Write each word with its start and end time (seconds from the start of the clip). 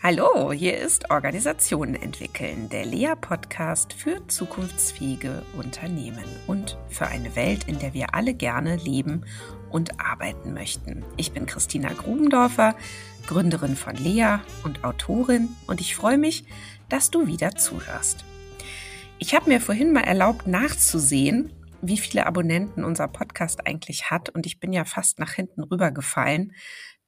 Hallo, 0.00 0.52
hier 0.52 0.78
ist 0.78 1.10
Organisationen 1.10 1.96
entwickeln, 1.96 2.68
der 2.68 2.86
Lea-Podcast 2.86 3.92
für 3.92 4.24
zukunftsfähige 4.28 5.42
Unternehmen 5.56 6.24
und 6.46 6.78
für 6.88 7.08
eine 7.08 7.34
Welt, 7.34 7.64
in 7.66 7.80
der 7.80 7.94
wir 7.94 8.14
alle 8.14 8.32
gerne 8.32 8.76
leben 8.76 9.24
und 9.70 10.00
arbeiten 10.00 10.54
möchten. 10.54 11.04
Ich 11.16 11.32
bin 11.32 11.46
Christina 11.46 11.92
Grubendorfer, 11.92 12.76
Gründerin 13.26 13.74
von 13.74 13.96
Lea 13.96 14.36
und 14.62 14.84
Autorin 14.84 15.48
und 15.66 15.80
ich 15.80 15.96
freue 15.96 16.16
mich, 16.16 16.44
dass 16.88 17.10
du 17.10 17.26
wieder 17.26 17.56
zuhörst. 17.56 18.24
Ich 19.18 19.34
habe 19.34 19.50
mir 19.50 19.60
vorhin 19.60 19.92
mal 19.92 20.04
erlaubt 20.04 20.46
nachzusehen, 20.46 21.52
wie 21.82 21.98
viele 21.98 22.24
Abonnenten 22.24 22.84
unser 22.84 23.08
Podcast 23.08 23.66
eigentlich 23.66 24.12
hat 24.12 24.28
und 24.28 24.46
ich 24.46 24.60
bin 24.60 24.72
ja 24.72 24.84
fast 24.84 25.18
nach 25.18 25.32
hinten 25.32 25.64
rübergefallen, 25.64 26.52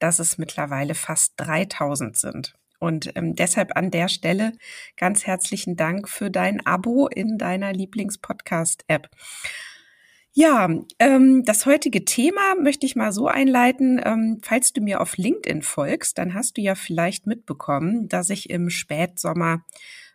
dass 0.00 0.18
es 0.18 0.38
mittlerweile 0.38 0.96
fast 0.96 1.34
3000 1.36 2.16
sind. 2.16 2.59
Und 2.80 3.12
ähm, 3.14 3.36
deshalb 3.36 3.76
an 3.76 3.93
der 3.93 4.08
Stelle 4.08 4.52
ganz 4.96 5.26
herzlichen 5.26 5.76
Dank 5.76 6.08
für 6.08 6.30
dein 6.30 6.66
Abo 6.66 7.07
in 7.07 7.38
deiner 7.38 7.72
Lieblingspodcast-App. 7.72 9.08
Ja, 10.32 10.68
ähm, 10.98 11.44
das 11.44 11.66
heutige 11.66 12.04
Thema 12.04 12.54
möchte 12.54 12.86
ich 12.86 12.96
mal 12.96 13.12
so 13.12 13.26
einleiten. 13.26 14.00
Ähm, 14.04 14.38
falls 14.43 14.72
du 14.72 14.80
mir 14.80 15.00
auf 15.00 15.16
LinkedIn 15.16 15.62
folgst, 15.62 16.18
dann 16.18 16.35
hast 16.35 16.57
du 16.57 16.62
ja 16.62 16.74
vielleicht 16.74 17.26
mitbekommen, 17.26 18.08
dass 18.08 18.30
ich 18.30 18.48
im 18.48 18.71
Spätsommer 18.71 19.64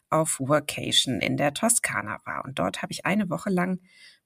auf 0.10 0.40
Workation 0.40 1.20
in 1.20 1.38
der 1.38 1.54
Toskana 1.54 2.20
war. 2.26 2.46
Und 2.46 2.60
dort 2.60 2.82
habe 2.82 2.94
ich 2.94 3.06
eine 3.06 3.30
Woche 3.30 3.50
lang 3.50 3.80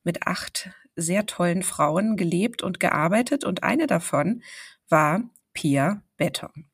mit 0.04 0.28
acht 0.28 0.70
sehr 0.96 1.26
tollen 1.26 1.64
Frauen 1.64 2.16
gelebt 2.16 2.62
und 2.62 2.80
gearbeitet. 2.80 3.44
Und 3.44 3.64
eine 3.64 3.88
davon 3.88 4.44
war 4.90 5.24
Pia 5.54 6.04
Beton. 6.18 6.70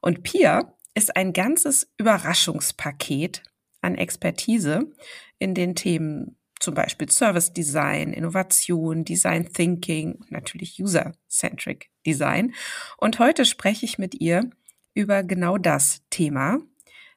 Und 0.00 0.22
Pia 0.22 0.74
ist 0.94 1.16
ein 1.16 1.32
ganzes 1.32 1.92
Überraschungspaket 1.98 3.42
an 3.80 3.96
Expertise 3.96 4.90
in 5.38 5.54
den 5.54 5.74
Themen 5.74 6.38
zum 6.60 6.74
Beispiel 6.74 7.10
Service 7.10 7.52
Design, 7.52 8.12
Innovation, 8.12 9.04
Design 9.04 9.52
Thinking 9.52 10.24
natürlich 10.30 10.80
User-Centric 10.80 11.90
Design. 12.06 12.54
Und 12.96 13.18
heute 13.18 13.44
spreche 13.44 13.84
ich 13.84 13.98
mit 13.98 14.20
ihr 14.20 14.48
über 14.94 15.22
genau 15.22 15.58
das 15.58 16.02
Thema, 16.10 16.58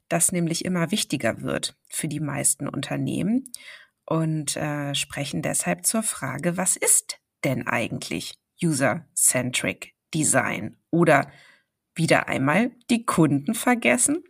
das 0.09 0.31
nämlich 0.31 0.65
immer 0.65 0.91
wichtiger 0.91 1.41
wird 1.41 1.77
für 1.89 2.07
die 2.07 2.19
meisten 2.19 2.67
Unternehmen 2.67 3.51
und 4.05 4.57
äh, 4.57 4.95
sprechen 4.95 5.41
deshalb 5.41 5.85
zur 5.85 6.03
Frage, 6.03 6.57
was 6.57 6.75
ist 6.75 7.19
denn 7.43 7.67
eigentlich 7.67 8.37
User-Centric 8.61 9.93
Design 10.13 10.77
oder 10.89 11.29
wieder 11.97 12.27
einmal 12.27 12.71
die 12.89 13.05
Kunden 13.05 13.53
vergessen? 13.53 14.23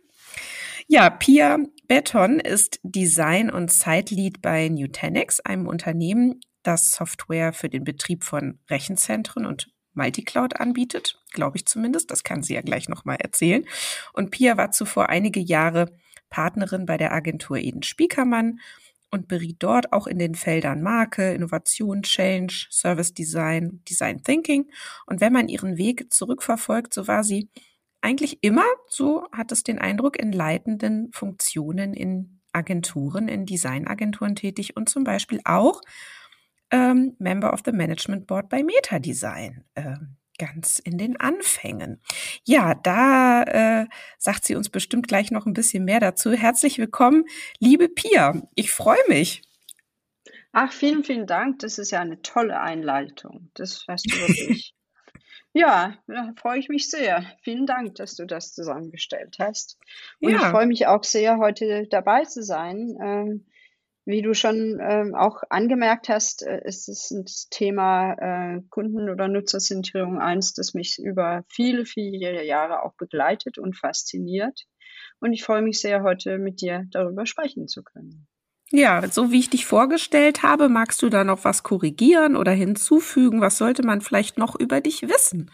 Ja, 0.86 1.10
Pia 1.10 1.58
Beton 1.86 2.40
ist 2.40 2.80
Design- 2.82 3.50
und 3.50 3.72
Site-Lead 3.72 4.42
bei 4.42 4.68
Nutanix, 4.68 5.40
einem 5.40 5.66
Unternehmen, 5.66 6.40
das 6.62 6.92
Software 6.92 7.52
für 7.52 7.68
den 7.68 7.84
Betrieb 7.84 8.24
von 8.24 8.58
Rechenzentren 8.68 9.46
und 9.46 9.70
Multicloud 9.94 10.60
anbietet, 10.60 11.20
glaube 11.32 11.56
ich 11.56 11.66
zumindest. 11.66 12.10
Das 12.10 12.24
kann 12.24 12.42
sie 12.42 12.54
ja 12.54 12.62
gleich 12.62 12.88
nochmal 12.88 13.16
erzählen. 13.20 13.64
Und 14.12 14.30
Pia 14.30 14.56
war 14.56 14.70
zuvor 14.70 15.08
einige 15.08 15.40
Jahre 15.40 15.86
Partnerin 16.30 16.86
bei 16.86 16.96
der 16.96 17.12
Agentur 17.12 17.58
Eden 17.58 17.82
Spiekermann 17.82 18.60
und 19.10 19.28
beriet 19.28 19.62
dort 19.62 19.92
auch 19.92 20.06
in 20.06 20.18
den 20.18 20.34
Feldern 20.34 20.82
Marke, 20.82 21.32
Innovation, 21.32 22.02
Change, 22.02 22.66
Service 22.70 23.14
Design, 23.14 23.82
Design 23.88 24.22
Thinking. 24.22 24.70
Und 25.06 25.20
wenn 25.20 25.32
man 25.32 25.48
ihren 25.48 25.76
Weg 25.78 26.12
zurückverfolgt, 26.12 26.94
so 26.94 27.08
war 27.08 27.24
sie 27.24 27.48
eigentlich 28.00 28.42
immer, 28.42 28.64
so 28.88 29.26
hat 29.32 29.52
es 29.52 29.62
den 29.62 29.78
Eindruck, 29.78 30.18
in 30.18 30.32
leitenden 30.32 31.10
Funktionen 31.12 31.94
in 31.94 32.40
Agenturen, 32.52 33.28
in 33.28 33.46
Designagenturen 33.46 34.34
tätig 34.34 34.76
und 34.76 34.88
zum 34.88 35.04
Beispiel 35.04 35.40
auch 35.44 35.80
ähm, 36.70 37.16
Member 37.18 37.52
of 37.52 37.60
the 37.64 37.72
Management 37.72 38.26
Board 38.26 38.48
bei 38.48 38.62
Meta 38.62 38.98
Design. 38.98 39.64
Äh, 39.74 39.96
ganz 40.38 40.78
in 40.78 40.96
den 40.96 41.20
Anfängen. 41.20 42.00
Ja, 42.44 42.74
da 42.74 43.42
äh, 43.42 43.86
sagt 44.16 44.44
sie 44.44 44.54
uns 44.54 44.70
bestimmt 44.70 45.08
gleich 45.08 45.30
noch 45.30 45.46
ein 45.46 45.52
bisschen 45.52 45.84
mehr 45.84 46.00
dazu. 46.00 46.32
Herzlich 46.32 46.78
willkommen, 46.78 47.24
liebe 47.58 47.88
Pia. 47.88 48.42
Ich 48.54 48.70
freue 48.70 48.96
mich. 49.08 49.42
Ach, 50.52 50.72
vielen, 50.72 51.04
vielen 51.04 51.26
Dank. 51.26 51.58
Das 51.58 51.78
ist 51.78 51.90
ja 51.90 52.00
eine 52.00 52.22
tolle 52.22 52.60
Einleitung. 52.60 53.50
Das 53.54 53.86
weißt 53.86 54.06
du 54.10 54.16
wirklich. 54.16 54.74
ja, 55.52 55.98
da 56.06 56.32
freue 56.36 56.58
ich 56.58 56.68
mich 56.68 56.88
sehr. 56.88 57.24
Vielen 57.42 57.66
Dank, 57.66 57.96
dass 57.96 58.16
du 58.16 58.24
das 58.24 58.54
zusammengestellt 58.54 59.36
hast. 59.38 59.78
Und 60.20 60.32
ja. 60.32 60.38
ich 60.38 60.44
freue 60.44 60.66
mich 60.66 60.86
auch 60.86 61.04
sehr, 61.04 61.38
heute 61.38 61.86
dabei 61.90 62.24
zu 62.24 62.42
sein. 62.42 62.96
Ähm, 63.02 63.46
wie 64.08 64.22
du 64.22 64.32
schon 64.32 64.78
ähm, 64.80 65.14
auch 65.14 65.42
angemerkt 65.50 66.08
hast, 66.08 66.42
äh, 66.42 66.62
ist 66.64 66.88
das 66.88 67.48
Thema 67.50 68.14
äh, 68.14 68.62
Kunden- 68.70 69.10
oder 69.10 69.28
Nutzerzentrierung 69.28 70.18
eins, 70.18 70.54
das 70.54 70.72
mich 70.72 70.98
über 70.98 71.44
viele, 71.46 71.84
viele 71.84 72.42
Jahre 72.42 72.82
auch 72.84 72.94
begleitet 72.94 73.58
und 73.58 73.76
fasziniert. 73.76 74.64
Und 75.20 75.34
ich 75.34 75.44
freue 75.44 75.60
mich 75.60 75.82
sehr, 75.82 76.02
heute 76.02 76.38
mit 76.38 76.62
dir 76.62 76.86
darüber 76.90 77.26
sprechen 77.26 77.68
zu 77.68 77.82
können. 77.82 78.26
Ja, 78.70 79.06
so 79.10 79.30
wie 79.30 79.40
ich 79.40 79.50
dich 79.50 79.66
vorgestellt 79.66 80.42
habe, 80.42 80.70
magst 80.70 81.02
du 81.02 81.10
da 81.10 81.22
noch 81.22 81.44
was 81.44 81.62
korrigieren 81.62 82.34
oder 82.34 82.52
hinzufügen? 82.52 83.42
Was 83.42 83.58
sollte 83.58 83.82
man 83.82 84.00
vielleicht 84.00 84.38
noch 84.38 84.58
über 84.58 84.80
dich 84.80 85.02
wissen? 85.02 85.50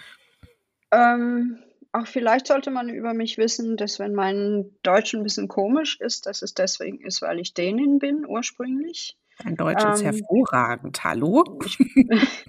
Ähm, 0.92 1.58
auch 1.94 2.08
vielleicht 2.08 2.48
sollte 2.48 2.72
man 2.72 2.88
über 2.88 3.14
mich 3.14 3.38
wissen, 3.38 3.76
dass 3.76 4.00
wenn 4.00 4.14
mein 4.14 4.74
Deutsch 4.82 5.14
ein 5.14 5.22
bisschen 5.22 5.46
komisch 5.46 6.00
ist, 6.00 6.26
dass 6.26 6.42
es 6.42 6.52
deswegen 6.52 7.00
ist, 7.00 7.22
weil 7.22 7.38
ich 7.38 7.54
Dänin 7.54 8.00
bin 8.00 8.26
ursprünglich. 8.26 9.16
Dein 9.42 9.54
Deutsch 9.54 9.84
ähm, 9.84 9.92
ist 9.92 10.02
hervorragend. 10.02 11.04
Hallo? 11.04 11.60
Ich, 11.64 11.78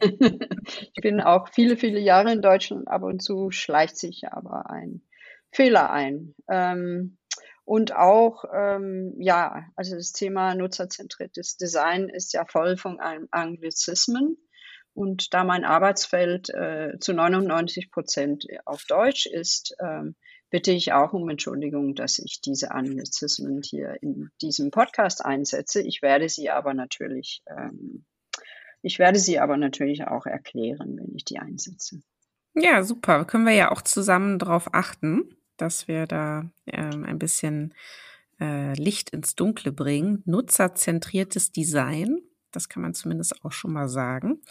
ich, 0.01 1.01
bin 1.01 1.21
auch 1.21 1.49
viele, 1.49 1.77
viele 1.77 1.99
Jahre 1.99 2.31
in 2.31 2.41
Deutschland. 2.41 2.87
Ab 2.87 3.03
und 3.03 3.21
zu 3.21 3.51
schleicht 3.51 3.97
sich 3.97 4.27
aber 4.31 4.69
ein 4.71 5.01
Fehler 5.51 5.91
ein. 5.91 6.33
Ähm, 6.49 7.17
und 7.65 7.95
auch, 7.95 8.45
ähm, 8.51 9.13
ja, 9.19 9.65
also 9.75 9.95
das 9.95 10.11
Thema 10.11 10.55
nutzerzentriertes 10.55 11.57
Design 11.57 12.09
ist 12.09 12.33
ja 12.33 12.45
voll 12.45 12.77
von 12.77 12.99
Anglizismen. 12.99 14.37
Und 14.95 15.33
da 15.33 15.43
mein 15.43 15.65
Arbeitsfeld 15.65 16.49
äh, 16.49 16.97
zu 16.99 17.13
99 17.13 17.91
Prozent 17.91 18.47
auf 18.63 18.85
Deutsch 18.87 19.25
ist, 19.25 19.75
ähm, 19.79 20.15
bitte 20.49 20.71
ich 20.71 20.93
auch 20.93 21.11
um 21.11 21.29
Entschuldigung, 21.29 21.95
dass 21.95 22.17
ich 22.17 22.39
diese 22.39 22.71
Anglizismen 22.71 23.61
hier 23.61 23.97
in 24.01 24.29
diesem 24.41 24.71
Podcast 24.71 25.25
einsetze. 25.25 25.81
Ich 25.81 26.01
werde 26.01 26.29
sie 26.29 26.49
aber 26.49 26.73
natürlich, 26.73 27.43
ähm, 27.45 28.05
ich 28.81 28.97
werde 28.97 29.19
sie 29.19 29.37
aber 29.37 29.57
natürlich 29.57 30.07
auch 30.07 30.25
erklären, 30.25 30.97
wenn 30.97 31.13
ich 31.13 31.25
die 31.25 31.39
einsetze. 31.39 31.99
Ja, 32.53 32.81
super. 32.83 33.25
Können 33.25 33.45
wir 33.45 33.53
ja 33.53 33.71
auch 33.71 33.81
zusammen 33.81 34.39
darauf 34.39 34.73
achten, 34.73 35.35
dass 35.57 35.89
wir 35.89 36.07
da 36.07 36.49
ähm, 36.67 37.03
ein 37.03 37.19
bisschen 37.19 37.73
äh, 38.39 38.73
Licht 38.75 39.09
ins 39.09 39.35
Dunkle 39.35 39.73
bringen. 39.73 40.23
Nutzerzentriertes 40.25 41.51
Design 41.51 42.21
das 42.55 42.69
kann 42.69 42.81
man 42.81 42.93
zumindest 42.93 43.43
auch 43.43 43.51
schon 43.51 43.73
mal 43.73 43.87
sagen. 43.89 44.41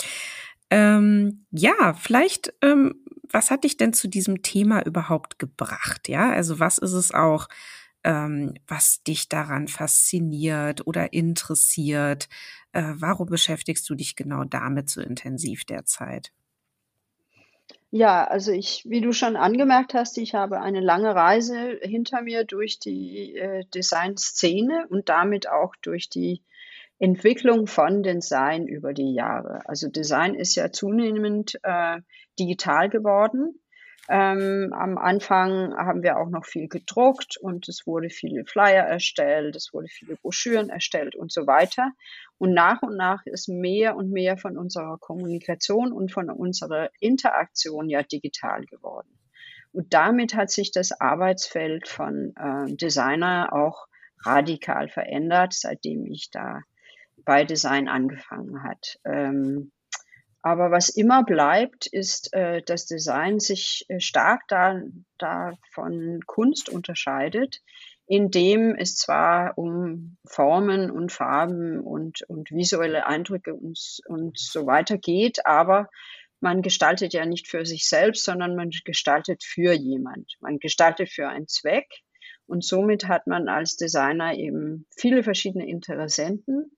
Ähm, 0.70 1.46
ja, 1.50 1.94
vielleicht, 1.94 2.54
ähm, 2.62 3.04
was 3.30 3.50
hat 3.50 3.64
dich 3.64 3.76
denn 3.76 3.92
zu 3.92 4.08
diesem 4.08 4.42
Thema 4.42 4.84
überhaupt 4.84 5.38
gebracht? 5.38 6.08
Ja, 6.08 6.30
also 6.30 6.58
was 6.58 6.78
ist 6.78 6.92
es 6.92 7.12
auch, 7.12 7.48
ähm, 8.02 8.54
was 8.66 9.02
dich 9.02 9.28
daran 9.28 9.68
fasziniert 9.68 10.86
oder 10.86 11.12
interessiert? 11.12 12.28
Äh, 12.72 12.92
warum 12.96 13.26
beschäftigst 13.26 13.88
du 13.88 13.94
dich 13.94 14.16
genau 14.16 14.44
damit 14.44 14.88
so 14.90 15.00
intensiv 15.00 15.64
derzeit? 15.64 16.32
Ja, 17.96 18.24
also 18.24 18.50
ich, 18.50 18.82
wie 18.88 19.00
du 19.00 19.12
schon 19.12 19.36
angemerkt 19.36 19.94
hast, 19.94 20.18
ich 20.18 20.34
habe 20.34 20.60
eine 20.60 20.80
lange 20.80 21.14
Reise 21.14 21.78
hinter 21.80 22.22
mir 22.22 22.42
durch 22.42 22.80
die 22.80 23.36
äh, 23.36 23.64
Designszene 23.72 24.88
und 24.88 25.08
damit 25.08 25.48
auch 25.48 25.76
durch 25.80 26.08
die 26.08 26.42
Entwicklung 26.98 27.66
von 27.66 28.02
Design 28.02 28.66
über 28.66 28.92
die 28.92 29.14
Jahre. 29.14 29.60
Also 29.66 29.88
Design 29.88 30.34
ist 30.34 30.54
ja 30.54 30.70
zunehmend 30.70 31.58
äh, 31.62 32.00
digital 32.38 32.88
geworden. 32.88 33.60
Ähm, 34.08 34.74
am 34.74 34.98
Anfang 34.98 35.74
haben 35.76 36.02
wir 36.02 36.18
auch 36.18 36.28
noch 36.28 36.44
viel 36.44 36.68
gedruckt 36.68 37.38
und 37.40 37.68
es 37.68 37.86
wurde 37.86 38.10
viele 38.10 38.44
Flyer 38.44 38.84
erstellt, 38.84 39.56
es 39.56 39.72
wurde 39.72 39.88
viele 39.88 40.16
Broschüren 40.16 40.68
erstellt 40.68 41.16
und 41.16 41.32
so 41.32 41.46
weiter. 41.46 41.90
Und 42.36 42.52
nach 42.52 42.82
und 42.82 42.96
nach 42.96 43.24
ist 43.24 43.48
mehr 43.48 43.96
und 43.96 44.10
mehr 44.10 44.36
von 44.36 44.58
unserer 44.58 44.98
Kommunikation 44.98 45.90
und 45.90 46.12
von 46.12 46.28
unserer 46.28 46.90
Interaktion 47.00 47.88
ja 47.88 48.02
digital 48.02 48.66
geworden. 48.66 49.08
Und 49.72 49.94
damit 49.94 50.34
hat 50.34 50.50
sich 50.50 50.70
das 50.70 50.92
Arbeitsfeld 51.00 51.88
von 51.88 52.34
äh, 52.36 52.76
Designer 52.76 53.52
auch 53.52 53.86
radikal 54.20 54.88
verändert, 54.88 55.54
seitdem 55.54 56.04
ich 56.04 56.30
da 56.30 56.60
bei 57.24 57.44
Design 57.44 57.88
angefangen 57.88 58.62
hat. 58.62 58.98
Ähm, 59.04 59.72
Aber 60.42 60.70
was 60.70 60.90
immer 60.90 61.24
bleibt, 61.24 61.86
ist, 61.86 62.34
äh, 62.34 62.60
dass 62.62 62.84
Design 62.84 63.40
sich 63.40 63.86
äh, 63.88 63.98
stark 63.98 64.42
da, 64.48 64.82
da 65.16 65.54
von 65.72 66.20
Kunst 66.26 66.68
unterscheidet, 66.68 67.62
indem 68.06 68.74
es 68.76 68.96
zwar 68.96 69.56
um 69.56 70.18
Formen 70.26 70.90
und 70.90 71.12
Farben 71.12 71.80
und, 71.80 72.20
und 72.28 72.50
visuelle 72.50 73.06
Eindrücke 73.06 73.54
und, 73.54 73.78
und 74.06 74.38
so 74.38 74.66
weiter 74.66 74.98
geht, 74.98 75.46
aber 75.46 75.88
man 76.40 76.60
gestaltet 76.60 77.14
ja 77.14 77.24
nicht 77.24 77.48
für 77.48 77.64
sich 77.64 77.88
selbst, 77.88 78.24
sondern 78.26 78.54
man 78.54 78.68
gestaltet 78.84 79.42
für 79.42 79.72
jemand. 79.72 80.36
Man 80.40 80.58
gestaltet 80.58 81.08
für 81.08 81.26
einen 81.26 81.48
Zweck. 81.48 81.88
Und 82.46 82.62
somit 82.62 83.08
hat 83.08 83.26
man 83.26 83.48
als 83.48 83.76
Designer 83.76 84.34
eben 84.34 84.84
viele 84.94 85.22
verschiedene 85.22 85.66
Interessenten. 85.66 86.70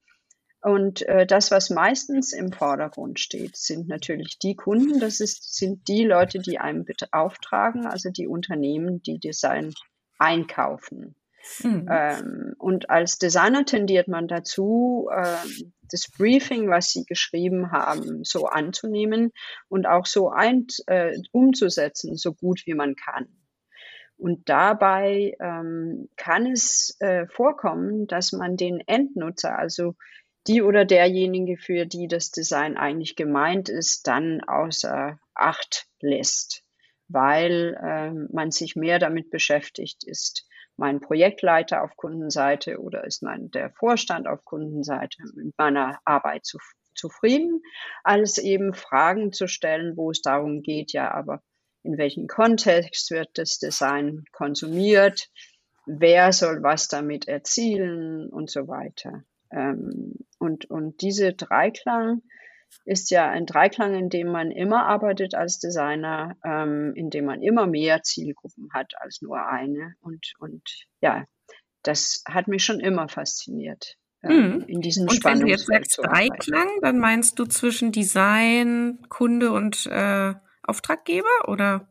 Und 0.61 1.03
äh, 1.03 1.25
das, 1.25 1.51
was 1.51 1.69
meistens 1.69 2.33
im 2.33 2.51
Vordergrund 2.51 3.19
steht, 3.19 3.55
sind 3.55 3.87
natürlich 3.87 4.39
die 4.39 4.55
Kunden. 4.55 4.99
Das 4.99 5.19
ist, 5.19 5.55
sind 5.55 5.87
die 5.87 6.03
Leute, 6.03 6.39
die 6.39 6.59
einem 6.59 6.83
beauftragen, 6.83 7.85
also 7.85 8.09
die 8.09 8.27
Unternehmen, 8.27 9.01
die 9.01 9.19
Design 9.19 9.73
einkaufen. 10.17 11.15
Mhm. 11.63 11.87
Ähm, 11.89 12.55
und 12.57 12.89
als 12.89 13.19
Designer 13.19 13.65
tendiert 13.65 14.07
man 14.07 14.27
dazu, 14.27 15.09
ähm, 15.15 15.73
das 15.89 16.09
Briefing, 16.17 16.69
was 16.69 16.89
Sie 16.89 17.05
geschrieben 17.05 17.71
haben, 17.71 18.23
so 18.23 18.47
anzunehmen 18.47 19.31
und 19.69 19.85
auch 19.85 20.05
so 20.05 20.29
ein, 20.29 20.67
äh, 20.87 21.17
umzusetzen, 21.31 22.15
so 22.17 22.33
gut 22.33 22.63
wie 22.65 22.73
man 22.73 22.95
kann. 22.95 23.27
Und 24.17 24.49
dabei 24.49 25.35
ähm, 25.39 26.09
kann 26.17 26.47
es 26.47 26.97
äh, 26.99 27.27
vorkommen, 27.27 28.07
dass 28.07 28.31
man 28.31 28.57
den 28.57 28.81
Endnutzer, 28.85 29.57
also 29.57 29.93
die 30.47 30.61
oder 30.61 30.85
derjenige, 30.85 31.57
für 31.57 31.85
die 31.85 32.07
das 32.07 32.31
Design 32.31 32.77
eigentlich 32.77 33.15
gemeint 33.15 33.69
ist, 33.69 34.07
dann 34.07 34.41
außer 34.41 35.19
Acht 35.33 35.87
lässt, 35.99 36.63
weil 37.07 37.79
ähm, 37.83 38.27
man 38.31 38.51
sich 38.51 38.75
mehr 38.75 38.99
damit 38.99 39.29
beschäftigt 39.29 40.03
ist, 40.03 40.47
mein 40.77 41.01
Projektleiter 41.01 41.83
auf 41.83 41.95
Kundenseite 41.95 42.79
oder 42.79 43.03
ist 43.03 43.23
mein 43.23 43.49
der 43.51 43.71
Vorstand 43.71 44.27
auf 44.27 44.45
Kundenseite 44.45 45.17
mit 45.35 45.57
meiner 45.57 45.99
Arbeit 46.05 46.45
zu, 46.45 46.59
zufrieden, 46.95 47.61
als 48.03 48.37
eben 48.37 48.73
Fragen 48.73 49.33
zu 49.33 49.47
stellen, 49.47 49.97
wo 49.97 50.11
es 50.11 50.21
darum 50.21 50.61
geht, 50.61 50.93
ja, 50.93 51.11
aber 51.11 51.41
in 51.83 51.97
welchem 51.97 52.27
Kontext 52.27 53.11
wird 53.11 53.29
das 53.35 53.59
Design 53.59 54.23
konsumiert, 54.31 55.29
wer 55.85 56.31
soll 56.31 56.61
was 56.61 56.87
damit 56.87 57.27
erzielen 57.27 58.29
und 58.29 58.49
so 58.49 58.67
weiter. 58.67 59.23
Ähm, 59.51 60.15
und, 60.39 60.69
und 60.69 61.01
diese 61.01 61.33
Dreiklang 61.33 62.21
ist 62.85 63.11
ja 63.11 63.29
ein 63.29 63.45
Dreiklang, 63.45 63.95
in 63.95 64.09
dem 64.09 64.27
man 64.27 64.51
immer 64.51 64.85
arbeitet 64.85 65.35
als 65.35 65.59
Designer, 65.59 66.35
ähm, 66.43 66.93
in 66.95 67.09
dem 67.09 67.25
man 67.25 67.41
immer 67.41 67.67
mehr 67.67 68.03
Zielgruppen 68.03 68.69
hat 68.73 68.93
als 68.99 69.21
nur 69.21 69.47
eine. 69.47 69.95
Und, 70.01 70.33
und 70.39 70.63
ja, 71.01 71.25
das 71.83 72.23
hat 72.27 72.47
mich 72.47 72.63
schon 72.63 72.79
immer 72.79 73.07
fasziniert. 73.07 73.97
Ähm, 74.23 74.65
in 74.67 74.81
diesem 74.81 75.07
Und 75.07 75.23
wenn 75.23 75.39
du 75.41 75.47
jetzt 75.47 75.67
sagst 75.67 75.99
Dreiklang, 75.99 76.67
dann 76.81 76.97
meinst 76.97 77.39
du 77.39 77.45
zwischen 77.45 77.91
Design, 77.91 78.99
Kunde 79.09 79.51
und 79.51 79.85
äh, 79.85 80.33
Auftraggeber 80.63 81.47
oder? 81.47 81.87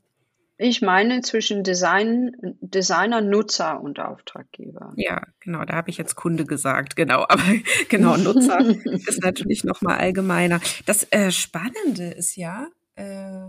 Ich 0.58 0.81
meine 0.81 1.20
zwischen 1.20 1.64
Design, 1.64 2.32
Designer, 2.61 3.20
Nutzer 3.20 3.81
und 3.81 4.00
Auftraggeber. 4.00 4.94
Ja, 4.97 5.23
genau, 5.41 5.64
da 5.64 5.75
habe 5.75 5.91
ich 5.91 5.99
jetzt 5.99 6.14
Kunde 6.14 6.47
gesagt, 6.47 6.97
genau, 6.97 7.25
aber 7.29 7.43
genau, 7.88 8.17
Nutzer 8.17 8.61
ist 8.85 9.23
natürlich 9.23 9.64
nochmal 9.64 9.99
allgemeiner. 9.99 10.61
Das 10.87 11.06
äh, 11.11 11.31
Spannende 11.31 12.11
ist 12.11 12.37
ja, 12.37 12.69
äh, 12.94 13.49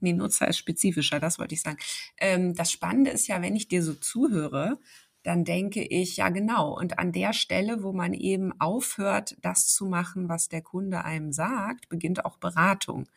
nee, 0.00 0.12
Nutzer 0.12 0.46
ist 0.48 0.58
spezifischer, 0.58 1.18
das 1.18 1.38
wollte 1.38 1.54
ich 1.54 1.62
sagen. 1.62 1.78
Ähm, 2.18 2.54
das 2.54 2.70
Spannende 2.70 3.10
ist 3.10 3.26
ja, 3.26 3.40
wenn 3.40 3.56
ich 3.56 3.68
dir 3.68 3.82
so 3.82 3.94
zuhöre, 3.94 4.78
dann 5.24 5.44
denke 5.44 5.82
ich, 5.82 6.18
ja 6.18 6.28
genau, 6.28 6.78
und 6.78 6.98
an 6.98 7.10
der 7.10 7.32
Stelle, 7.32 7.82
wo 7.82 7.92
man 7.92 8.12
eben 8.12 8.52
aufhört, 8.60 9.36
das 9.40 9.66
zu 9.66 9.86
machen, 9.86 10.28
was 10.28 10.48
der 10.48 10.60
Kunde 10.60 11.04
einem 11.04 11.32
sagt, 11.32 11.88
beginnt 11.88 12.24
auch 12.24 12.36
Beratung. 12.36 13.08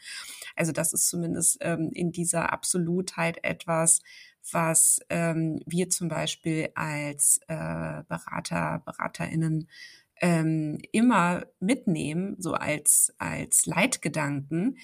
Also 0.56 0.72
das 0.72 0.94
ist 0.94 1.10
zumindest 1.10 1.58
ähm, 1.62 1.92
in 1.94 2.12
dieser 2.12 2.54
Absolutheit 2.54 3.44
etwas, 3.44 4.02
was 4.52 5.02
ähm, 5.10 5.60
wir 5.66 5.90
zum 5.90 6.08
Beispiel 6.08 6.70
als 6.76 7.42
äh, 7.50 8.04
Berater, 8.08 8.82
Beraterinnen 8.86 9.68
ähm, 10.22 10.80
immer 10.94 11.46
mitnehmen, 11.60 12.38
so 12.40 12.54
als, 12.54 13.14
als 13.18 13.66
Leitgedanken. 13.66 14.78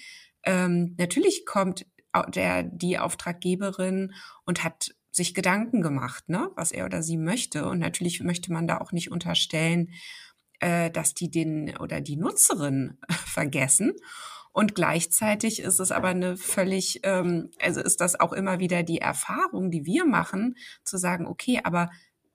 Ähm, 0.44 0.94
natürlich 0.98 1.46
kommt 1.46 1.86
der, 2.28 2.62
die 2.64 2.98
Auftraggeberin 2.98 4.12
und 4.44 4.62
hat 4.62 4.94
sich 5.14 5.34
Gedanken 5.34 5.80
gemacht, 5.80 6.28
ne, 6.28 6.50
was 6.56 6.72
er 6.72 6.84
oder 6.86 7.02
sie 7.02 7.16
möchte. 7.16 7.66
Und 7.66 7.78
natürlich 7.78 8.20
möchte 8.20 8.52
man 8.52 8.66
da 8.66 8.78
auch 8.78 8.92
nicht 8.92 9.10
unterstellen, 9.10 9.90
äh, 10.60 10.90
dass 10.90 11.14
die 11.14 11.30
den 11.30 11.76
oder 11.78 12.00
die 12.00 12.16
Nutzerin 12.16 12.98
vergessen. 13.26 13.92
Und 14.52 14.74
gleichzeitig 14.74 15.60
ist 15.60 15.80
es 15.80 15.90
aber 15.90 16.08
eine 16.08 16.36
völlig, 16.36 17.00
ähm, 17.02 17.50
also 17.60 17.80
ist 17.80 18.00
das 18.00 18.18
auch 18.18 18.32
immer 18.32 18.60
wieder 18.60 18.82
die 18.82 18.98
Erfahrung, 18.98 19.70
die 19.70 19.84
wir 19.84 20.04
machen, 20.04 20.56
zu 20.84 20.96
sagen, 20.96 21.26
okay, 21.26 21.60
aber 21.64 21.90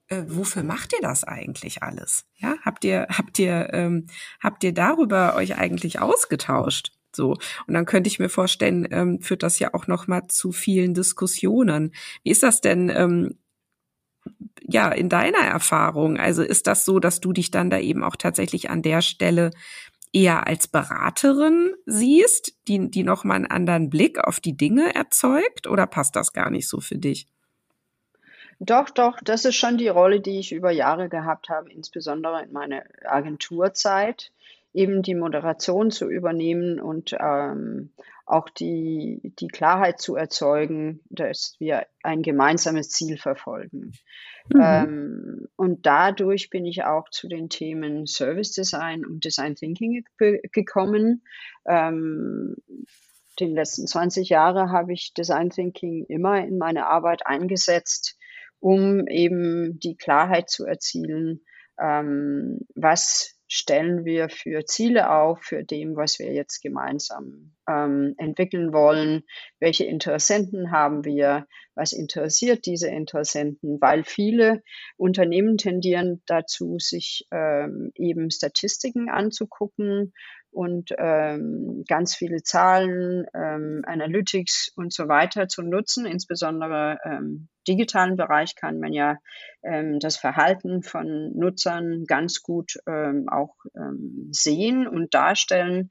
äh, 0.07 0.23
wofür 0.27 0.63
macht 0.63 0.93
ihr 0.93 1.01
das 1.01 1.23
eigentlich 1.23 1.81
alles? 1.81 2.25
Ja, 2.35 2.55
habt 2.63 2.83
ihr, 2.83 3.07
habt 3.09 3.39
ihr, 3.39 3.69
ähm, 3.73 4.07
habt 4.41 4.63
ihr 4.63 4.73
darüber 4.73 5.35
euch 5.35 5.57
eigentlich 5.57 5.99
ausgetauscht? 5.99 6.91
So. 7.15 7.37
Und 7.67 7.73
dann 7.73 7.85
könnte 7.85 8.07
ich 8.07 8.19
mir 8.19 8.29
vorstellen, 8.29 8.87
ähm, 8.91 9.21
führt 9.21 9.43
das 9.43 9.59
ja 9.59 9.73
auch 9.73 9.87
noch 9.87 10.07
mal 10.07 10.27
zu 10.27 10.51
vielen 10.51 10.93
Diskussionen. 10.93 11.93
Wie 12.23 12.31
ist 12.31 12.43
das 12.43 12.61
denn, 12.61 12.89
ähm, 12.89 13.37
ja, 14.61 14.89
in 14.89 15.09
deiner 15.09 15.39
Erfahrung? 15.39 16.17
Also 16.17 16.43
ist 16.43 16.67
das 16.67 16.85
so, 16.85 16.99
dass 16.99 17.19
du 17.19 17.33
dich 17.33 17.51
dann 17.51 17.69
da 17.69 17.79
eben 17.79 18.03
auch 18.03 18.15
tatsächlich 18.15 18.69
an 18.69 18.81
der 18.81 19.01
Stelle 19.01 19.51
eher 20.13 20.47
als 20.47 20.67
Beraterin 20.67 21.73
siehst, 21.85 22.53
die, 22.67 22.89
die 22.89 23.03
noch 23.03 23.23
mal 23.23 23.35
einen 23.35 23.47
anderen 23.47 23.89
Blick 23.89 24.19
auf 24.19 24.39
die 24.39 24.57
Dinge 24.57 24.93
erzeugt? 24.95 25.67
Oder 25.67 25.87
passt 25.87 26.15
das 26.15 26.33
gar 26.33 26.49
nicht 26.49 26.67
so 26.67 26.79
für 26.79 26.97
dich? 26.97 27.27
Doch, 28.61 28.89
doch, 28.89 29.19
das 29.23 29.45
ist 29.45 29.55
schon 29.55 29.77
die 29.77 29.87
Rolle, 29.87 30.19
die 30.19 30.39
ich 30.39 30.51
über 30.51 30.71
Jahre 30.71 31.07
gehabt 31.07 31.47
habe, 31.47 31.71
insbesondere 31.71 32.43
in 32.43 32.51
meiner 32.51 32.83
Agenturzeit 33.05 34.33
eben 34.73 35.01
die 35.01 35.15
Moderation 35.15 35.91
zu 35.91 36.09
übernehmen 36.09 36.79
und 36.79 37.15
ähm, 37.19 37.91
auch 38.25 38.49
die, 38.49 39.33
die 39.39 39.47
Klarheit 39.47 39.99
zu 39.99 40.15
erzeugen, 40.15 41.01
dass 41.09 41.55
wir 41.59 41.87
ein 42.03 42.21
gemeinsames 42.21 42.89
Ziel 42.89 43.17
verfolgen. 43.17 43.93
Mhm. 44.53 44.61
Ähm, 44.61 45.47
und 45.55 45.85
dadurch 45.87 46.51
bin 46.51 46.65
ich 46.65 46.83
auch 46.83 47.09
zu 47.09 47.27
den 47.27 47.49
Themen 47.49 48.05
Service 48.05 48.51
Design 48.51 49.05
und 49.05 49.25
Design 49.25 49.55
Thinking 49.55 50.03
gekommen. 50.17 51.23
Ähm, 51.67 52.55
den 53.39 53.55
letzten 53.55 53.87
20 53.87 54.29
Jahre 54.29 54.69
habe 54.69 54.93
ich 54.93 55.13
Design 55.13 55.49
Thinking 55.49 56.05
immer 56.05 56.45
in 56.45 56.57
meine 56.57 56.87
Arbeit 56.87 57.25
eingesetzt, 57.25 58.17
um 58.59 59.07
eben 59.07 59.79
die 59.79 59.95
Klarheit 59.95 60.49
zu 60.49 60.65
erzielen, 60.65 61.41
ähm, 61.79 62.59
was 62.75 63.38
stellen 63.51 64.05
wir 64.05 64.29
für 64.29 64.63
Ziele 64.65 65.11
auf, 65.11 65.41
für 65.41 65.63
dem, 65.63 65.95
was 65.95 66.19
wir 66.19 66.31
jetzt 66.31 66.61
gemeinsam 66.61 67.55
ähm, 67.67 68.13
entwickeln 68.17 68.71
wollen, 68.71 69.23
welche 69.59 69.85
Interessenten 69.85 70.71
haben 70.71 71.03
wir, 71.03 71.47
was 71.73 71.91
interessiert 71.91 72.67
diese 72.67 72.89
Interessenten, 72.89 73.81
weil 73.81 74.03
viele 74.03 74.61
Unternehmen 74.97 75.57
tendieren 75.57 76.21
dazu, 76.27 76.77
sich 76.77 77.27
ähm, 77.31 77.91
eben 77.95 78.29
Statistiken 78.29 79.09
anzugucken 79.09 80.13
und 80.51 80.91
ähm, 80.97 81.83
ganz 81.87 82.15
viele 82.15 82.41
Zahlen, 82.43 83.25
ähm, 83.33 83.83
Analytics 83.85 84.71
und 84.75 84.93
so 84.93 85.07
weiter 85.07 85.47
zu 85.47 85.61
nutzen. 85.61 86.05
Insbesondere 86.05 86.97
ähm, 87.03 87.49
digitalen 87.67 88.15
Bereich 88.15 88.55
kann 88.55 88.79
man 88.79 88.93
ja 88.93 89.17
ähm, 89.63 89.99
das 89.99 90.17
Verhalten 90.17 90.83
von 90.83 91.31
Nutzern 91.35 92.05
ganz 92.05 92.41
gut 92.41 92.73
ähm, 92.87 93.27
auch 93.29 93.55
ähm, 93.75 94.29
sehen 94.31 94.87
und 94.87 95.13
darstellen. 95.13 95.89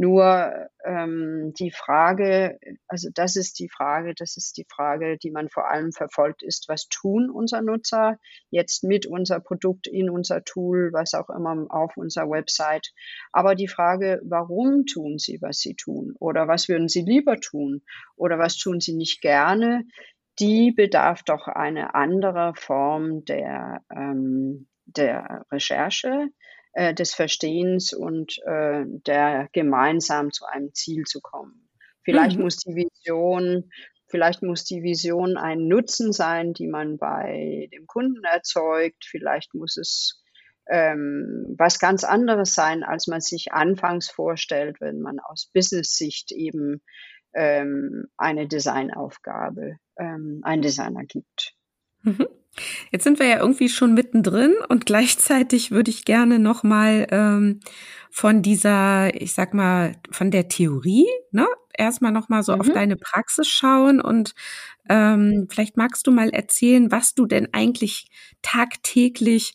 Nur 0.00 0.68
ähm, 0.84 1.52
die 1.58 1.72
Frage, 1.72 2.60
also 2.86 3.08
das 3.12 3.34
ist 3.34 3.58
die 3.58 3.68
Frage, 3.68 4.14
das 4.14 4.36
ist 4.36 4.56
die 4.56 4.64
Frage, 4.70 5.18
die 5.18 5.32
man 5.32 5.48
vor 5.48 5.68
allem 5.68 5.90
verfolgt, 5.90 6.44
ist, 6.44 6.68
was 6.68 6.86
tun 6.86 7.28
unser 7.28 7.62
Nutzer 7.62 8.16
jetzt 8.50 8.84
mit 8.84 9.06
unser 9.06 9.40
Produkt 9.40 9.88
in 9.88 10.08
unser 10.08 10.44
Tool, 10.44 10.90
was 10.92 11.14
auch 11.14 11.28
immer 11.30 11.66
auf 11.70 11.96
unserer 11.96 12.30
Website. 12.30 12.92
Aber 13.32 13.56
die 13.56 13.66
Frage, 13.66 14.20
warum 14.22 14.86
tun 14.86 15.18
sie, 15.18 15.42
was 15.42 15.58
sie 15.58 15.74
tun? 15.74 16.14
Oder 16.20 16.46
was 16.46 16.68
würden 16.68 16.88
sie 16.88 17.02
lieber 17.02 17.40
tun? 17.40 17.82
Oder 18.14 18.38
was 18.38 18.56
tun 18.56 18.78
sie 18.78 18.94
nicht 18.94 19.20
gerne? 19.20 19.84
Die 20.38 20.70
bedarf 20.70 21.24
doch 21.24 21.48
eine 21.48 21.96
andere 21.96 22.52
Form 22.54 23.24
der, 23.24 23.82
ähm, 23.92 24.68
der 24.86 25.44
Recherche 25.50 26.28
äh, 26.72 26.94
des 26.94 27.14
Verstehens 27.14 27.92
und 27.92 28.38
äh, 28.46 28.84
der 28.86 29.48
gemeinsam 29.52 30.32
zu 30.32 30.46
einem 30.46 30.72
Ziel 30.74 31.04
zu 31.04 31.20
kommen. 31.20 31.68
Vielleicht 32.02 32.36
mhm. 32.36 32.44
muss 32.44 32.56
die 32.56 32.74
Vision 32.74 33.70
Vielleicht 34.10 34.42
muss 34.42 34.64
die 34.64 34.82
Vision 34.82 35.36
ein 35.36 35.68
Nutzen 35.68 36.12
sein, 36.12 36.54
die 36.54 36.66
man 36.66 36.96
bei 36.96 37.68
dem 37.72 37.86
Kunden 37.86 38.24
erzeugt. 38.24 39.04
Vielleicht 39.04 39.54
muss 39.54 39.76
es 39.76 40.22
ähm, 40.66 41.54
was 41.58 41.78
ganz 41.78 42.04
anderes 42.04 42.54
sein, 42.54 42.84
als 42.84 43.06
man 43.06 43.20
sich 43.20 43.52
anfangs 43.52 44.10
vorstellt, 44.10 44.80
wenn 44.80 45.00
man 45.00 45.18
aus 45.20 45.50
Business-Sicht 45.52 46.32
eben 46.32 46.82
ähm, 47.34 48.06
eine 48.16 48.48
Designaufgabe 48.48 49.76
ähm, 49.98 50.40
ein 50.42 50.62
Designer 50.62 51.04
gibt. 51.04 51.54
Mhm. 52.02 52.26
Jetzt 52.90 53.04
sind 53.04 53.18
wir 53.18 53.26
ja 53.26 53.40
irgendwie 53.40 53.68
schon 53.68 53.94
mittendrin 53.94 54.54
und 54.68 54.86
gleichzeitig 54.86 55.70
würde 55.70 55.90
ich 55.90 56.04
gerne 56.04 56.38
noch 56.38 56.62
mal 56.62 57.06
ähm, 57.10 57.60
von 58.10 58.42
dieser, 58.42 59.14
ich 59.20 59.32
sag 59.32 59.54
mal, 59.54 59.92
von 60.10 60.30
der 60.30 60.48
Theorie, 60.48 61.06
ne, 61.30 61.46
erstmal 61.76 62.12
noch 62.12 62.28
mal 62.28 62.42
so 62.42 62.54
mhm. 62.54 62.60
auf 62.60 62.68
deine 62.70 62.96
Praxis 62.96 63.48
schauen 63.48 64.00
und 64.00 64.34
ähm, 64.88 65.46
vielleicht 65.50 65.76
magst 65.76 66.06
du 66.06 66.10
mal 66.10 66.30
erzählen, 66.30 66.90
was 66.90 67.14
du 67.14 67.26
denn 67.26 67.48
eigentlich 67.52 68.08
tagtäglich 68.42 69.54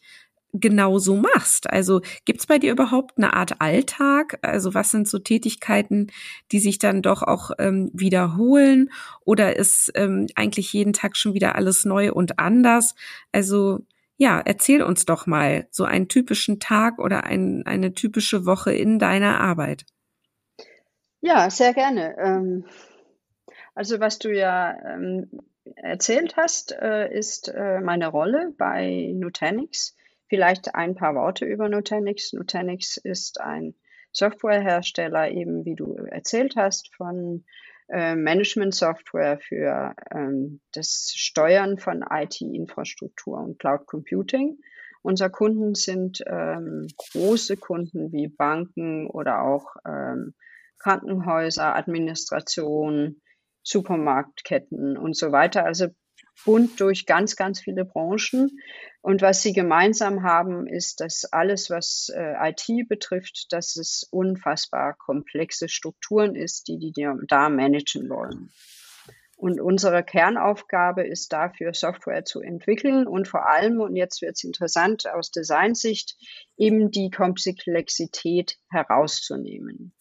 genau 0.53 0.99
so 0.99 1.15
machst. 1.15 1.69
Also 1.69 2.01
gibt's 2.25 2.45
bei 2.45 2.59
dir 2.59 2.71
überhaupt 2.71 3.17
eine 3.17 3.33
Art 3.33 3.59
Alltag? 3.59 4.39
Also 4.41 4.73
was 4.73 4.91
sind 4.91 5.07
so 5.07 5.19
Tätigkeiten, 5.19 6.11
die 6.51 6.59
sich 6.59 6.79
dann 6.79 7.01
doch 7.01 7.23
auch 7.23 7.51
ähm, 7.59 7.89
wiederholen? 7.93 8.89
Oder 9.25 9.55
ist 9.55 9.91
ähm, 9.95 10.27
eigentlich 10.35 10.71
jeden 10.71 10.93
Tag 10.93 11.17
schon 11.17 11.33
wieder 11.33 11.55
alles 11.55 11.85
neu 11.85 12.13
und 12.13 12.39
anders? 12.39 12.95
Also 13.31 13.79
ja, 14.17 14.39
erzähl 14.39 14.83
uns 14.83 15.05
doch 15.05 15.25
mal 15.25 15.67
so 15.71 15.83
einen 15.85 16.07
typischen 16.07 16.59
Tag 16.59 16.99
oder 16.99 17.23
ein, 17.23 17.63
eine 17.65 17.93
typische 17.93 18.45
Woche 18.45 18.73
in 18.73 18.99
deiner 18.99 19.41
Arbeit. 19.41 19.85
Ja, 21.21 21.49
sehr 21.49 21.73
gerne. 21.73 22.15
Ähm, 22.19 22.65
also 23.73 23.99
was 23.99 24.19
du 24.19 24.31
ja 24.31 24.77
ähm, 24.93 25.29
erzählt 25.75 26.35
hast, 26.37 26.73
äh, 26.73 27.11
ist 27.11 27.47
äh, 27.49 27.79
meine 27.79 28.07
Rolle 28.07 28.53
bei 28.57 29.11
Nutanix. 29.15 29.95
Vielleicht 30.33 30.73
ein 30.73 30.95
paar 30.95 31.13
Worte 31.13 31.45
über 31.45 31.69
Nutanix. 31.69 32.33
Nutanix 32.33 32.97
ist 32.97 33.39
ein 33.39 33.75
Softwarehersteller, 34.11 35.29
eben 35.29 35.63
wie 35.63 35.75
du 35.75 35.93
erzählt 35.93 36.55
hast, 36.55 36.91
von 36.95 37.45
äh, 37.87 38.15
Management-Software 38.15 39.37
für 39.37 39.93
ähm, 40.09 40.59
das 40.71 41.13
Steuern 41.15 41.77
von 41.77 42.03
IT-Infrastruktur 42.09 43.37
und 43.37 43.59
Cloud 43.59 43.85
Computing. 43.85 44.57
Unsere 45.03 45.29
Kunden 45.29 45.75
sind 45.75 46.23
ähm, 46.25 46.87
große 47.11 47.55
Kunden 47.57 48.11
wie 48.11 48.27
Banken 48.27 49.05
oder 49.05 49.43
auch 49.43 49.75
ähm, 49.87 50.33
Krankenhäuser, 50.79 51.75
Administration, 51.75 53.21
Supermarktketten 53.61 54.97
und 54.97 55.15
so 55.15 55.31
weiter. 55.31 55.63
Also 55.63 55.89
bunt 56.45 56.79
durch 56.79 57.05
ganz, 57.05 57.35
ganz 57.35 57.61
viele 57.61 57.85
Branchen. 57.85 58.49
Und 59.03 59.21
was 59.21 59.41
sie 59.41 59.51
gemeinsam 59.51 60.23
haben, 60.23 60.65
ist, 60.65 61.01
dass 61.01 61.25
alles, 61.25 61.69
was 61.69 62.09
äh, 62.15 62.35
IT 62.49 62.87
betrifft, 62.87 63.51
dass 63.51 63.75
es 63.75 64.07
unfassbar 64.09 64.93
komplexe 64.93 65.67
Strukturen 65.67 66.35
ist, 66.35 66.69
die 66.69 66.77
die 66.77 67.09
da 67.27 67.49
managen 67.49 68.07
wollen. 68.09 68.49
Und 69.35 69.59
unsere 69.59 70.05
Kernaufgabe 70.05 71.05
ist 71.05 71.33
dafür, 71.33 71.73
Software 71.73 72.23
zu 72.23 72.39
entwickeln 72.39 73.05
und 73.05 73.27
vor 73.27 73.45
allem, 73.49 73.81
und 73.81 73.97
jetzt 73.97 74.21
wird 74.21 74.35
es 74.37 74.45
interessant 74.45 75.05
aus 75.05 75.31
Designsicht, 75.31 76.15
eben 76.55 76.89
die 76.89 77.09
Komplexität 77.09 78.57
herauszunehmen. 78.69 79.93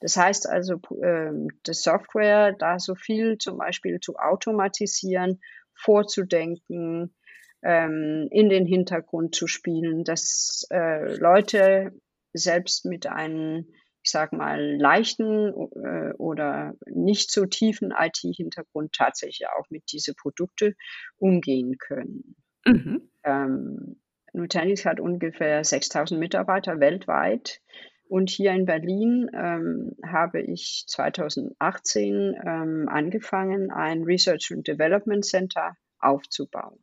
Das 0.00 0.16
heißt 0.16 0.48
also, 0.48 0.80
äh, 1.00 1.30
das 1.62 1.82
Software 1.82 2.54
da 2.58 2.80
so 2.80 2.96
viel 2.96 3.38
zum 3.38 3.58
Beispiel 3.58 4.00
zu 4.00 4.16
automatisieren 4.16 5.40
vorzudenken, 5.74 7.14
ähm, 7.62 8.28
in 8.30 8.48
den 8.48 8.66
Hintergrund 8.66 9.34
zu 9.34 9.46
spielen, 9.46 10.04
dass 10.04 10.66
äh, 10.70 11.16
Leute 11.16 11.92
selbst 12.32 12.84
mit 12.84 13.06
einem, 13.06 13.66
ich 14.02 14.10
sag 14.10 14.32
mal, 14.32 14.76
leichten 14.76 15.48
äh, 15.82 16.12
oder 16.18 16.74
nicht 16.86 17.30
so 17.30 17.46
tiefen 17.46 17.92
IT-Hintergrund 17.96 18.92
tatsächlich 18.92 19.48
auch 19.48 19.68
mit 19.70 19.84
diese 19.92 20.14
Produkte 20.14 20.74
umgehen 21.16 21.78
können. 21.78 22.36
Mhm. 22.64 23.10
Ähm, 23.24 24.00
Nutanix 24.32 24.84
hat 24.84 25.00
ungefähr 25.00 25.64
6000 25.64 26.20
Mitarbeiter 26.20 26.80
weltweit. 26.80 27.60
Und 28.08 28.30
hier 28.30 28.52
in 28.52 28.64
Berlin 28.64 29.30
ähm, 29.34 29.92
habe 30.06 30.40
ich 30.40 30.84
2018 30.86 32.34
ähm, 32.42 32.88
angefangen, 32.88 33.70
ein 33.70 34.02
Research 34.04 34.50
and 34.50 34.66
Development 34.66 35.24
Center 35.24 35.76
aufzubauen. 35.98 36.78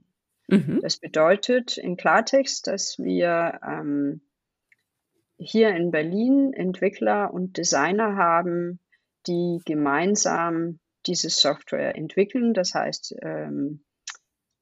Mhm. 0.48 0.80
Das 0.82 0.98
bedeutet 0.98 1.78
in 1.78 1.98
Klartext, 1.98 2.68
dass 2.68 3.00
wir 3.00 3.60
ähm, 3.64 4.22
hier 5.38 5.70
in 5.76 5.92
Berlin 5.92 6.54
Entwickler 6.54 7.34
und 7.34 7.58
Designer 7.58 8.16
haben, 8.16 8.80
die 9.28 9.60
gemeinsam 9.66 10.80
diese 11.06 11.30
Software 11.30 11.96
entwickeln. 11.96 12.54
Das 12.54 12.74
heißt, 12.74 13.16
ähm, 13.22 13.84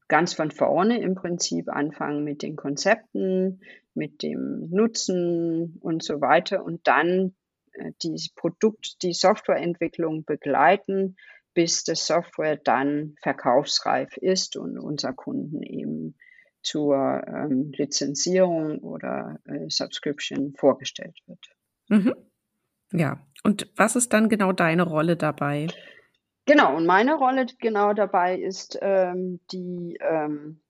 ganz 0.07 0.33
von 0.33 0.51
vorne 0.51 1.01
im 1.01 1.15
Prinzip 1.15 1.69
anfangen 1.69 2.23
mit 2.23 2.41
den 2.41 2.55
Konzepten, 2.55 3.61
mit 3.93 4.23
dem 4.23 4.69
Nutzen 4.69 5.77
und 5.81 6.03
so 6.03 6.21
weiter 6.21 6.63
und 6.63 6.87
dann 6.87 7.35
äh, 7.73 7.91
die 8.01 8.29
Produkt, 8.35 9.01
die 9.03 9.13
Softwareentwicklung 9.13 10.25
begleiten, 10.25 11.15
bis 11.53 11.83
das 11.83 12.05
Software 12.07 12.57
dann 12.57 13.15
verkaufsreif 13.21 14.17
ist 14.17 14.57
und 14.57 14.77
unser 14.77 15.13
Kunden 15.13 15.61
eben 15.61 16.15
zur 16.61 17.23
ähm, 17.27 17.71
Lizenzierung 17.75 18.79
oder 18.79 19.39
äh, 19.45 19.69
Subscription 19.69 20.53
vorgestellt 20.57 21.19
wird. 21.27 21.49
Mhm. 21.89 22.13
Ja, 22.91 23.19
und 23.43 23.69
was 23.75 23.95
ist 23.95 24.13
dann 24.13 24.29
genau 24.29 24.53
deine 24.53 24.83
Rolle 24.83 25.17
dabei? 25.17 25.67
Genau, 26.45 26.75
und 26.75 26.85
meine 26.85 27.15
Rolle 27.15 27.45
genau 27.59 27.93
dabei 27.93 28.37
ist, 28.37 28.77
ähm, 28.81 29.39
die 29.51 29.97
ähm, 30.01 30.61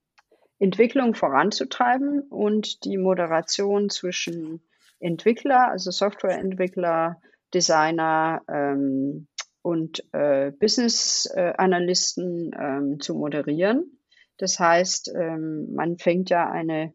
Entwicklung 0.60 1.16
voranzutreiben 1.16 2.22
und 2.30 2.86
die 2.86 2.98
Moderation 2.98 3.90
zwischen 3.90 4.62
Entwickler, 5.00 5.70
also 5.70 5.92
Softwareentwickler, 5.92 7.22
Designer 7.54 8.42
ähm, 8.48 9.28
und 9.64 10.04
äh, 10.14 10.52
Business-Analysten 10.52 12.52
ähm, 12.60 13.00
zu 13.00 13.16
moderieren. 13.16 13.98
Das 14.38 14.60
heißt, 14.60 15.12
ähm, 15.16 15.74
man 15.74 15.98
fängt 15.98 16.30
ja 16.30 16.52
eine, 16.52 16.94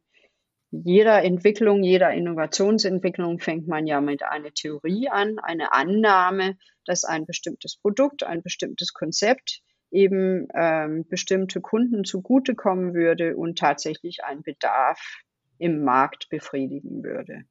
jeder 0.71 1.25
Entwicklung, 1.25 1.83
jeder 1.83 2.13
Innovationsentwicklung 2.13 3.41
fängt 3.41 3.67
man 3.67 3.87
ja 3.87 4.01
mit 4.01 4.23
einer 4.23 4.53
Theorie 4.53 5.09
an, 5.09 5.39
eine 5.39 5.73
Annahme, 5.73 6.57
dass 6.85 7.05
ein 7.05 7.27
bestimmtes 7.27 7.77
Produkt, 7.77 8.23
ein 8.23 8.43
bestimmtes 8.43 8.93
Konzept 8.93 9.63
eben 9.91 10.47
ähm, 10.55 11.07
bestimmte 11.09 11.63
Kunden 11.63 12.05
zugutekommen 12.05 12.93
würde 12.93 13.37
und 13.37 13.59
tatsächlich 13.59 14.25
einen 14.25 14.43
Bedarf 14.43 15.01
im 15.57 15.83
Markt 15.83 16.29
befriedigen 16.29 17.03
würde. 17.03 17.45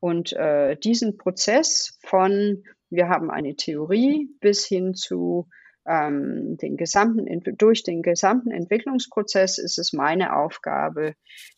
Und 0.00 0.32
äh, 0.32 0.76
diesen 0.76 1.16
Prozess 1.16 1.98
von, 2.02 2.62
wir 2.90 3.08
haben 3.08 3.30
eine 3.30 3.56
Theorie 3.56 4.28
bis 4.40 4.66
hin 4.66 4.94
zu 4.94 5.48
ähm, 5.88 6.56
den 6.58 6.76
gesamten, 6.76 7.26
durch 7.56 7.82
den 7.82 8.02
gesamten 8.02 8.50
Entwicklungsprozess 8.50 9.58
ist 9.58 9.78
es 9.78 9.92
meine 9.92 10.36
Aufgabe, 10.36 11.14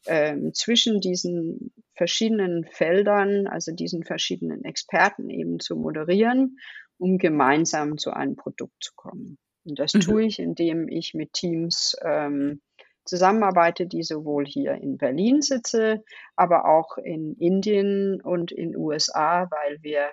ähm, 0.06 0.52
zwischen 0.54 1.00
diesen 1.00 1.72
verschiedenen 1.94 2.64
Feldern, 2.64 3.46
also 3.48 3.72
diesen 3.72 4.04
verschiedenen 4.04 4.64
Experten 4.64 5.28
eben 5.30 5.58
zu 5.58 5.76
moderieren, 5.76 6.58
um 6.98 7.18
gemeinsam 7.18 7.98
zu 7.98 8.12
einem 8.12 8.36
Produkt 8.36 8.84
zu 8.84 8.92
kommen. 8.94 9.36
Und 9.64 9.78
das 9.78 9.94
mhm. 9.94 10.00
tue 10.00 10.24
ich, 10.24 10.38
indem 10.38 10.88
ich 10.88 11.12
mit 11.12 11.32
Teams 11.32 11.96
ähm, 12.04 12.60
zusammenarbeite, 13.10 13.86
die 13.86 14.04
sowohl 14.04 14.46
hier 14.46 14.74
in 14.74 14.96
Berlin 14.96 15.42
sitze, 15.42 16.04
aber 16.36 16.64
auch 16.64 16.96
in 16.96 17.34
Indien 17.34 18.20
und 18.20 18.52
in 18.52 18.76
USA, 18.76 19.50
weil 19.50 19.78
wir 19.82 20.10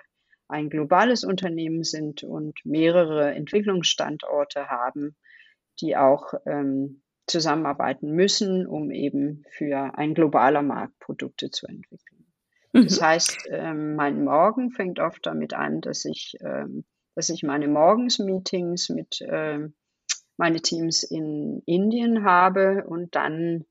ein 0.48 0.68
globales 0.68 1.22
Unternehmen 1.22 1.84
sind 1.84 2.24
und 2.24 2.58
mehrere 2.64 3.32
Entwicklungsstandorte 3.34 4.68
haben, 4.68 5.14
die 5.80 5.96
auch 5.96 6.34
ähm, 6.44 7.02
zusammenarbeiten 7.28 8.10
müssen, 8.10 8.66
um 8.66 8.90
eben 8.90 9.44
für 9.50 9.96
ein 9.96 10.14
globaler 10.14 10.62
Markt 10.62 10.98
Produkte 10.98 11.50
zu 11.50 11.66
entwickeln. 11.66 12.26
Mhm. 12.72 12.84
Das 12.84 13.00
heißt, 13.00 13.48
ähm, 13.50 13.94
mein 13.94 14.24
Morgen 14.24 14.72
fängt 14.72 14.98
oft 14.98 15.24
damit 15.24 15.54
an, 15.54 15.80
dass 15.80 16.04
ich 16.04 16.36
ähm, 16.40 16.84
dass 17.14 17.30
ich 17.30 17.42
meine 17.42 17.66
Morgensmeetings 17.66 18.90
mit 18.90 19.20
äh, 19.22 19.68
meine 20.38 20.60
Teams 20.62 21.02
in 21.02 21.62
Indien 21.66 22.24
habe 22.24 22.84
und 22.86 23.14
dann 23.14 23.66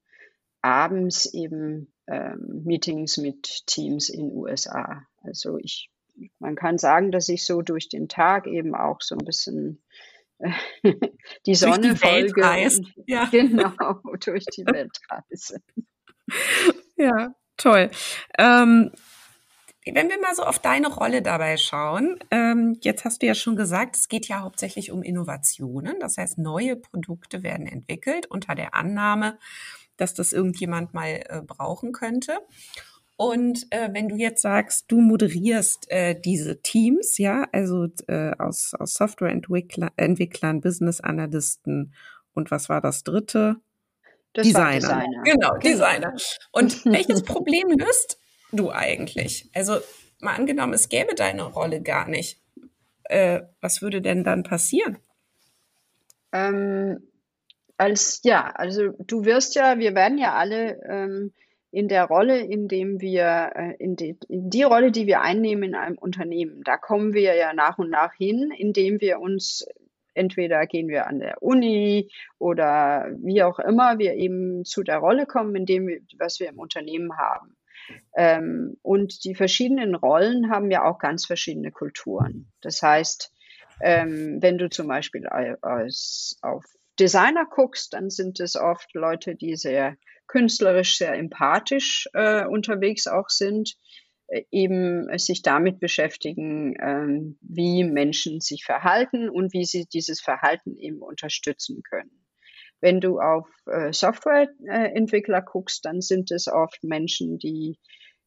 abends 0.62 1.26
eben 1.34 1.92
ähm, 2.08 2.64
Meetings 2.66 3.18
mit 3.18 3.66
Teams 3.66 4.10
in 4.10 4.32
USA. 4.32 5.04
Also 5.24 5.58
ich, 5.58 5.90
man 6.40 6.56
kann 6.56 6.78
sagen, 6.78 7.12
dass 7.12 7.30
ich 7.30 7.46
so 7.46 7.62
durch 7.62 7.90
den 7.90 8.10
Tag 8.10 8.48
eben 8.48 8.76
auch 8.76 9.02
so 9.02 9.16
ein 9.16 9.26
bisschen 9.26 9.82
äh, 10.40 10.52
die 11.46 11.56
Sonne 11.56 11.96
durch 11.96 12.02
die 12.02 12.08
folge. 12.08 12.42
Welt 12.42 12.86
ja. 13.08 13.26
Genau, 13.32 14.02
durch 14.24 14.46
die 14.46 14.66
Welt 14.66 14.98
reise. 15.10 15.62
Ja, 16.98 17.34
toll. 17.56 17.90
Ähm, 18.38 18.92
wenn 19.94 20.10
wir 20.10 20.20
mal 20.20 20.36
so 20.36 20.44
auf 20.44 20.60
deine 20.60 20.88
Rolle 20.88 21.22
dabei 21.22 21.58
schauen, 21.58 22.20
ähm, 22.32 22.78
jetzt 22.82 23.06
hast 23.06 23.22
du 23.22 23.28
ja 23.28 23.36
schon 23.36 23.56
gesagt, 23.56 23.96
es 23.96 24.08
geht 24.08 24.28
ja 24.28 24.42
hauptsächlich 24.42 24.92
um 24.92 25.04
Innovationen. 25.04 26.00
Das 26.00 26.18
heißt, 26.18 26.38
neue 26.38 26.76
Produkte 26.76 27.44
werden 27.44 27.68
entwickelt 27.68 28.26
unter 28.28 28.56
der 28.56 28.74
Annahme, 28.74 29.38
dass 29.98 30.14
das 30.14 30.34
irgendjemand 30.34 30.94
mal 30.94 31.24
äh, 31.28 31.42
brauchen 31.46 31.92
könnte. 31.92 32.40
Und 33.18 33.66
äh, 33.72 33.90
wenn 33.94 34.10
du 34.10 34.16
jetzt 34.16 34.44
sagst, 34.44 34.86
du 34.92 35.02
moderierst 35.02 35.90
äh, 35.90 36.20
diese 36.20 36.62
Teams, 36.62 37.18
ja, 37.18 37.48
also 37.52 37.88
äh, 38.08 38.32
aus, 38.38 38.76
aus 38.76 38.94
Softwareentwicklern, 38.94 40.62
Business 40.62 41.02
Analysten 41.02 41.94
und 42.34 42.52
was 42.52 42.70
war 42.70 42.80
das 42.80 43.04
dritte? 43.04 43.56
Das 44.34 44.46
Designer. 44.46 44.76
Designer. 44.76 45.24
Genau, 45.24 45.50
genau, 45.50 45.58
Designer. 45.58 46.14
Und 46.52 46.86
welches 46.86 47.24
Problem 47.24 47.70
löst 47.70 48.20
du 48.52 48.72
eigentlich? 48.72 49.50
Also 49.54 49.78
mal 50.20 50.36
angenommen, 50.36 50.74
es 50.74 50.90
gäbe 50.90 51.16
deine 51.16 51.44
Rolle 51.44 51.82
gar 51.82 52.08
nicht. 52.08 52.42
Äh, 53.04 53.42
was 53.62 53.82
würde 53.82 54.02
denn 54.02 54.24
dann 54.24 54.44
passieren? 54.44 54.98
Ähm, 56.32 57.08
als 57.78 58.22
ja, 58.24 58.52
also 58.52 58.92
du 59.00 59.26
wirst 59.26 59.56
ja, 59.56 59.80
wir 59.80 59.96
werden 59.96 60.18
ja 60.18 60.34
alle 60.34 60.82
ähm, 60.84 61.34
in 61.72 61.88
der 61.88 62.06
Rolle, 62.06 62.40
in 62.40 62.68
dem 62.68 63.02
wir, 63.02 63.52
äh, 63.56 63.76
in, 63.78 63.96
die, 63.96 64.18
in 64.28 64.50
die 64.50 64.64
Rolle, 64.64 64.92
die 64.92 65.06
wir 65.06 65.22
einnehmen 65.22 65.64
in 65.64 65.76
einem 65.76 65.98
Unternehmen, 65.98 66.64
da 66.64 66.78
kommen 66.78 67.14
wir 67.14 67.36
ja 67.36 67.54
nach 67.54 67.78
und 67.78 67.90
nach 67.90 68.14
hin, 68.14 68.52
indem 68.58 69.00
wir 69.02 69.20
uns 69.20 69.66
entweder 70.14 70.66
gehen 70.66 70.88
wir 70.88 71.08
an 71.08 71.20
der 71.20 71.44
Uni 71.44 72.10
oder 72.40 73.12
wie 73.20 73.44
auch 73.44 73.60
immer 73.60 74.00
wir 74.00 74.16
eben 74.16 74.66
zu 74.66 74.82
der 74.82 74.98
Rolle 74.98 75.28
kommen, 75.28 75.56
in 75.56 75.66
dem 75.66 75.90
was 76.18 76.40
wir 76.40 76.50
im 76.50 76.58
Unternehmen 76.58 77.18
haben. 77.18 77.57
Ähm, 78.16 78.78
und 78.82 79.24
die 79.24 79.36
verschiedenen 79.36 79.96
Rollen 79.96 80.52
haben 80.52 80.72
ja 80.72 80.84
auch 80.84 81.00
ganz 81.00 81.26
verschiedene 81.26 81.72
Kulturen. 81.72 82.52
Das 82.62 82.82
heißt, 82.82 83.32
ähm, 83.82 84.42
wenn 84.42 84.58
du 84.58 84.70
zum 84.70 84.88
Beispiel 84.88 85.28
als, 85.28 86.38
auf 86.42 86.64
Designer 87.00 87.46
guckst, 87.50 87.94
dann 87.94 88.10
sind 88.10 88.40
es 88.40 88.56
oft 88.56 88.94
Leute, 88.94 89.36
die 89.36 89.56
sehr 89.56 89.98
künstlerisch, 90.26 90.98
sehr 90.98 91.14
empathisch 91.14 92.08
äh, 92.14 92.46
unterwegs 92.46 93.08
auch 93.08 93.30
sind, 93.30 93.76
äh, 94.28 94.44
eben 94.52 95.08
sich 95.18 95.42
damit 95.42 95.80
beschäftigen, 95.80 96.76
ähm, 96.82 97.38
wie 97.42 97.84
Menschen 97.84 98.42
sich 98.42 98.66
verhalten 98.66 99.30
und 99.30 99.54
wie 99.54 99.66
sie 99.66 99.86
dieses 99.86 100.20
Verhalten 100.20 100.76
eben 100.76 101.02
unterstützen 101.02 101.82
können. 101.84 102.17
Wenn 102.82 103.00
du 103.02 103.20
auf 103.20 103.48
äh, 103.66 103.92
Softwareentwickler 103.92 105.42
guckst, 105.42 105.86
dann 105.86 106.02
sind 106.02 106.32
es 106.32 106.48
oft 106.48 106.84
Menschen, 106.84 107.38
die 107.38 107.78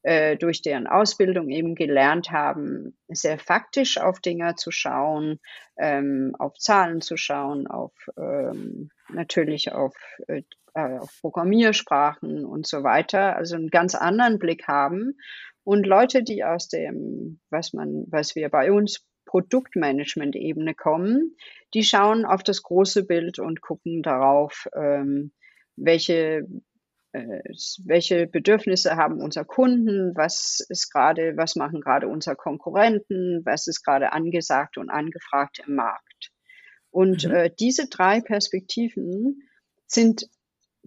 äh, 0.02 0.37
durch 0.37 0.62
deren 0.62 0.87
Ausbildung 0.87 1.50
eben 1.50 1.75
gelernt 1.75 2.30
haben, 2.30 2.97
sehr 3.09 3.38
faktisch 3.38 3.99
auf 3.99 4.21
Dinge 4.21 4.54
zu 4.54 4.71
schauen, 4.71 5.40
ähm, 5.78 6.35
auf 6.38 6.54
Zahlen 6.54 7.02
zu 7.02 7.19
schauen, 7.19 7.66
auf 7.66 7.92
ähm, 8.16 8.88
natürlich 9.12 9.73
auf, 9.73 9.95
äh, 10.26 10.42
auf 10.75 11.19
Programmiersprachen 11.21 12.47
und 12.47 12.66
so 12.66 12.83
weiter, 12.83 13.37
also 13.37 13.57
einen 13.57 13.69
ganz 13.69 13.95
anderen 13.95 14.38
Blick 14.38 14.66
haben. 14.69 15.19
Und 15.64 15.87
Leute, 15.87 16.23
die 16.23 16.45
aus 16.45 16.69
dem, 16.69 17.40
was 17.50 17.75
man, 17.75 18.07
was 18.09 18.35
wir 18.35 18.49
bei 18.49 18.73
uns 18.73 19.07
Produktmanagement-Ebene 19.31 20.75
kommen, 20.75 21.37
die 21.73 21.85
schauen 21.85 22.25
auf 22.25 22.43
das 22.43 22.65
große 22.65 23.05
Bild 23.05 23.39
und 23.39 23.61
gucken 23.61 24.03
darauf, 24.03 24.69
ähm, 24.75 25.31
welche 25.77 26.49
äh, 27.13 27.43
welche 27.85 28.27
Bedürfnisse 28.27 28.97
haben 28.97 29.21
unsere 29.21 29.45
Kunden, 29.45 30.17
was 30.17 30.67
ist 30.69 30.93
gerade, 30.93 31.37
was 31.37 31.54
machen 31.54 31.81
gerade 31.81 32.09
unsere 32.09 32.35
Konkurrenten, 32.35 33.43
was 33.45 33.69
ist 33.69 33.85
gerade 33.85 34.13
angesagt 34.13 34.78
und 34.78 34.91
angefragt 34.91 35.63
im 35.65 35.76
Markt. 35.76 36.33
Und 36.91 37.25
mhm. 37.25 37.31
äh, 37.31 37.50
diese 37.57 37.89
drei 37.89 38.21
Perspektiven 38.21 39.43
sind 39.87 40.28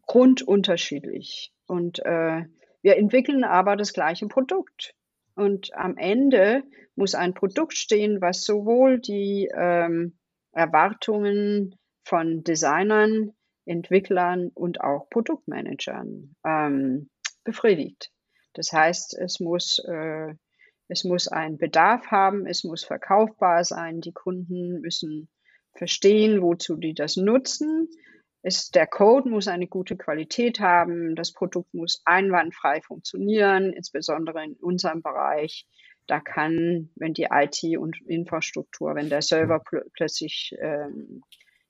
grundunterschiedlich. 0.05 1.53
Und 1.65 1.99
äh, 1.99 2.43
wir 2.81 2.97
entwickeln 2.97 3.45
aber 3.45 3.77
das 3.77 3.93
gleiche 3.93 4.27
Produkt. 4.27 4.95
Und 5.35 5.73
am 5.73 5.97
Ende 5.97 6.63
muss 6.95 7.15
ein 7.15 7.33
Produkt 7.33 7.75
stehen, 7.75 8.21
was 8.21 8.43
sowohl 8.43 8.99
die 8.99 9.49
ähm, 9.53 10.17
Erwartungen 10.51 11.75
von 12.03 12.43
Designern, 12.43 13.33
Entwicklern 13.65 14.51
und 14.53 14.81
auch 14.81 15.09
Produktmanagern 15.09 16.35
ähm, 16.45 17.09
befriedigt. 17.43 18.11
Das 18.53 18.71
heißt, 18.71 19.17
es 19.17 19.39
muss, 19.39 19.79
äh, 19.87 20.35
es 20.87 21.03
muss 21.03 21.27
einen 21.27 21.57
Bedarf 21.57 22.07
haben, 22.07 22.45
es 22.45 22.63
muss 22.63 22.83
verkaufbar 22.83 23.63
sein, 23.63 24.01
die 24.01 24.11
Kunden 24.11 24.81
müssen 24.81 25.29
verstehen, 25.75 26.41
wozu 26.41 26.75
die 26.75 26.93
das 26.93 27.15
nutzen. 27.17 27.89
Es, 28.45 28.71
der 28.71 28.87
Code 28.87 29.29
muss 29.29 29.47
eine 29.47 29.67
gute 29.67 29.95
Qualität 29.95 30.59
haben, 30.59 31.15
das 31.15 31.31
Produkt 31.31 31.73
muss 31.73 32.01
einwandfrei 32.03 32.81
funktionieren, 32.81 33.71
insbesondere 33.71 34.43
in 34.43 34.53
unserem 34.55 35.01
Bereich. 35.01 35.65
Da 36.07 36.19
kann, 36.19 36.89
wenn 36.95 37.13
die 37.13 37.29
IT 37.31 37.77
und 37.77 38.01
Infrastruktur, 38.05 38.95
wenn 38.95 39.09
der 39.09 39.21
Server 39.21 39.59
pl 39.59 39.85
plötzlich 39.93 40.53
ähm, 40.59 41.21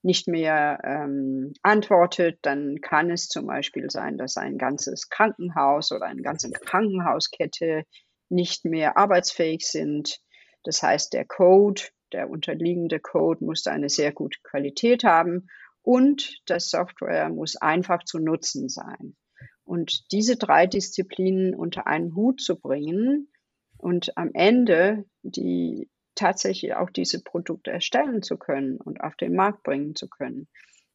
nicht 0.01 0.27
mehr 0.27 0.79
ähm, 0.83 1.53
antwortet, 1.61 2.39
dann 2.41 2.81
kann 2.81 3.11
es 3.11 3.29
zum 3.29 3.45
Beispiel 3.45 3.91
sein, 3.91 4.17
dass 4.17 4.35
ein 4.35 4.57
ganzes 4.57 5.09
Krankenhaus 5.09 5.91
oder 5.91 6.07
eine 6.07 6.23
ganze 6.23 6.49
Krankenhauskette 6.49 7.83
nicht 8.29 8.65
mehr 8.65 8.97
arbeitsfähig 8.97 9.67
sind. 9.67 10.19
Das 10.63 10.81
heißt, 10.81 11.13
der 11.13 11.25
Code, 11.25 11.83
der 12.11 12.31
unterliegende 12.31 12.99
Code 12.99 13.45
muss 13.45 13.67
eine 13.67 13.89
sehr 13.89 14.11
gute 14.11 14.39
Qualität 14.41 15.03
haben 15.03 15.47
und 15.83 16.41
das 16.45 16.69
Software 16.69 17.29
muss 17.29 17.55
einfach 17.57 18.03
zu 18.03 18.17
nutzen 18.17 18.69
sein. 18.69 19.15
Und 19.63 20.11
diese 20.11 20.37
drei 20.37 20.65
Disziplinen 20.65 21.53
unter 21.53 21.87
einen 21.87 22.15
Hut 22.15 22.41
zu 22.41 22.59
bringen 22.59 23.29
und 23.77 24.17
am 24.17 24.31
Ende 24.33 25.05
die 25.21 25.89
tatsächlich 26.15 26.75
auch 26.75 26.89
diese 26.89 27.23
Produkte 27.23 27.71
erstellen 27.71 28.21
zu 28.21 28.37
können 28.37 28.77
und 28.77 29.01
auf 29.01 29.15
den 29.15 29.35
Markt 29.35 29.63
bringen 29.63 29.95
zu 29.95 30.07
können. 30.07 30.47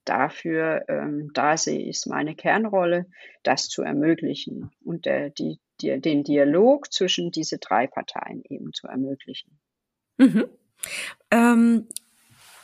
Dafür, 0.05 0.85
ähm, 0.89 1.31
da 1.35 1.57
sehe 1.57 1.81
ich 1.81 2.05
meine 2.07 2.35
Kernrolle, 2.35 3.07
das 3.43 3.69
zu 3.69 3.83
ermöglichen 3.83 4.71
und 4.85 5.05
der, 5.05 5.31
die, 5.31 5.59
die, 5.81 6.01
den 6.01 6.25
Dialog 6.25 6.91
zwischen 6.93 7.31
diese 7.31 7.59
drei 7.59 7.87
Parteien 7.87 8.43
eben 8.49 8.73
zu 8.73 8.87
ermöglichen. 8.87 9.59
Mhm. 10.17 10.49
Ähm, 11.31 11.89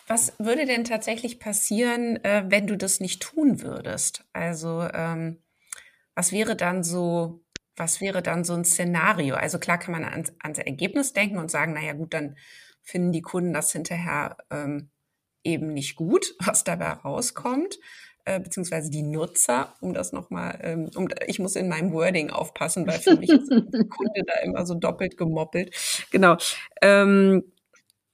was 0.06 0.32
würde 0.38 0.66
denn 0.66 0.84
tatsächlich 0.84 1.40
passieren, 1.40 2.22
äh, 2.24 2.44
wenn 2.48 2.66
du 2.66 2.76
das 2.76 3.00
nicht 3.00 3.22
tun 3.22 3.62
würdest? 3.62 4.24
Also 4.32 4.86
ähm, 4.92 5.42
was 6.14 6.32
wäre 6.32 6.56
dann 6.56 6.82
so 6.82 7.44
was 7.76 8.00
wäre 8.00 8.22
dann 8.22 8.44
so 8.44 8.54
ein 8.54 8.64
Szenario? 8.64 9.34
Also 9.34 9.58
klar 9.58 9.78
kann 9.78 9.92
man 9.92 10.04
ans, 10.04 10.32
ans 10.40 10.58
Ergebnis 10.58 11.12
denken 11.12 11.38
und 11.38 11.50
sagen, 11.50 11.72
naja 11.72 11.92
gut, 11.92 12.14
dann 12.14 12.36
finden 12.82 13.12
die 13.12 13.22
Kunden 13.22 13.52
das 13.52 13.72
hinterher 13.72 14.36
ähm, 14.50 14.90
eben 15.42 15.72
nicht 15.72 15.96
gut, 15.96 16.34
was 16.44 16.64
dabei 16.64 16.90
rauskommt, 16.90 17.78
äh, 18.24 18.40
beziehungsweise 18.40 18.90
die 18.90 19.02
Nutzer, 19.02 19.74
um 19.80 19.92
das 19.92 20.12
nochmal, 20.12 20.58
ähm, 20.62 20.90
um, 20.94 21.08
ich 21.26 21.38
muss 21.38 21.56
in 21.56 21.68
meinem 21.68 21.92
Wording 21.92 22.30
aufpassen, 22.30 22.86
weil 22.86 23.00
für 23.00 23.16
mich 23.16 23.30
ist 23.30 23.50
der 23.50 23.60
Kunde 23.88 24.22
da 24.26 24.40
immer 24.42 24.64
so 24.66 24.74
doppelt 24.74 25.16
gemoppelt. 25.16 25.74
Genau. 26.10 26.36
Ähm, 26.80 27.44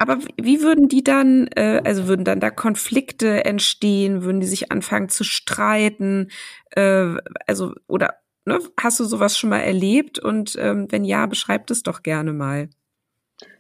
aber 0.00 0.18
wie 0.40 0.62
würden 0.62 0.88
die 0.88 1.04
dann, 1.04 1.48
äh, 1.54 1.82
also 1.84 2.08
würden 2.08 2.24
dann 2.24 2.40
da 2.40 2.50
Konflikte 2.50 3.44
entstehen, 3.44 4.22
würden 4.22 4.40
die 4.40 4.46
sich 4.46 4.72
anfangen 4.72 5.08
zu 5.08 5.24
streiten, 5.24 6.30
äh, 6.70 7.14
also 7.46 7.74
oder 7.86 8.20
Ne? 8.46 8.58
Hast 8.80 8.98
du 8.98 9.04
sowas 9.04 9.38
schon 9.38 9.50
mal 9.50 9.60
erlebt? 9.60 10.18
Und 10.18 10.56
ähm, 10.58 10.90
wenn 10.90 11.04
ja, 11.04 11.26
beschreib 11.26 11.66
das 11.66 11.82
doch 11.82 12.02
gerne 12.02 12.32
mal. 12.32 12.68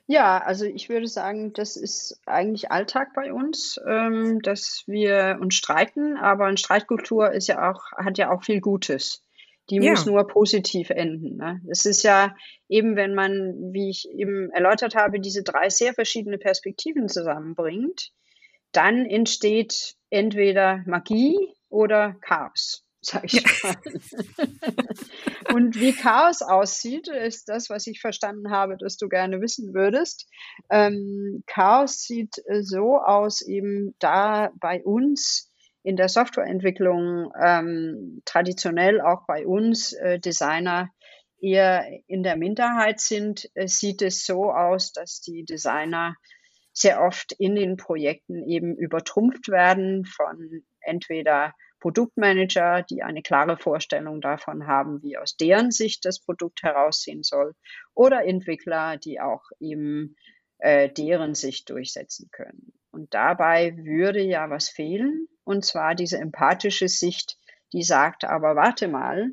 Ja, 0.06 0.38
also 0.38 0.64
ich 0.64 0.88
würde 0.88 1.06
sagen, 1.06 1.52
das 1.52 1.76
ist 1.76 2.20
eigentlich 2.26 2.72
Alltag 2.72 3.14
bei 3.14 3.32
uns, 3.32 3.78
ähm, 3.86 4.42
dass 4.42 4.82
wir 4.86 5.38
uns 5.40 5.54
streiten, 5.54 6.16
aber 6.16 6.46
eine 6.46 6.56
Streitkultur 6.56 7.30
ist 7.30 7.46
ja 7.46 7.70
auch, 7.70 7.92
hat 7.92 8.18
ja 8.18 8.30
auch 8.32 8.42
viel 8.42 8.60
Gutes. 8.60 9.22
Die 9.70 9.76
ja. 9.76 9.92
muss 9.92 10.06
nur 10.06 10.26
positiv 10.26 10.90
enden. 10.90 11.36
Ne? 11.36 11.60
Es 11.70 11.86
ist 11.86 12.02
ja 12.02 12.34
eben, 12.68 12.96
wenn 12.96 13.14
man, 13.14 13.54
wie 13.72 13.90
ich 13.90 14.08
eben 14.10 14.50
erläutert 14.50 14.94
habe, 14.94 15.20
diese 15.20 15.42
drei 15.42 15.70
sehr 15.70 15.94
verschiedene 15.94 16.38
Perspektiven 16.38 17.08
zusammenbringt, 17.08 18.10
dann 18.72 19.06
entsteht 19.06 19.94
entweder 20.10 20.82
Magie 20.86 21.36
oder 21.68 22.16
Chaos. 22.20 22.84
sag 23.00 23.24
ich 23.24 23.44
mal. 23.62 23.76
und 25.54 25.78
wie 25.80 25.92
Chaos 25.92 26.42
aussieht, 26.42 27.08
ist 27.08 27.48
das, 27.48 27.70
was 27.70 27.86
ich 27.86 28.00
verstanden 28.00 28.50
habe, 28.50 28.76
dass 28.76 28.96
du 28.96 29.08
gerne 29.08 29.40
wissen 29.40 29.72
würdest. 29.72 30.28
Ähm, 30.70 31.42
Chaos 31.46 32.02
sieht 32.02 32.34
so 32.60 32.98
aus, 32.98 33.40
eben 33.40 33.94
da 33.98 34.50
bei 34.60 34.82
uns 34.82 35.49
in 35.82 35.96
der 35.96 36.08
Softwareentwicklung 36.08 37.32
ähm, 37.42 38.22
traditionell 38.24 39.00
auch 39.00 39.26
bei 39.26 39.46
uns 39.46 39.92
äh, 39.94 40.18
Designer 40.18 40.90
eher 41.40 41.86
in 42.06 42.22
der 42.22 42.36
Minderheit 42.36 43.00
sind, 43.00 43.50
äh, 43.54 43.66
sieht 43.66 44.02
es 44.02 44.24
so 44.24 44.52
aus, 44.52 44.92
dass 44.92 45.20
die 45.20 45.44
Designer 45.44 46.16
sehr 46.72 47.02
oft 47.02 47.32
in 47.32 47.54
den 47.54 47.76
Projekten 47.76 48.44
eben 48.46 48.76
übertrumpft 48.76 49.48
werden 49.48 50.04
von 50.04 50.62
entweder 50.80 51.54
Produktmanager, 51.80 52.82
die 52.82 53.02
eine 53.02 53.22
klare 53.22 53.56
Vorstellung 53.56 54.20
davon 54.20 54.66
haben, 54.66 55.02
wie 55.02 55.16
aus 55.16 55.36
deren 55.36 55.70
Sicht 55.70 56.04
das 56.04 56.20
Produkt 56.20 56.62
heraussehen 56.62 57.22
soll, 57.22 57.54
oder 57.94 58.24
Entwickler, 58.24 58.98
die 58.98 59.18
auch 59.20 59.42
eben 59.58 60.16
äh, 60.58 60.90
deren 60.90 61.34
Sicht 61.34 61.70
durchsetzen 61.70 62.28
können. 62.30 62.72
Und 62.90 63.14
dabei 63.14 63.76
würde 63.76 64.20
ja 64.20 64.50
was 64.50 64.68
fehlen, 64.68 65.28
und 65.44 65.64
zwar 65.64 65.94
diese 65.94 66.18
empathische 66.18 66.88
Sicht, 66.88 67.38
die 67.72 67.82
sagt, 67.82 68.24
aber 68.24 68.56
warte 68.56 68.88
mal, 68.88 69.30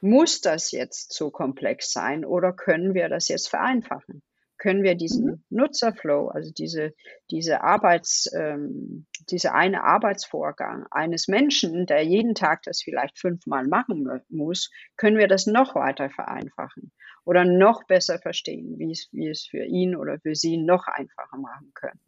muss 0.00 0.40
das 0.40 0.72
jetzt 0.72 1.12
so 1.12 1.30
komplex 1.30 1.92
sein 1.92 2.24
oder 2.24 2.52
können 2.52 2.94
wir 2.94 3.08
das 3.08 3.28
jetzt 3.28 3.48
vereinfachen? 3.48 4.22
Können 4.58 4.82
wir 4.82 4.94
diesen 4.94 5.24
mhm. 5.24 5.44
Nutzerflow, 5.50 6.28
also 6.28 6.52
diese, 6.52 6.92
diese 7.30 7.62
Arbeits, 7.62 8.30
ähm, 8.34 9.06
diese 9.30 9.54
eine 9.54 9.84
Arbeitsvorgang 9.84 10.86
eines 10.90 11.28
Menschen, 11.28 11.86
der 11.86 12.02
jeden 12.02 12.34
Tag 12.34 12.62
das 12.64 12.82
vielleicht 12.82 13.18
fünfmal 13.18 13.66
machen 13.66 14.06
muss, 14.28 14.70
können 14.96 15.16
wir 15.16 15.28
das 15.28 15.46
noch 15.46 15.74
weiter 15.74 16.10
vereinfachen 16.10 16.92
oder 17.24 17.44
noch 17.44 17.84
besser 17.84 18.18
verstehen, 18.18 18.78
wie 18.78 18.90
es, 18.92 19.08
wie 19.12 19.28
es 19.28 19.46
für 19.46 19.64
ihn 19.64 19.96
oder 19.96 20.18
für 20.20 20.34
sie 20.34 20.58
noch 20.58 20.86
einfacher 20.88 21.38
machen 21.38 21.72
können. 21.74 22.00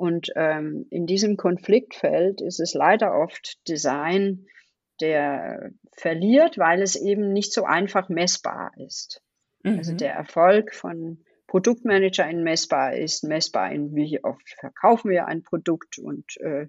Und 0.00 0.32
ähm, 0.34 0.86
in 0.88 1.04
diesem 1.04 1.36
Konfliktfeld 1.36 2.40
ist 2.40 2.58
es 2.58 2.72
leider 2.72 3.12
oft 3.12 3.58
Design, 3.68 4.46
der 4.98 5.72
verliert, 5.94 6.56
weil 6.56 6.80
es 6.80 6.96
eben 6.96 7.34
nicht 7.34 7.52
so 7.52 7.64
einfach 7.64 8.08
messbar 8.08 8.72
ist. 8.78 9.22
Also 9.62 9.72
mhm. 9.74 9.78
Also 9.78 9.94
der 9.96 10.14
Erfolg 10.14 10.74
von 10.74 11.22
ProduktmanagerInnen 11.48 12.42
messbar 12.42 12.96
ist, 12.96 13.24
messbar 13.24 13.72
in 13.72 13.94
wie 13.94 14.24
oft 14.24 14.48
verkaufen 14.58 15.10
wir 15.10 15.26
ein 15.26 15.42
Produkt 15.42 15.98
und 15.98 16.24
äh, 16.38 16.68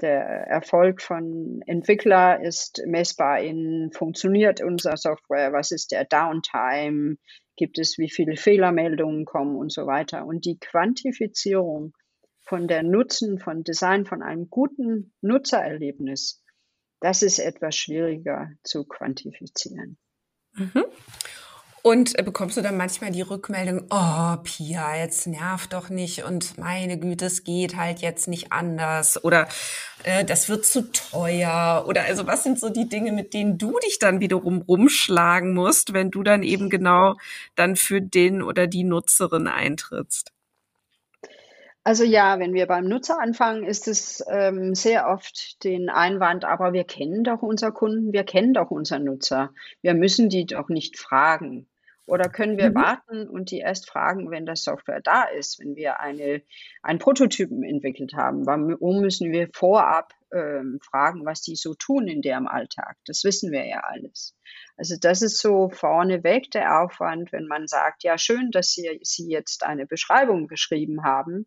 der 0.00 0.22
Erfolg 0.22 1.02
von 1.02 1.60
Entwickler 1.66 2.40
ist 2.40 2.82
messbar 2.86 3.40
in 3.40 3.90
funktioniert 3.92 4.62
unser 4.62 4.96
Software, 4.96 5.52
was 5.52 5.70
ist 5.70 5.92
der 5.92 6.06
Downtime, 6.06 7.18
gibt 7.56 7.78
es 7.78 7.98
wie 7.98 8.08
viele 8.08 8.36
Fehlermeldungen 8.36 9.26
kommen 9.26 9.54
und 9.54 9.70
so 9.70 9.86
weiter. 9.86 10.24
Und 10.24 10.46
die 10.46 10.58
Quantifizierung 10.58 11.92
von 12.44 12.68
der 12.68 12.82
Nutzen 12.82 13.38
von 13.38 13.64
Design, 13.64 14.06
von 14.06 14.22
einem 14.22 14.48
guten 14.50 15.14
Nutzererlebnis, 15.20 16.42
das 17.00 17.22
ist 17.22 17.38
etwas 17.38 17.74
schwieriger 17.74 18.50
zu 18.62 18.84
quantifizieren. 18.84 19.98
Mhm. 20.52 20.84
Und 21.86 22.18
äh, 22.18 22.22
bekommst 22.22 22.56
du 22.56 22.62
dann 22.62 22.78
manchmal 22.78 23.10
die 23.10 23.20
Rückmeldung, 23.20 23.86
oh, 23.90 24.36
Pia, 24.42 24.96
jetzt 24.96 25.26
nerv 25.26 25.66
doch 25.66 25.90
nicht 25.90 26.24
und 26.24 26.56
meine 26.56 26.98
Güte, 26.98 27.26
es 27.26 27.44
geht 27.44 27.76
halt 27.76 27.98
jetzt 27.98 28.26
nicht 28.26 28.52
anders 28.52 29.22
oder 29.22 29.48
äh, 30.02 30.24
das 30.24 30.48
wird 30.48 30.64
zu 30.64 30.90
teuer 30.92 31.84
oder 31.86 32.04
also 32.04 32.26
was 32.26 32.42
sind 32.42 32.58
so 32.58 32.70
die 32.70 32.88
Dinge, 32.88 33.12
mit 33.12 33.34
denen 33.34 33.58
du 33.58 33.78
dich 33.80 33.98
dann 33.98 34.20
wiederum 34.20 34.62
rumschlagen 34.62 35.52
musst, 35.52 35.92
wenn 35.92 36.10
du 36.10 36.22
dann 36.22 36.42
eben 36.42 36.70
genau 36.70 37.16
dann 37.54 37.76
für 37.76 38.00
den 38.00 38.40
oder 38.40 38.66
die 38.66 38.84
Nutzerin 38.84 39.46
eintrittst? 39.46 40.32
Also 41.86 42.02
ja, 42.02 42.38
wenn 42.38 42.54
wir 42.54 42.66
beim 42.66 42.86
Nutzer 42.86 43.20
anfangen, 43.20 43.62
ist 43.62 43.88
es 43.88 44.24
ähm, 44.30 44.74
sehr 44.74 45.06
oft 45.06 45.62
den 45.64 45.90
Einwand, 45.90 46.46
aber 46.46 46.72
wir 46.72 46.84
kennen 46.84 47.24
doch 47.24 47.42
unser 47.42 47.72
Kunden, 47.72 48.14
wir 48.14 48.24
kennen 48.24 48.54
doch 48.54 48.70
unseren 48.70 49.04
Nutzer. 49.04 49.52
Wir 49.82 49.92
müssen 49.92 50.30
die 50.30 50.46
doch 50.46 50.70
nicht 50.70 50.98
fragen. 50.98 51.68
Oder 52.06 52.30
können 52.30 52.56
wir 52.56 52.70
mhm. 52.70 52.74
warten 52.74 53.28
und 53.28 53.50
die 53.50 53.58
erst 53.58 53.88
fragen, 53.88 54.30
wenn 54.30 54.46
das 54.46 54.62
Software 54.62 55.00
da 55.02 55.24
ist, 55.24 55.60
wenn 55.60 55.76
wir 55.76 56.00
eine, 56.00 56.42
einen 56.82 56.98
Prototypen 56.98 57.62
entwickelt 57.62 58.14
haben? 58.14 58.46
Warum 58.46 59.00
müssen 59.00 59.30
wir 59.30 59.48
vorab 59.52 60.14
ähm, 60.34 60.80
fragen, 60.82 61.24
was 61.24 61.40
die 61.42 61.56
so 61.56 61.74
tun 61.74 62.08
in 62.08 62.20
deren 62.20 62.46
Alltag? 62.48 62.96
Das 63.06 63.24
wissen 63.24 63.52
wir 63.52 63.66
ja 63.66 63.80
alles. 63.80 64.36
Also 64.76 64.96
das 65.00 65.22
ist 65.22 65.38
so 65.38 65.70
vorneweg 65.70 66.50
der 66.50 66.80
Aufwand, 66.82 67.32
wenn 67.32 67.46
man 67.46 67.66
sagt, 67.68 68.02
ja 68.02 68.18
schön, 68.18 68.50
dass 68.50 68.72
Sie, 68.72 68.98
Sie 69.02 69.28
jetzt 69.28 69.64
eine 69.64 69.86
Beschreibung 69.86 70.48
geschrieben 70.48 71.04
haben 71.04 71.46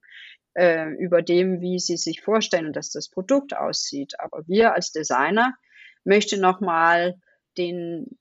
äh, 0.54 0.90
über 0.96 1.22
dem, 1.22 1.62
wie 1.62 1.80
Sie 1.80 1.98
sich 1.98 2.22
vorstellen, 2.22 2.74
dass 2.74 2.90
das 2.90 3.10
Produkt 3.10 3.56
aussieht. 3.56 4.20
Aber 4.20 4.48
wir 4.48 4.74
als 4.74 4.92
Designer 4.92 5.56
möchten 6.04 6.40
nochmal 6.40 7.20
den, 7.58 8.18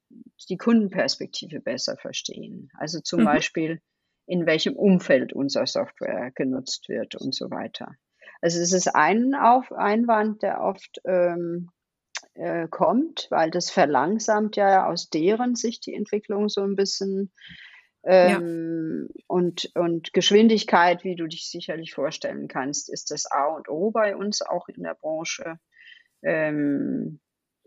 die 0.49 0.57
Kundenperspektive 0.57 1.61
besser 1.61 1.97
verstehen. 1.97 2.71
Also 2.75 3.01
zum 3.01 3.21
mhm. 3.21 3.27
Beispiel, 3.27 3.81
in 4.27 4.47
welchem 4.47 4.75
Umfeld 4.75 5.33
unser 5.33 5.67
Software 5.67 6.33
genutzt 6.35 6.89
wird 6.89 7.15
und 7.15 7.35
so 7.35 7.51
weiter. 7.51 7.95
Also 8.41 8.61
es 8.61 8.73
ist 8.73 8.95
ein 8.95 9.35
Auf 9.35 9.73
Einwand, 9.73 10.43
der 10.43 10.61
oft 10.61 11.01
ähm, 11.05 11.71
äh, 12.35 12.69
kommt, 12.69 13.29
weil 13.31 13.51
das 13.51 13.71
verlangsamt 13.71 14.57
ja 14.57 14.87
aus 14.87 15.09
deren 15.09 15.55
Sicht 15.55 15.87
die 15.87 15.95
Entwicklung 15.95 16.49
so 16.49 16.63
ein 16.63 16.77
bisschen. 16.77 17.33
Ähm, 18.09 19.09
ja. 19.11 19.17
und, 19.27 19.73
und 19.75 20.13
Geschwindigkeit, 20.13 21.03
wie 21.03 21.17
du 21.17 21.27
dich 21.27 21.51
sicherlich 21.51 21.93
vorstellen 21.93 22.47
kannst, 22.47 22.89
ist 22.89 23.11
das 23.11 23.27
A 23.27 23.47
und 23.47 23.69
O 23.69 23.91
bei 23.91 24.15
uns 24.15 24.43
auch 24.43 24.69
in 24.69 24.85
der 24.85 24.95
Branche. 24.95 25.59
Ähm, 26.23 27.19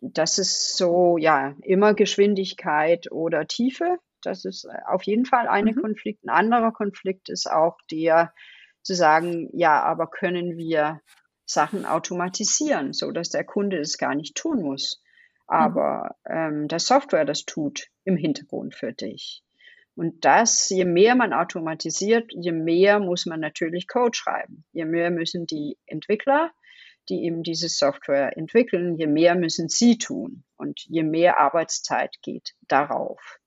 das 0.02 0.38
ist 0.38 0.78
so, 0.78 1.18
ja, 1.18 1.56
immer 1.62 1.94
Geschwindigkeit 1.94 3.12
oder 3.12 3.48
Tiefe. 3.48 3.98
Das 4.22 4.46
ist 4.46 4.66
äh, 4.66 4.78
auf 4.88 5.04
jeden 5.04 5.26
Fall 5.26 5.48
eine 5.48 5.72
mhm. 5.74 5.82
Konflikt. 5.82 6.24
Ein 6.24 6.30
anderer 6.30 6.72
Konflikt 6.72 7.30
ist 7.30 7.50
auch 7.52 7.78
der, 7.92 8.34
zu 8.82 8.96
sagen, 8.96 9.50
ja, 9.54 9.82
aber 9.82 10.08
können 10.08 10.58
wir 10.58 11.02
Sachen 11.46 11.86
automatisieren, 11.86 12.94
so 12.94 13.12
dass 13.12 13.30
der 13.30 13.44
Kunde 13.44 13.78
es 13.80 13.98
gar 13.98 14.16
nicht 14.16 14.36
tun 14.36 14.62
muss. 14.62 15.02
Aber 15.48 16.16
mhm. 16.26 16.36
ähm, 16.36 16.68
der 16.68 16.80
Software 16.80 17.26
das 17.26 17.46
tut 17.46 17.88
im 18.04 18.18
Hintergrund 18.18 18.76
für 18.76 18.94
dich. 18.94 19.44
Und 19.96 20.24
das, 20.24 20.70
je 20.70 20.86
mehr 20.86 21.16
man 21.16 21.34
automatisiert, 21.34 22.32
je 22.34 22.52
mehr 22.52 23.00
muss 23.00 23.26
man 23.26 23.40
natürlich 23.40 23.88
Code 23.88 24.16
schreiben. 24.16 24.64
Je 24.72 24.86
mehr 24.86 25.10
müssen 25.12 25.46
die 25.46 25.78
Entwickler 25.88 26.52
die 27.10 27.26
eben 27.26 27.44
diese 27.44 27.70
Software 27.70 28.38
entwickeln, 28.38 28.96
je 28.96 29.08
mehr 29.08 29.36
müssen 29.36 29.68
sie 29.68 29.98
tun 29.98 30.44
und 30.58 30.80
je 30.88 31.04
mehr 31.04 31.40
Arbeitszeit 31.40 32.16
geht 32.22 32.54
darauf. 32.68 33.40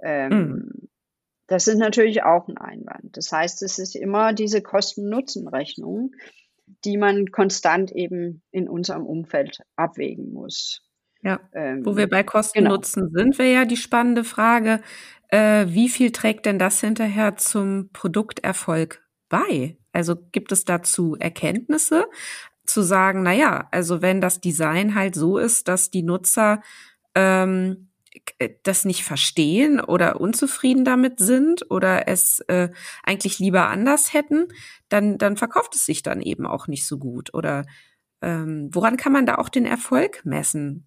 Ähm, 0.00 0.30
mhm. 0.30 0.88
Das 1.46 1.68
ist 1.68 1.78
natürlich 1.78 2.22
auch 2.22 2.48
ein 2.48 2.58
Einwand. 2.58 3.16
Das 3.16 3.30
heißt, 3.30 3.62
es 3.62 3.78
ist 3.78 3.94
immer 3.94 4.32
diese 4.32 4.62
Kosten-Nutzen-Rechnung, 4.62 6.12
die 6.84 6.96
man 6.96 7.26
konstant 7.30 7.92
eben 7.92 8.42
in 8.50 8.68
unserem 8.68 9.06
Umfeld 9.06 9.60
abwägen 9.76 10.32
muss. 10.32 10.82
Ja, 11.22 11.40
ähm, 11.54 11.84
wo 11.84 11.96
wir 11.96 12.08
bei 12.08 12.22
Kosten-Nutzen 12.22 13.10
genau. 13.10 13.22
sind, 13.22 13.38
wäre 13.38 13.52
ja 13.52 13.64
die 13.64 13.76
spannende 13.76 14.24
Frage, 14.24 14.80
äh, 15.28 15.66
wie 15.68 15.88
viel 15.88 16.12
trägt 16.12 16.46
denn 16.46 16.58
das 16.58 16.80
hinterher 16.80 17.36
zum 17.36 17.90
Produkterfolg 17.92 19.02
bei? 19.28 19.76
Also 19.92 20.16
gibt 20.32 20.52
es 20.52 20.64
dazu 20.64 21.16
Erkenntnisse? 21.18 22.06
zu 22.66 22.82
sagen, 22.82 23.22
na 23.22 23.32
ja, 23.32 23.68
also 23.70 24.02
wenn 24.02 24.20
das 24.20 24.40
Design 24.40 24.94
halt 24.94 25.14
so 25.14 25.38
ist, 25.38 25.68
dass 25.68 25.90
die 25.90 26.02
Nutzer 26.02 26.62
ähm, 27.14 27.72
äh, 27.72 27.95
das 28.62 28.84
nicht 28.84 29.04
verstehen 29.04 29.80
oder 29.80 30.20
unzufrieden 30.20 30.84
damit 30.84 31.18
sind 31.18 31.70
oder 31.70 32.08
es 32.08 32.40
äh, 32.48 32.70
eigentlich 33.02 33.38
lieber 33.38 33.68
anders 33.68 34.12
hätten, 34.12 34.48
dann, 34.88 35.18
dann 35.18 35.36
verkauft 35.36 35.74
es 35.74 35.86
sich 35.86 36.02
dann 36.02 36.20
eben 36.20 36.46
auch 36.46 36.68
nicht 36.68 36.86
so 36.86 36.98
gut. 36.98 37.34
Oder 37.34 37.64
ähm, 38.22 38.70
woran 38.72 38.96
kann 38.96 39.12
man 39.12 39.26
da 39.26 39.36
auch 39.36 39.48
den 39.48 39.66
Erfolg 39.66 40.24
messen? 40.24 40.86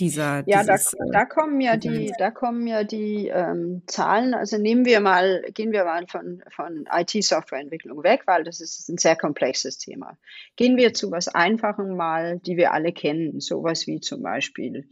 dieser. 0.00 0.44
Ja, 0.46 0.62
dieses, 0.62 0.92
da, 0.92 1.04
äh, 1.04 1.10
da 1.12 1.24
kommen 1.24 1.60
ja 1.60 1.76
die, 1.76 2.12
da 2.18 2.30
kommen 2.30 2.66
ja 2.66 2.84
die 2.84 3.28
ähm, 3.28 3.82
Zahlen. 3.86 4.34
Also 4.34 4.58
nehmen 4.58 4.84
wir 4.84 5.00
mal, 5.00 5.42
gehen 5.54 5.72
wir 5.72 5.84
mal 5.84 6.06
von, 6.06 6.42
von 6.50 6.88
IT-Softwareentwicklung 6.90 8.02
weg, 8.02 8.22
weil 8.26 8.44
das 8.44 8.60
ist 8.60 8.88
ein 8.88 8.98
sehr 8.98 9.16
komplexes 9.16 9.78
Thema. 9.78 10.16
Gehen 10.56 10.76
wir 10.76 10.94
zu 10.94 11.10
was 11.10 11.28
Einfachem 11.28 11.96
mal, 11.96 12.38
die 12.40 12.56
wir 12.56 12.72
alle 12.72 12.92
kennen, 12.92 13.40
sowas 13.40 13.86
wie 13.86 14.00
zum 14.00 14.22
Beispiel 14.22 14.88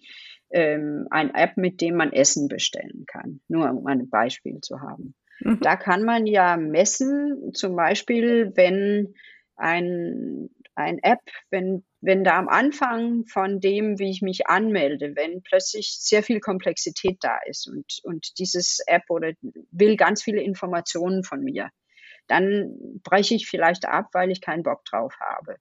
ähm, 0.57 1.07
ein 1.11 1.35
App, 1.35 1.57
mit 1.57 1.81
dem 1.81 1.97
man 1.97 2.13
Essen 2.13 2.49
bestellen 2.49 3.05
kann. 3.07 3.41
Nur 3.49 3.71
um 3.71 3.87
ein 3.87 4.09
Beispiel 4.09 4.61
zu 4.61 4.81
haben. 4.81 5.15
Mhm. 5.41 5.61
Da 5.61 5.77
kann 5.77 6.03
man 6.03 6.27
ja 6.27 6.57
messen, 6.57 7.53
zum 7.53 7.77
Beispiel, 7.77 8.53
wenn 8.57 9.15
ein 9.57 10.49
ein 10.77 10.99
App, 11.03 11.23
wenn, 11.51 11.85
wenn 12.03 12.23
da 12.23 12.39
am 12.39 12.49
Anfang 12.49 13.25
von 13.25 13.61
dem, 13.61 13.99
wie 13.99 14.11
ich 14.11 14.21
mich 14.21 14.47
anmelde, 14.47 15.17
wenn 15.17 15.43
plötzlich 15.43 15.97
sehr 15.99 16.23
viel 16.23 16.39
Komplexität 16.39 17.17
da 17.21 17.39
ist 17.47 17.67
und, 17.67 18.01
und 18.03 18.39
dieses 18.39 18.81
App 18.87 19.05
oder 19.09 19.33
will 19.71 19.97
ganz 19.97 20.23
viele 20.23 20.43
Informationen 20.43 21.25
von 21.25 21.43
mir, 21.43 21.71
dann 22.29 23.01
breche 23.03 23.35
ich 23.35 23.49
vielleicht 23.49 23.87
ab, 23.87 24.11
weil 24.13 24.31
ich 24.31 24.43
keinen 24.43 24.63
Bock 24.65 24.85
drauf 24.85 25.15
habe. 25.19 25.57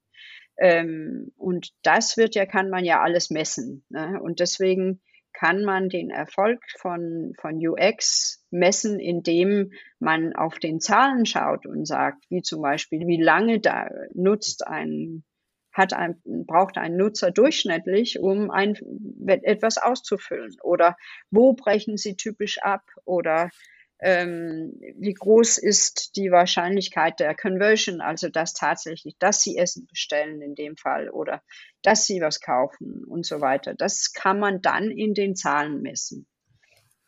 Ähm, 0.58 1.32
und 1.36 1.70
das 1.82 2.16
wird 2.16 2.34
ja, 2.34 2.46
kann 2.46 2.70
man 2.70 2.84
ja 2.84 3.02
alles 3.02 3.30
messen. 3.30 3.84
Ne? 3.88 4.20
Und 4.22 4.40
deswegen 4.40 5.00
kann 5.36 5.64
man 5.64 5.90
den 5.90 6.10
Erfolg 6.10 6.62
von, 6.78 7.34
von 7.38 7.56
UX 7.56 8.42
messen, 8.50 8.98
indem 8.98 9.72
man 9.98 10.34
auf 10.34 10.58
den 10.58 10.80
Zahlen 10.80 11.26
schaut 11.26 11.66
und 11.66 11.86
sagt, 11.86 12.24
wie 12.30 12.40
zum 12.40 12.62
Beispiel, 12.62 13.06
wie 13.06 13.20
lange 13.20 13.60
da 13.60 13.88
nutzt 14.14 14.66
ein, 14.66 15.24
hat 15.72 15.92
ein, 15.92 16.22
braucht 16.24 16.78
ein 16.78 16.96
Nutzer 16.96 17.30
durchschnittlich, 17.30 18.18
um 18.18 18.50
ein, 18.50 18.78
etwas 19.26 19.76
auszufüllen? 19.76 20.56
Oder 20.62 20.96
wo 21.30 21.52
brechen 21.52 21.98
sie 21.98 22.16
typisch 22.16 22.58
ab? 22.62 22.84
Oder 23.04 23.50
ähm, 24.00 24.78
wie 24.98 25.14
groß 25.14 25.58
ist 25.58 26.16
die 26.16 26.30
Wahrscheinlichkeit 26.30 27.18
der 27.18 27.34
Conversion, 27.34 28.00
also 28.00 28.28
dass 28.28 28.52
tatsächlich, 28.52 29.16
dass 29.18 29.42
sie 29.42 29.56
Essen 29.56 29.86
bestellen 29.86 30.42
in 30.42 30.54
dem 30.54 30.76
Fall 30.76 31.08
oder 31.08 31.42
dass 31.82 32.04
sie 32.04 32.20
was 32.20 32.40
kaufen 32.40 33.04
und 33.04 33.24
so 33.24 33.40
weiter. 33.40 33.74
Das 33.74 34.12
kann 34.12 34.38
man 34.38 34.60
dann 34.60 34.90
in 34.90 35.14
den 35.14 35.34
Zahlen 35.34 35.80
messen. 35.80 36.26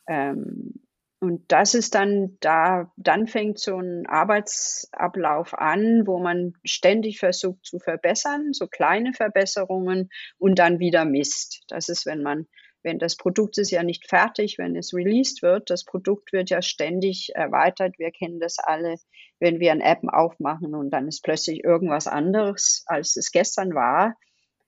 Ähm, 0.09 0.75
und 1.21 1.51
das 1.51 1.75
ist 1.75 1.97
dann 1.97 2.39
da, 2.41 2.93
dann 2.97 3.27
fängt 3.27 3.59
so 3.59 3.77
ein 3.77 4.07
Arbeitsablauf 4.07 5.53
an, 5.53 6.07
wo 6.07 6.21
man 6.21 6.53
ständig 6.65 7.19
versucht 7.19 7.67
zu 7.67 7.81
verbessern, 7.81 8.53
so 8.53 8.69
kleine 8.69 9.13
Verbesserungen 9.13 10.11
und 10.39 10.61
dann 10.61 10.79
wieder 10.79 11.05
misst. 11.05 11.65
Das 11.67 11.89
ist, 11.89 12.07
wenn 12.07 12.23
man 12.23 12.47
wenn 12.89 12.99
das 12.99 13.17
Produkt 13.17 13.59
ist 13.59 13.71
ja 13.71 13.83
nicht 13.83 14.09
fertig, 14.09 14.57
wenn 14.57 14.75
es 14.75 14.95
released 14.95 15.43
wird. 15.43 15.69
Das 15.69 15.85
Produkt 15.85 16.33
wird 16.33 16.49
ja 16.49 16.63
ständig 16.63 17.33
erweitert. 17.35 17.99
Wir 17.99 18.11
kennen 18.11 18.41
das 18.41 18.59
alle, 18.59 18.97
wenn 19.41 19.61
wir 19.61 19.73
ein 19.73 19.83
App 19.83 20.01
aufmachen 20.09 20.75
und 20.75 20.89
dann 20.91 21.07
ist 21.07 21.23
plötzlich 21.23 21.63
irgendwas 21.63 22.07
anderes, 22.07 22.85
als 22.87 23.17
es 23.17 23.31
gestern 23.31 23.75
war. 23.75 24.15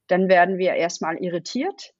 Dann 0.06 0.28
werden 0.28 0.58
wir 0.58 0.74
erstmal 0.74 1.16
irritiert. 1.16 1.94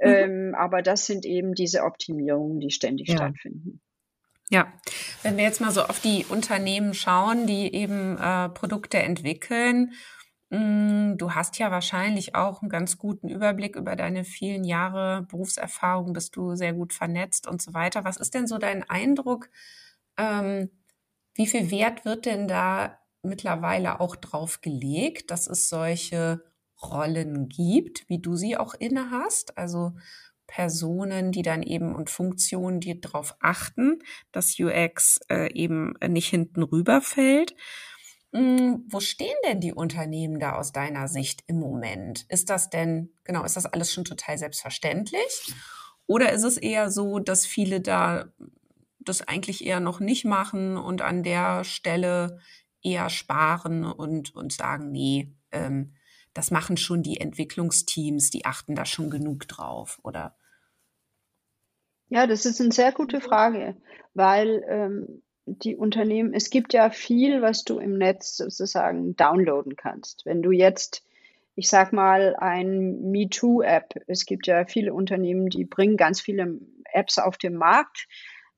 Mhm. 0.00 0.08
Ähm, 0.08 0.54
aber 0.58 0.82
das 0.82 1.06
sind 1.06 1.24
eben 1.24 1.54
diese 1.54 1.84
Optimierungen, 1.84 2.58
die 2.58 2.70
ständig 2.70 3.08
ja. 3.08 3.16
stattfinden. 3.16 3.80
Ja, 4.50 4.72
wenn 5.22 5.36
wir 5.36 5.44
jetzt 5.44 5.60
mal 5.60 5.70
so 5.70 5.82
auf 5.82 6.00
die 6.00 6.26
Unternehmen 6.28 6.92
schauen, 6.92 7.46
die 7.46 7.72
eben 7.72 8.18
äh, 8.18 8.48
Produkte 8.48 8.98
entwickeln 8.98 9.92
du 11.16 11.32
hast 11.34 11.58
ja 11.58 11.70
wahrscheinlich 11.70 12.34
auch 12.34 12.60
einen 12.62 12.68
ganz 12.68 12.98
guten 12.98 13.28
Überblick 13.28 13.74
über 13.76 13.96
deine 13.96 14.24
vielen 14.24 14.64
Jahre 14.64 15.22
Berufserfahrung, 15.22 16.12
bist 16.12 16.36
du 16.36 16.54
sehr 16.56 16.74
gut 16.74 16.92
vernetzt 16.92 17.46
und 17.46 17.62
so 17.62 17.72
weiter. 17.74 18.04
Was 18.04 18.18
ist 18.18 18.34
denn 18.34 18.46
so 18.46 18.58
dein 18.58 18.88
Eindruck? 18.88 19.48
Ähm, 20.18 20.70
wie 21.34 21.46
viel 21.46 21.70
Wert 21.70 22.04
wird 22.04 22.26
denn 22.26 22.48
da 22.48 22.98
mittlerweile 23.22 24.00
auch 24.00 24.16
drauf 24.16 24.60
gelegt, 24.60 25.30
dass 25.30 25.46
es 25.46 25.68
solche 25.70 26.44
Rollen 26.82 27.48
gibt, 27.48 28.08
wie 28.08 28.18
du 28.18 28.36
sie 28.36 28.56
auch 28.58 28.74
inne 28.74 29.10
hast? 29.10 29.56
Also 29.56 29.92
Personen, 30.46 31.32
die 31.32 31.42
dann 31.42 31.62
eben 31.62 31.94
und 31.94 32.10
Funktionen, 32.10 32.80
die 32.80 33.00
darauf 33.00 33.36
achten, 33.40 34.00
dass 34.32 34.58
UX 34.60 35.20
äh, 35.30 35.50
eben 35.54 35.94
nicht 36.06 36.28
hinten 36.28 36.62
rüberfällt. 36.62 37.54
Hm, 38.32 38.84
wo 38.88 39.00
stehen 39.00 39.36
denn 39.44 39.60
die 39.60 39.74
Unternehmen 39.74 40.40
da 40.40 40.54
aus 40.54 40.72
deiner 40.72 41.06
Sicht 41.06 41.44
im 41.46 41.58
Moment? 41.58 42.24
Ist 42.28 42.48
das 42.48 42.70
denn, 42.70 43.10
genau, 43.24 43.44
ist 43.44 43.56
das 43.56 43.66
alles 43.66 43.92
schon 43.92 44.04
total 44.04 44.38
selbstverständlich? 44.38 45.54
Oder 46.06 46.32
ist 46.32 46.44
es 46.44 46.56
eher 46.56 46.90
so, 46.90 47.18
dass 47.18 47.46
viele 47.46 47.80
da 47.80 48.32
das 48.98 49.26
eigentlich 49.26 49.64
eher 49.64 49.80
noch 49.80 50.00
nicht 50.00 50.24
machen 50.24 50.76
und 50.76 51.02
an 51.02 51.22
der 51.22 51.64
Stelle 51.64 52.38
eher 52.82 53.10
sparen 53.10 53.84
und, 53.84 54.34
und 54.34 54.52
sagen, 54.52 54.90
nee, 54.90 55.34
ähm, 55.50 55.94
das 56.34 56.50
machen 56.50 56.76
schon 56.76 57.02
die 57.02 57.20
Entwicklungsteams, 57.20 58.30
die 58.30 58.44
achten 58.44 58.74
da 58.74 58.86
schon 58.86 59.10
genug 59.10 59.46
drauf, 59.48 59.98
oder? 60.02 60.36
Ja, 62.08 62.26
das 62.26 62.46
ist 62.46 62.60
eine 62.60 62.72
sehr 62.72 62.92
gute 62.92 63.20
Frage, 63.20 63.76
weil 64.14 64.64
ähm, 64.68 65.22
die 65.46 65.76
Unternehmen, 65.76 66.34
es 66.34 66.50
gibt 66.50 66.72
ja 66.72 66.90
viel, 66.90 67.42
was 67.42 67.64
du 67.64 67.78
im 67.78 67.98
Netz 67.98 68.36
sozusagen 68.36 69.16
downloaden 69.16 69.76
kannst. 69.76 70.24
Wenn 70.24 70.42
du 70.42 70.52
jetzt, 70.52 71.04
ich 71.54 71.68
sag 71.68 71.92
mal, 71.92 72.36
ein 72.36 73.10
MeToo-App, 73.10 73.94
es 74.06 74.24
gibt 74.24 74.46
ja 74.46 74.64
viele 74.66 74.94
Unternehmen, 74.94 75.48
die 75.48 75.64
bringen 75.64 75.96
ganz 75.96 76.20
viele 76.20 76.58
Apps 76.92 77.18
auf 77.18 77.38
den 77.38 77.56
Markt 77.56 78.06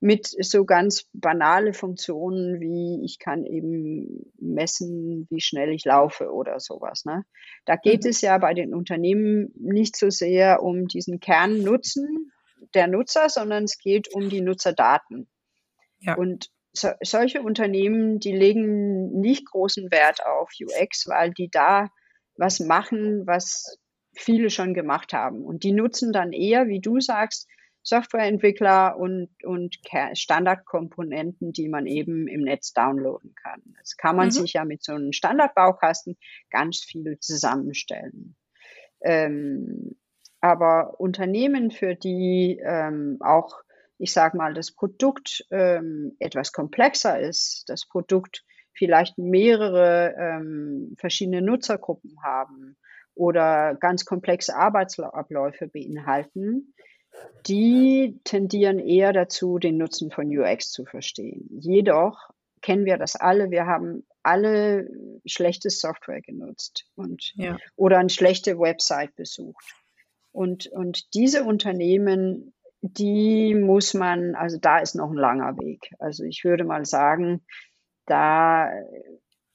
mit 0.01 0.27
so 0.27 0.67
ganz 0.67 1.09
banale 1.15 1.73
Funktionen 1.73 2.61
wie 2.61 3.03
ich 3.07 3.19
kann 3.19 3.47
eben 3.47 4.31
messen, 4.39 5.27
wie 5.31 5.41
schnell 5.41 5.71
ich 5.71 5.87
laufe 5.87 6.31
oder 6.31 6.61
sowas. 6.61 7.07
Ne? 7.07 7.25
Da 7.65 7.77
geht 7.77 8.05
mhm. 8.05 8.11
es 8.11 8.21
ja 8.21 8.37
bei 8.37 8.53
den 8.53 8.75
Unternehmen 8.75 9.51
nicht 9.57 9.97
so 9.97 10.11
sehr 10.11 10.63
um 10.63 10.89
diesen 10.89 11.21
Kernnutzen 11.21 12.33
der 12.75 12.87
Nutzer, 12.87 13.31
sondern 13.31 13.65
es 13.65 13.79
geht 13.79 14.13
um 14.13 14.29
die 14.29 14.43
Nutzerdaten. 14.43 15.27
Ja. 16.01 16.17
Und 16.17 16.51
so, 16.77 16.91
solche 17.03 17.43
Unternehmen, 17.43 18.19
die 18.19 18.33
legen 18.33 19.21
nicht 19.21 19.47
großen 19.47 19.91
Wert 19.91 20.25
auf 20.25 20.51
UX, 20.61 21.07
weil 21.09 21.33
die 21.33 21.49
da 21.51 21.89
was 22.37 22.61
machen, 22.61 23.27
was 23.27 23.79
viele 24.17 24.51
schon 24.51 24.75
gemacht 24.75 25.13
haben. 25.13 25.45
Und 25.45 25.63
die 25.63 25.73
nutzen 25.73 26.13
dann 26.13 26.33
eher, 26.33 26.67
wie 26.67 26.81
du 26.81 27.01
sagst, 27.01 27.49
Softwareentwickler 27.83 28.97
und, 28.97 29.29
und 29.45 29.77
Standardkomponenten, 30.15 31.53
die 31.53 31.69
man 31.69 31.87
eben 31.87 32.27
im 32.29 32.41
Netz 32.41 32.73
downloaden 32.73 33.35
kann. 33.35 33.63
Das 33.79 33.97
kann 33.97 34.17
man 34.17 34.29
mhm. 34.29 34.33
sich 34.33 34.55
ja 34.55 34.65
mit 34.65 34.83
so 34.83 34.93
einem 34.93 35.13
Standardbaukasten 35.13 36.17
ganz 36.51 36.83
viel 36.83 37.19
zusammenstellen. 37.21 38.37
Ähm, 39.03 39.97
aber 40.41 40.99
Unternehmen, 40.99 41.71
für 41.71 41.95
die 41.95 42.59
ähm, 42.65 43.19
auch 43.21 43.64
ich 44.05 44.13
sage 44.13 44.37
mal, 44.37 44.53
das 44.53 44.71
Produkt 44.71 45.47
ähm, 45.51 46.15
etwas 46.19 46.53
komplexer 46.53 47.19
ist, 47.19 47.65
das 47.69 47.87
Produkt 47.87 48.45
vielleicht 48.75 49.17
mehrere 49.17 50.15
ähm, 50.19 50.95
verschiedene 50.99 51.41
Nutzergruppen 51.41 52.23
haben 52.23 52.77
oder 53.15 53.75
ganz 53.81 54.05
komplexe 54.05 54.55
Arbeitsabläufe 54.55 55.69
beinhalten, 55.69 56.75
die 57.47 58.21
tendieren 58.25 58.79
eher 58.79 59.15
dazu, 59.15 59.59
den 59.59 59.79
Nutzen 59.79 60.11
von 60.11 60.27
UX 60.27 60.71
zu 60.71 60.85
verstehen. 60.85 61.49
Jedoch 61.59 62.29
kennen 62.61 62.85
wir 62.85 62.99
das 62.99 63.17
alle. 63.17 63.51
Wir 63.51 63.65
haben 63.65 64.07
alle 64.23 64.87
schlechte 65.25 65.71
Software 65.71 66.21
genutzt 66.21 66.85
und 66.95 67.33
ja. 67.37 67.57
oder 67.75 68.01
eine 68.01 68.11
schlechte 68.11 68.59
Website 68.59 69.17
besucht. 69.17 69.65
Und, 70.31 70.67
und 70.67 71.15
diese 71.15 71.45
Unternehmen 71.45 72.53
die 72.87 73.55
muss 73.55 73.95
man, 73.95 74.35
also 74.35 74.59
da 74.59 74.79
ist 74.79 74.95
noch 74.95 75.11
ein 75.11 75.17
langer 75.17 75.57
Weg. 75.57 75.91
Also 75.99 76.25
ich 76.25 76.45
würde 76.45 76.65
mal 76.65 76.85
sagen, 76.85 77.43
da 78.05 78.71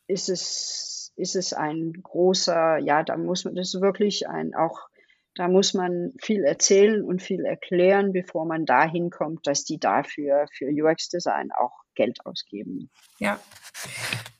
ist 0.07 0.29
es, 0.29 1.13
ist 1.15 1.35
es 1.35 1.53
ein 1.53 1.93
großer, 2.01 2.79
ja, 2.79 3.03
da 3.03 3.17
muss 3.17 3.45
man, 3.45 3.53
das 3.53 3.75
ist 3.75 3.81
wirklich 3.81 4.27
ein, 4.27 4.55
auch, 4.55 4.79
da 5.35 5.47
muss 5.47 5.75
man 5.75 6.11
viel 6.19 6.43
erzählen 6.43 7.03
und 7.03 7.21
viel 7.21 7.45
erklären, 7.45 8.13
bevor 8.13 8.45
man 8.45 8.65
dahin 8.65 9.11
kommt, 9.11 9.45
dass 9.45 9.63
die 9.63 9.79
dafür 9.79 10.47
für 10.51 10.65
UX-Design 10.65 11.51
auch 11.51 11.83
Geld 11.93 12.25
ausgeben. 12.25 12.89
Ja. 13.19 13.39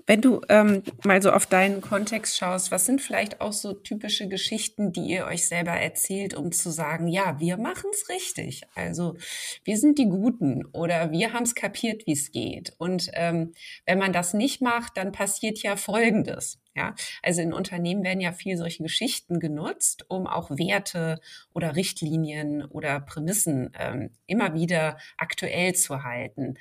Wenn 0.10 0.22
du 0.22 0.42
ähm, 0.50 0.82
mal 1.04 1.22
so 1.22 1.30
auf 1.30 1.46
deinen 1.46 1.82
Kontext 1.82 2.36
schaust, 2.36 2.72
was 2.72 2.88
sind 2.88 3.00
vielleicht 3.00 3.42
auch 3.42 3.54
so 3.54 3.74
typische 3.74 4.28
Geschichten, 4.28 4.92
die 4.92 5.02
ihr 5.02 5.28
euch 5.28 5.46
selber 5.46 5.74
erzählt, 5.74 6.34
um 6.34 6.52
zu 6.52 6.72
sagen, 6.72 7.08
ja, 7.08 7.40
wir 7.40 7.58
machen 7.58 7.92
es 7.94 8.10
richtig. 8.10 8.64
Also 8.74 9.18
wir 9.64 9.78
sind 9.78 10.00
die 10.00 10.10
Guten 10.10 10.66
oder 10.74 11.12
wir 11.12 11.34
haben 11.34 11.44
es 11.44 11.54
kapiert, 11.54 12.08
wie 12.08 12.14
es 12.14 12.32
geht. 12.32 12.74
Und 12.80 13.12
ähm, 13.14 13.54
wenn 13.86 14.00
man 14.00 14.12
das 14.12 14.34
nicht 14.34 14.64
macht, 14.64 14.98
dann 14.98 15.12
passiert 15.12 15.60
ja 15.60 15.76
Folgendes. 15.76 16.58
Ja, 16.74 16.96
also 17.22 17.42
in 17.44 17.54
Unternehmen 17.54 18.04
werden 18.04 18.20
ja 18.20 18.32
viel 18.32 18.58
solche 18.58 18.82
Geschichten 18.82 19.40
genutzt, 19.40 20.06
um 20.08 20.26
auch 20.26 20.50
Werte 20.50 21.20
oder 21.54 21.76
Richtlinien 21.76 22.66
oder 22.66 23.00
Prämissen 23.00 23.74
ähm, 23.78 24.10
immer 24.26 24.56
wieder 24.56 24.98
aktuell 25.18 25.76
zu 25.76 26.04
halten. 26.04 26.56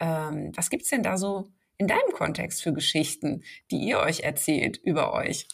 Ähm, 0.00 0.52
was 0.54 0.70
gibt's 0.70 0.88
denn 0.88 1.02
da 1.02 1.18
so 1.18 1.50
in 1.78 1.86
deinem 1.86 2.12
Kontext 2.12 2.62
für 2.62 2.72
Geschichten, 2.72 3.42
die 3.70 3.78
ihr 3.78 3.98
euch 3.98 4.20
erzählt 4.20 4.76
über 4.76 5.12
euch? 5.12 5.48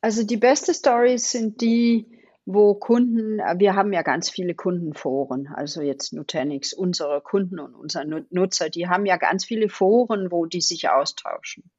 Also 0.00 0.24
die 0.24 0.36
beste 0.36 0.74
Stories 0.74 1.30
sind 1.30 1.60
die, 1.60 2.06
wo 2.44 2.74
Kunden, 2.74 3.38
wir 3.38 3.74
haben 3.74 3.92
ja 3.92 4.02
ganz 4.02 4.28
viele 4.30 4.54
Kundenforen, 4.54 5.48
also 5.48 5.80
jetzt 5.80 6.12
Nutanix, 6.12 6.72
unsere 6.72 7.20
Kunden 7.20 7.58
und 7.58 7.74
unsere 7.74 8.26
Nutzer, 8.30 8.68
die 8.68 8.88
haben 8.88 9.06
ja 9.06 9.16
ganz 9.16 9.44
viele 9.44 9.68
Foren, 9.68 10.30
wo 10.30 10.46
die 10.46 10.60
sich 10.60 10.88
austauschen. 10.88 11.70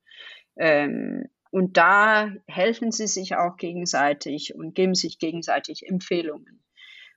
Ähm, 0.58 1.30
Und 1.52 1.78
da 1.78 2.34
helfen 2.48 2.92
sie 2.92 3.08
sich 3.08 3.38
auch 3.38 3.56
gegenseitig 3.56 4.56
und 4.56 4.76
geben 4.76 4.94
sich 4.94 5.20
gegenseitig 5.20 5.88
Empfehlungen. 5.88 6.65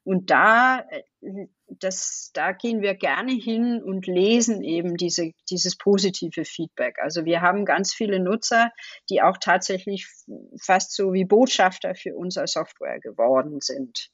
Und 0.09 0.31
da, 0.31 0.87
äh, 1.21 1.49
das, 1.67 2.31
da 2.33 2.53
gehen 2.53 2.81
wir 2.81 2.95
gerne 2.95 3.33
hin 3.33 3.83
und 3.83 4.07
lesen 4.07 4.63
eben 4.63 4.97
diese, 4.97 5.33
dieses 5.51 5.77
positive 5.77 6.47
Feedback. 6.47 6.97
Also 6.99 7.27
wir 7.27 7.43
haben 7.43 7.67
ganz 7.67 7.93
viele 7.93 8.19
Nutzer, 8.19 8.73
die 9.11 9.21
auch 9.21 9.37
tatsächlich 9.37 10.09
fast 10.59 10.95
so 10.95 11.13
wie 11.13 11.27
Botschafter 11.27 11.95
für 11.95 12.17
unsere 12.17 12.47
Software 12.47 13.01
geworden 13.01 13.61
sind. 13.61 14.09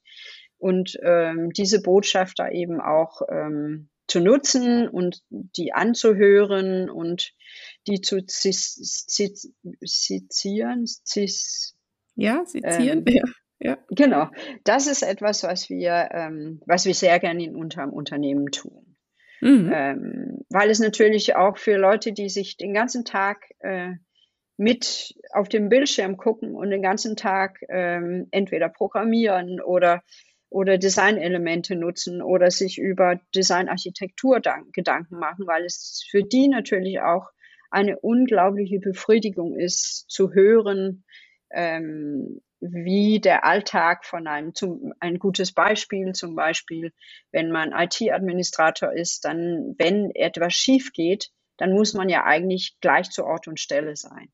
Und 0.59 0.99
ähm, 1.05 1.53
diese 1.53 1.81
Botschafter 1.81 2.51
eben 2.51 2.81
auch 2.81 3.23
ähm, 3.31 3.89
zu 4.09 4.19
nutzen 4.19 4.89
und 4.89 5.23
die 5.31 5.75
anzuhören 5.75 6.91
und 6.91 7.35
die 7.87 8.01
zu 8.01 8.27
zitieren, 8.27 8.87
ja, 12.17 12.45
zitieren, 12.45 13.05
ähm, 13.07 13.09
ja. 13.15 13.23
Ja. 13.65 13.79
Genau. 13.89 14.29
Das 14.65 14.87
ist 14.87 15.03
etwas, 15.03 15.43
was 15.43 15.71
wir, 15.71 16.11
ähm, 16.13 16.61
was 16.67 16.85
wir 16.85 16.93
sehr 16.93 17.19
gerne 17.19 17.43
in 17.43 17.57
unserem 17.57 17.95
Unternehmen 17.95 18.51
tun. 18.51 18.97
Mhm. 19.41 19.71
Ähm, 19.75 20.45
weil 20.51 20.69
es 20.69 20.81
natürlich 20.81 21.35
auch 21.35 21.57
für 21.57 21.77
Leute, 21.77 22.13
die 22.13 22.29
sich 22.29 22.59
den 22.59 22.75
ganzen 22.75 23.07
Tag 23.07 23.47
äh, 23.61 23.93
mit 24.59 25.15
auf 25.31 25.49
dem 25.49 25.71
Bildschirm 25.71 26.19
gucken 26.19 26.55
und 26.55 26.71
den 26.71 26.83
ganzen 26.83 27.17
Tag 27.17 27.59
ähm, 27.71 28.29
entweder 28.31 28.69
programmieren 28.69 29.61
oder 29.61 30.03
oder 30.51 30.79
Designelemente 30.79 31.75
nutzen 31.75 32.23
oder 32.23 32.51
sich 32.51 32.79
über 32.79 33.19
Designarchitektur 33.35 34.41
Gedanken 34.73 35.19
machen, 35.19 35.49
weil 35.49 35.65
es 35.65 36.07
für 36.09 36.23
die 36.23 36.47
natürlich 36.47 37.01
auch 37.01 37.31
eine 37.71 37.99
unglaubliche 37.99 38.79
Befriedigung 38.79 39.59
ist, 39.59 40.05
zu 40.09 40.33
hören, 40.33 41.03
ähm, 41.51 42.41
wie 42.71 43.21
der 43.21 43.45
Alltag 43.45 44.05
von 44.05 44.27
einem, 44.27 44.55
zum, 44.55 44.93
ein 45.01 45.19
gutes 45.19 45.53
Beispiel, 45.53 46.13
zum 46.13 46.35
Beispiel, 46.35 46.93
wenn 47.31 47.51
man 47.51 47.73
IT-Administrator 47.73 48.93
ist, 48.93 49.25
dann, 49.25 49.75
wenn 49.79 50.11
etwas 50.15 50.55
schief 50.55 50.93
geht, 50.93 51.31
dann 51.59 51.73
muss 51.73 51.95
man 51.95 52.09
ja 52.09 52.25
eigentlich 52.25 52.77
gleich 52.81 53.11
zu 53.11 53.25
Ort 53.25 53.49
und 53.49 53.61
Stelle 53.61 53.97
sein. 53.97 54.29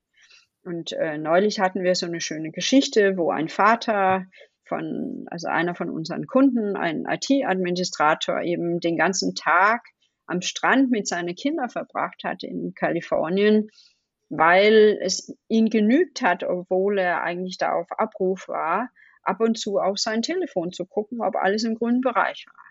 Und 0.62 0.92
äh, 0.92 1.18
neulich 1.18 1.58
hatten 1.58 1.82
wir 1.82 1.94
so 1.94 2.06
eine 2.06 2.20
schöne 2.20 2.50
Geschichte, 2.50 3.16
wo 3.16 3.30
ein 3.30 3.48
Vater 3.48 4.26
von, 4.64 5.26
also 5.30 5.48
einer 5.48 5.74
von 5.74 5.90
unseren 5.90 6.26
Kunden, 6.26 6.76
ein 6.76 7.06
IT-Administrator, 7.08 8.42
eben 8.42 8.78
den 8.78 8.96
ganzen 8.96 9.34
Tag 9.34 9.82
am 10.26 10.42
Strand 10.42 10.90
mit 10.90 11.08
seinen 11.08 11.34
Kindern 11.34 11.70
verbracht 11.70 12.22
hat 12.22 12.44
in 12.44 12.74
Kalifornien 12.74 13.68
weil 14.30 14.98
es 15.02 15.36
ihn 15.48 15.68
genügt 15.68 16.22
hat, 16.22 16.44
obwohl 16.44 16.98
er 16.98 17.22
eigentlich 17.22 17.58
da 17.58 17.72
auf 17.72 17.90
Abruf 17.98 18.48
war, 18.48 18.88
ab 19.22 19.40
und 19.40 19.58
zu 19.58 19.78
auf 19.78 19.98
sein 19.98 20.22
Telefon 20.22 20.72
zu 20.72 20.86
gucken, 20.86 21.20
ob 21.20 21.36
alles 21.36 21.64
im 21.64 21.74
grünen 21.74 22.00
Bereich 22.00 22.46
war. 22.46 22.70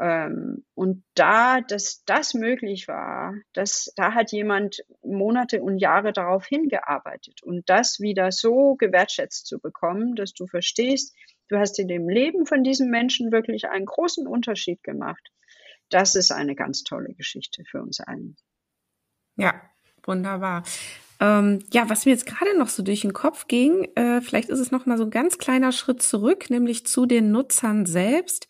Ähm, 0.00 0.64
und 0.74 1.04
da, 1.14 1.60
dass 1.60 2.02
das 2.06 2.34
möglich 2.34 2.88
war, 2.88 3.34
das, 3.52 3.92
da 3.96 4.14
hat 4.14 4.32
jemand 4.32 4.82
Monate 5.02 5.62
und 5.62 5.78
Jahre 5.78 6.12
darauf 6.12 6.44
hingearbeitet. 6.44 7.42
Und 7.42 7.68
das 7.68 8.00
wieder 8.00 8.32
so 8.32 8.74
gewertschätzt 8.74 9.46
zu 9.46 9.60
bekommen, 9.60 10.16
dass 10.16 10.32
du 10.32 10.46
verstehst, 10.46 11.14
du 11.48 11.58
hast 11.58 11.78
in 11.78 11.86
dem 11.86 12.08
Leben 12.08 12.46
von 12.46 12.64
diesem 12.64 12.90
Menschen 12.90 13.30
wirklich 13.30 13.68
einen 13.68 13.86
großen 13.86 14.26
Unterschied 14.26 14.82
gemacht. 14.82 15.30
Das 15.88 16.14
ist 16.14 16.32
eine 16.32 16.54
ganz 16.54 16.82
tolle 16.82 17.14
Geschichte 17.14 17.64
für 17.64 17.80
uns 17.82 18.00
allen. 18.00 18.36
Ja, 19.36 19.69
Wunderbar. 20.04 20.62
Ähm, 21.20 21.60
ja, 21.72 21.88
was 21.90 22.06
mir 22.06 22.12
jetzt 22.12 22.26
gerade 22.26 22.56
noch 22.58 22.68
so 22.68 22.82
durch 22.82 23.02
den 23.02 23.12
Kopf 23.12 23.46
ging, 23.46 23.88
äh, 23.94 24.20
vielleicht 24.22 24.48
ist 24.48 24.58
es 24.58 24.70
noch 24.70 24.86
mal 24.86 24.96
so 24.96 25.04
ein 25.04 25.10
ganz 25.10 25.36
kleiner 25.38 25.72
Schritt 25.72 26.02
zurück, 26.02 26.48
nämlich 26.48 26.86
zu 26.86 27.04
den 27.06 27.30
Nutzern 27.30 27.84
selbst. 27.84 28.48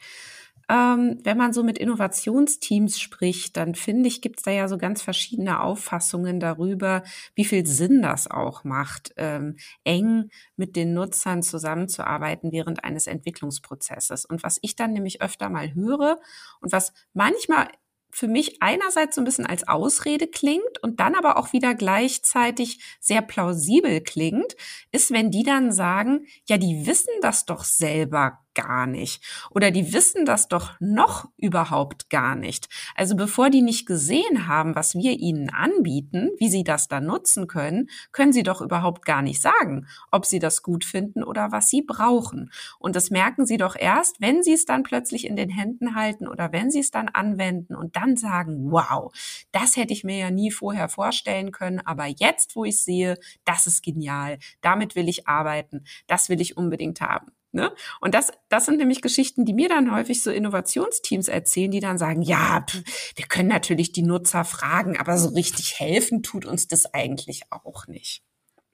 Ähm, 0.69 1.19
wenn 1.25 1.37
man 1.37 1.53
so 1.53 1.65
mit 1.65 1.79
Innovationsteams 1.79 3.01
spricht, 3.01 3.57
dann 3.57 3.75
finde 3.75 4.07
ich, 4.07 4.23
gibt 4.23 4.39
es 4.39 4.45
da 4.45 4.53
ja 4.53 4.69
so 4.69 4.79
ganz 4.79 5.03
verschiedene 5.03 5.61
Auffassungen 5.61 6.39
darüber, 6.39 7.03
wie 7.35 7.45
viel 7.45 7.67
Sinn 7.67 8.03
das 8.03 8.31
auch 8.31 8.63
macht, 8.63 9.13
ähm, 9.17 9.57
eng 9.83 10.31
mit 10.57 10.77
den 10.77 10.95
Nutzern 10.95 11.43
zusammenzuarbeiten 11.43 12.53
während 12.53 12.85
eines 12.85 13.09
Entwicklungsprozesses. 13.09 14.25
Und 14.25 14.45
was 14.45 14.59
ich 14.63 14.77
dann 14.77 14.93
nämlich 14.93 15.21
öfter 15.23 15.49
mal 15.51 15.75
höre 15.75 16.21
und 16.61 16.71
was 16.71 16.93
manchmal 17.15 17.67
für 18.13 18.29
mich 18.29 18.63
einerseits 18.63 19.15
so 19.15 19.21
ein 19.21 19.25
bisschen 19.25 19.47
als 19.47 19.67
Ausrede 19.69 20.27
klingt 20.27 20.83
und 20.83 21.01
dann 21.01 21.15
aber 21.15 21.37
auch 21.37 21.53
wieder 21.53 21.75
gleichzeitig 21.75 22.81
sehr 23.01 23.23
plausibel 23.23 24.01
klingt, 24.01 24.57
ist, 24.93 25.11
wenn 25.11 25.31
die 25.31 25.43
dann 25.43 25.73
sagen, 25.73 26.27
ja, 26.47 26.59
die 26.59 26.87
wissen 26.87 27.15
das 27.23 27.47
doch 27.47 27.65
selber 27.65 28.41
gar 28.55 28.87
nicht. 28.87 29.23
Oder 29.51 29.71
die 29.71 29.93
wissen 29.93 30.25
das 30.25 30.49
doch 30.49 30.73
noch 30.81 31.29
überhaupt 31.37 32.11
gar 32.11 32.35
nicht. 32.35 32.69
Also 32.95 33.17
bevor 33.17 33.51
die 33.51 33.63
nicht 33.63 33.87
gesehen 33.87 34.49
haben, 34.49 34.75
was 34.75 34.95
wir 34.95 35.13
ihnen 35.13 35.51
anbieten, 35.51 36.31
wie 36.39 36.49
sie 36.49 36.65
das 36.65 36.89
dann 36.89 37.07
nutzen 37.07 37.47
können, 37.47 37.89
können 38.13 38.33
sie 38.33 38.43
doch 38.43 38.61
überhaupt 38.61 39.05
gar 39.05 39.23
nicht 39.23 39.41
sagen, 39.41 39.87
ob 40.11 40.27
sie 40.27 40.39
das 40.39 40.63
gut 40.63 40.85
finden 40.85 41.23
oder 41.23 41.53
was 41.53 41.69
sie 41.69 41.83
brauchen. 41.83 42.51
Und 42.79 42.97
das 42.97 43.11
merken 43.11 43.47
sie 43.47 43.57
doch 43.57 43.77
erst, 43.77 44.21
wenn 44.21 44.43
sie 44.43 44.55
es 44.55 44.65
dann 44.65 44.83
plötzlich 44.83 45.27
in 45.27 45.37
den 45.37 45.51
Händen 45.51 45.95
halten 45.95 46.29
oder 46.29 46.53
wenn 46.53 46.71
sie 46.71 46.81
es 46.81 46.91
dann 46.91 47.09
anwenden 47.09 47.75
und 47.75 47.97
dann 47.97 48.17
sagen, 48.17 48.71
wow, 48.71 49.13
das 49.53 49.77
hätte 49.77 49.93
ich 49.93 50.05
mir 50.05 50.19
ja 50.19 50.31
nie 50.31 50.51
vorher 50.51 50.89
vorstellen 50.89 51.53
können, 51.53 51.81
aber 51.81 52.07
jetzt, 52.07 52.57
wo 52.57 52.65
ich 52.65 52.83
sehe, 52.83 53.17
das 53.45 53.67
ist 53.67 53.83
genial, 53.83 54.39
damit 54.61 54.97
will 54.97 55.09
ich 55.09 55.29
arbeiten, 55.29 55.85
das 56.07 56.29
will 56.29 56.41
ich 56.41 56.57
unbedingt 56.57 57.01
haben. 57.01 57.33
Ne? 57.53 57.73
Und 58.01 58.15
das, 58.15 58.33
das 58.49 58.67
sind 58.67 58.79
nämlich 58.79 59.03
Geschichten, 59.03 59.45
die 59.45 59.55
mir 59.55 59.69
dann 59.69 59.93
häufig 59.93 60.23
so 60.23 60.31
Innovationsteams 60.31 61.27
erzählen, 61.27 61.73
die 61.73 61.81
dann 61.81 61.99
sagen, 61.99 62.23
ja, 62.23 62.65
pff, 62.69 62.83
wir 63.17 63.27
können 63.27 63.49
natürlich 63.49 63.91
die 63.91 64.03
Nutzer 64.03 64.45
fragen, 64.45 64.97
aber 64.97 65.19
so 65.19 65.31
richtig 65.31 65.81
helfen 65.81 66.23
tut 66.23 66.47
uns 66.47 66.69
das 66.69 66.95
eigentlich 66.95 67.43
auch 67.51 67.89
nicht. 67.89 68.23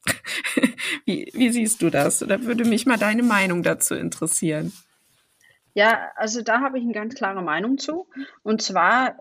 wie, 1.06 1.30
wie 1.32 1.50
siehst 1.50 1.80
du 1.80 1.90
das? 1.90 2.18
Da 2.18 2.42
würde 2.42 2.64
mich 2.64 2.84
mal 2.84 2.98
deine 2.98 3.22
Meinung 3.22 3.62
dazu 3.62 3.94
interessieren. 3.94 4.72
Ja, 5.74 6.10
also 6.16 6.42
da 6.42 6.60
habe 6.60 6.78
ich 6.78 6.84
eine 6.84 6.92
ganz 6.92 7.14
klare 7.14 7.42
Meinung 7.42 7.78
zu. 7.78 8.08
Und 8.42 8.62
zwar 8.62 9.16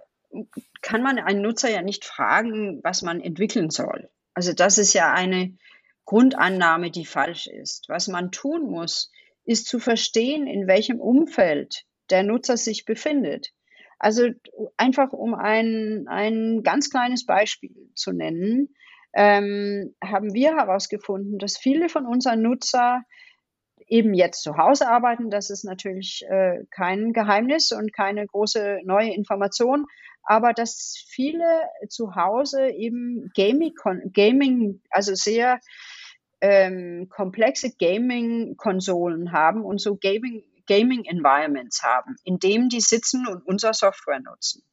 kann 0.81 1.01
man 1.01 1.17
einen 1.17 1.41
Nutzer 1.41 1.69
ja 1.69 1.81
nicht 1.81 2.05
fragen, 2.05 2.81
was 2.83 3.01
man 3.01 3.21
entwickeln 3.21 3.69
soll. 3.69 4.09
Also 4.33 4.53
das 4.53 4.77
ist 4.77 4.93
ja 4.93 5.13
eine 5.13 5.57
Grundannahme, 6.05 6.91
die 6.91 7.05
falsch 7.05 7.47
ist. 7.47 7.89
Was 7.89 8.07
man 8.07 8.31
tun 8.31 8.69
muss, 8.69 9.11
ist 9.45 9.67
zu 9.67 9.79
verstehen, 9.79 10.47
in 10.47 10.67
welchem 10.67 10.99
Umfeld 10.99 11.85
der 12.09 12.23
Nutzer 12.23 12.57
sich 12.57 12.85
befindet. 12.85 13.51
Also 13.97 14.29
einfach 14.77 15.13
um 15.13 15.33
ein, 15.33 16.05
ein 16.07 16.61
ganz 16.63 16.89
kleines 16.89 17.25
Beispiel 17.25 17.89
zu 17.95 18.11
nennen, 18.11 18.75
ähm, 19.13 19.95
haben 20.03 20.33
wir 20.33 20.55
herausgefunden, 20.55 21.39
dass 21.39 21.57
viele 21.57 21.87
von 21.87 22.05
unseren 22.05 22.41
Nutzer 22.41 23.03
eben 23.87 24.13
jetzt 24.13 24.41
zu 24.41 24.57
Hause 24.57 24.89
arbeiten. 24.89 25.29
Das 25.29 25.49
ist 25.49 25.63
natürlich 25.63 26.25
äh, 26.27 26.65
kein 26.71 27.13
Geheimnis 27.13 27.71
und 27.71 27.93
keine 27.93 28.25
große 28.25 28.79
neue 28.83 29.13
Information, 29.13 29.85
aber 30.23 30.53
dass 30.53 31.01
viele 31.07 31.45
zu 31.87 32.15
Hause 32.15 32.69
eben 32.69 33.31
Gaming, 33.35 33.73
Gaming 34.11 34.81
also 34.89 35.13
sehr 35.13 35.59
ähm, 36.41 37.07
komplexe 37.09 37.71
Gaming-Konsolen 37.77 39.31
haben 39.31 39.63
und 39.63 39.79
so 39.79 39.95
Gaming, 39.95 40.43
Gaming-Environments 40.67 41.83
haben, 41.83 42.15
in 42.23 42.39
dem 42.39 42.69
die 42.69 42.81
sitzen 42.81 43.27
und 43.27 43.45
unser 43.45 43.73
Software 43.73 44.19
nutzen. 44.19 44.63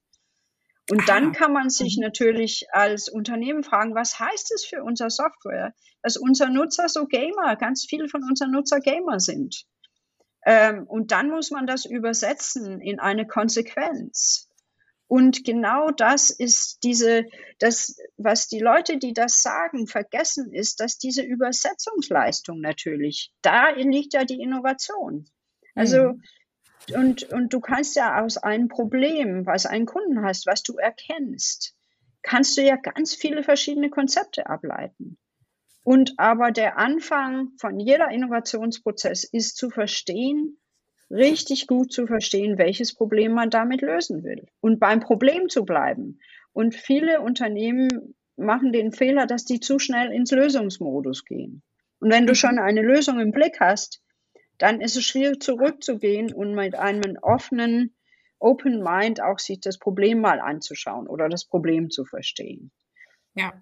Und 0.91 1.09
dann 1.09 1.29
ah. 1.29 1.33
kann 1.33 1.53
man 1.53 1.71
sich 1.71 1.99
natürlich 2.01 2.67
als 2.73 3.09
Unternehmen 3.09 3.63
fragen, 3.63 3.95
was 3.95 4.19
heißt 4.19 4.53
es 4.53 4.65
für 4.65 4.83
unser 4.83 5.11
Software, 5.11 5.75
dass 6.03 6.17
unser 6.17 6.49
Nutzer 6.49 6.89
so 6.89 7.07
Gamer, 7.07 7.57
ganz 7.57 7.87
viele 7.89 8.09
von 8.09 8.23
unseren 8.25 8.51
Nutzer 8.51 8.81
Gamer 8.81 9.21
sind. 9.21 9.65
Ähm, 10.45 10.87
und 10.89 11.13
dann 11.13 11.31
muss 11.31 11.51
man 11.51 11.67
das 11.67 11.85
übersetzen 11.85 12.81
in 12.81 12.99
eine 12.99 13.27
Konsequenz. 13.27 14.49
Und 15.13 15.45
genau 15.45 15.91
das 15.91 16.31
ist 16.31 16.79
diese, 16.85 17.27
das, 17.59 17.99
was 18.17 18.49
die 18.49 18.61
Leute, 18.61 18.97
die 18.97 19.13
das 19.13 19.43
sagen, 19.43 19.87
vergessen, 19.87 20.55
ist, 20.55 20.81
dass 20.81 20.97
diese 20.97 21.21
Übersetzungsleistung 21.21 22.63
natürlich, 22.63 23.31
da 23.43 23.73
liegt 23.73 24.15
ja 24.15 24.25
die 24.25 24.41
Innovation. 24.41 25.27
Also, 25.75 26.15
mhm. 26.15 26.23
und, 26.95 27.25
und 27.25 27.53
du 27.53 27.61
kannst 27.61 27.95
ja 27.95 28.23
aus 28.23 28.39
einem 28.39 28.69
Problem, 28.69 29.45
was 29.45 29.67
einen 29.67 29.85
Kunden 29.85 30.25
hast, 30.25 30.47
was 30.47 30.63
du 30.63 30.79
erkennst, 30.79 31.77
kannst 32.23 32.57
du 32.57 32.63
ja 32.63 32.77
ganz 32.77 33.15
viele 33.15 33.43
verschiedene 33.43 33.91
Konzepte 33.91 34.47
ableiten. 34.47 35.19
Und 35.85 36.15
aber 36.17 36.53
der 36.53 36.79
Anfang 36.79 37.51
von 37.59 37.79
jeder 37.79 38.09
Innovationsprozess 38.09 39.25
ist 39.25 39.59
zu 39.59 39.69
verstehen, 39.69 40.57
richtig 41.13 41.67
gut 41.67 41.93
zu 41.93 42.07
verstehen, 42.07 42.59
welches 42.59 42.95
Problem 42.95 43.33
man 43.33 43.51
damit 43.51 43.83
lösen 43.83 44.25
will 44.25 44.47
und 44.61 44.81
beim 44.81 45.01
Problem 45.01 45.49
zu 45.49 45.65
bleiben. 45.65 46.19
Und 46.53 46.75
viele 46.75 47.21
Unternehmen 47.21 48.15
machen 48.37 48.73
den 48.73 48.93
Fehler, 48.93 49.27
dass 49.27 49.45
die 49.45 49.61
zu 49.61 49.79
schnell 49.79 50.11
ins 50.11 50.31
Lösungsmodus 50.33 51.25
gehen. 51.25 51.63
Und 52.01 52.11
wenn 52.11 52.27
du 52.27 52.33
mhm. 52.33 52.37
schon 52.37 52.59
eine 52.59 52.83
Lösung 52.83 53.21
im 53.21 53.31
Blick 53.31 53.61
hast, 53.61 54.03
dann 54.59 54.81
ist 54.81 54.97
es 54.97 55.05
schwierig 55.05 55.43
zurückzugehen 55.43 56.33
und 56.33 56.55
mit 56.55 56.75
einem 56.75 57.17
offenen 57.21 57.95
Open 58.39 58.83
Mind 58.83 59.23
auch 59.23 59.39
sich 59.39 59.61
das 59.61 59.79
Problem 59.79 60.21
mal 60.21 60.41
anzuschauen 60.41 61.07
oder 61.07 61.29
das 61.29 61.45
Problem 61.45 61.91
zu 61.91 62.05
verstehen. 62.05 62.73
Ja. 63.35 63.53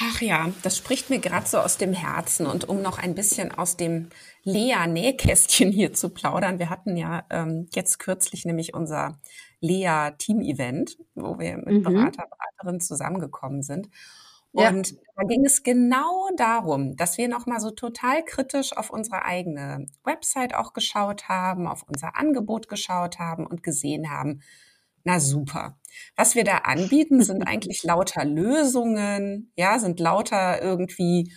Ach 0.00 0.20
ja, 0.20 0.52
das 0.62 0.76
spricht 0.76 1.10
mir 1.10 1.18
gerade 1.18 1.46
so 1.46 1.58
aus 1.58 1.78
dem 1.78 1.92
Herzen. 1.92 2.46
Und 2.46 2.68
um 2.68 2.82
noch 2.82 2.98
ein 2.98 3.14
bisschen 3.14 3.50
aus 3.52 3.76
dem 3.76 4.10
Lea-Nähkästchen 4.42 5.72
hier 5.72 5.92
zu 5.92 6.10
plaudern, 6.10 6.58
wir 6.58 6.70
hatten 6.70 6.96
ja 6.96 7.24
ähm, 7.30 7.68
jetzt 7.74 7.98
kürzlich 7.98 8.44
nämlich 8.44 8.74
unser 8.74 9.18
Lea-Team-Event, 9.60 10.98
wo 11.14 11.38
wir 11.38 11.56
mit 11.56 11.66
mhm. 11.66 11.82
Berater, 11.82 12.26
Beraterinnen 12.28 12.80
zusammengekommen 12.80 13.62
sind. 13.62 13.88
Und 14.52 14.92
ja. 14.92 14.98
da 15.16 15.22
ging 15.24 15.44
es 15.44 15.62
genau 15.62 16.30
darum, 16.36 16.96
dass 16.96 17.18
wir 17.18 17.28
nochmal 17.28 17.60
so 17.60 17.70
total 17.70 18.24
kritisch 18.24 18.74
auf 18.74 18.88
unsere 18.88 19.24
eigene 19.24 19.86
Website 20.02 20.54
auch 20.54 20.72
geschaut 20.72 21.28
haben, 21.28 21.66
auf 21.66 21.84
unser 21.86 22.16
Angebot 22.16 22.68
geschaut 22.68 23.18
haben 23.18 23.46
und 23.46 23.62
gesehen 23.62 24.10
haben, 24.10 24.40
na 25.06 25.20
super. 25.20 25.78
Was 26.16 26.34
wir 26.34 26.44
da 26.44 26.58
anbieten, 26.58 27.22
sind 27.22 27.42
eigentlich 27.46 27.84
lauter 27.84 28.24
Lösungen, 28.24 29.52
ja, 29.56 29.78
sind 29.78 30.00
lauter 30.00 30.60
irgendwie, 30.60 31.32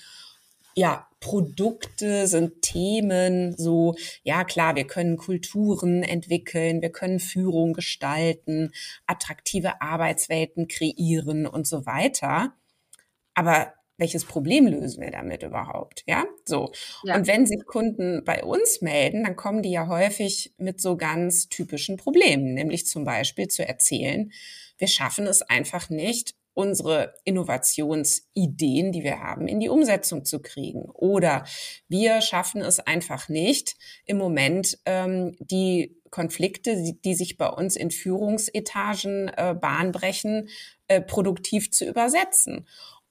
ja, 0.76 1.08
Produkte, 1.20 2.28
sind 2.28 2.62
Themen, 2.62 3.56
so, 3.58 3.96
ja 4.24 4.44
klar, 4.44 4.76
wir 4.76 4.88
können 4.88 5.18
Kulturen 5.18 6.02
entwickeln, 6.02 6.82
wir 6.82 6.92
können 6.92 7.20
Führung 7.20 7.74
gestalten, 7.74 8.72
attraktive 9.06 9.82
Arbeitswelten 9.82 10.68
kreieren 10.68 11.46
und 11.46 11.68
so 11.68 11.86
weiter. 11.86 12.54
Aber 13.36 13.74
welches 14.00 14.26
Problem 14.26 14.66
lösen 14.66 15.04
wir 15.04 15.12
damit 15.12 15.44
überhaupt? 15.44 16.04
Ja, 16.08 16.26
so. 16.46 16.72
Ja. 17.04 17.16
Und 17.16 17.28
wenn 17.28 17.46
sich 17.46 17.66
Kunden 17.66 18.24
bei 18.26 18.44
uns 18.44 18.82
melden, 18.82 19.24
dann 19.26 19.36
kommen 19.36 19.62
die 19.62 19.72
ja 19.72 19.88
häufig 19.88 20.54
mit 20.58 20.82
so 20.82 20.98
ganz 20.98 21.50
typischen 21.50 21.98
Problemen, 21.98 22.54
nämlich 22.54 22.88
zum 22.88 23.04
Beispiel 23.04 23.50
zu 23.50 23.68
erzählen, 23.68 24.32
wir 24.78 24.88
schaffen 24.88 25.28
es 25.28 25.42
einfach 25.42 25.90
nicht, 25.90 26.36
unsere 26.54 27.14
Innovationsideen, 27.24 28.92
die 28.92 29.04
wir 29.04 29.20
haben, 29.20 29.48
in 29.48 29.62
die 29.62 29.70
Umsetzung 29.70 30.26
zu 30.26 30.42
kriegen. 30.42 30.90
Oder 30.90 31.46
wir 31.88 32.20
schaffen 32.22 32.62
es 32.62 32.80
einfach 32.80 33.30
nicht, 33.30 33.78
im 34.06 34.18
Moment 34.18 34.78
ähm, 34.86 35.38
die 35.40 35.96
Konflikte, 36.10 36.76
die, 36.76 37.00
die, 37.00 37.16
sich 37.16 37.38
bei 37.38 37.48
uns 37.48 37.78
in 37.78 37.92
Führungsetagen 37.92 39.30
äh, 39.30 39.56
bahnbrechen, 39.60 40.50
äh, 40.88 41.02
produktiv 41.02 41.72
zu 41.72 41.86
übersetzen 41.86 42.68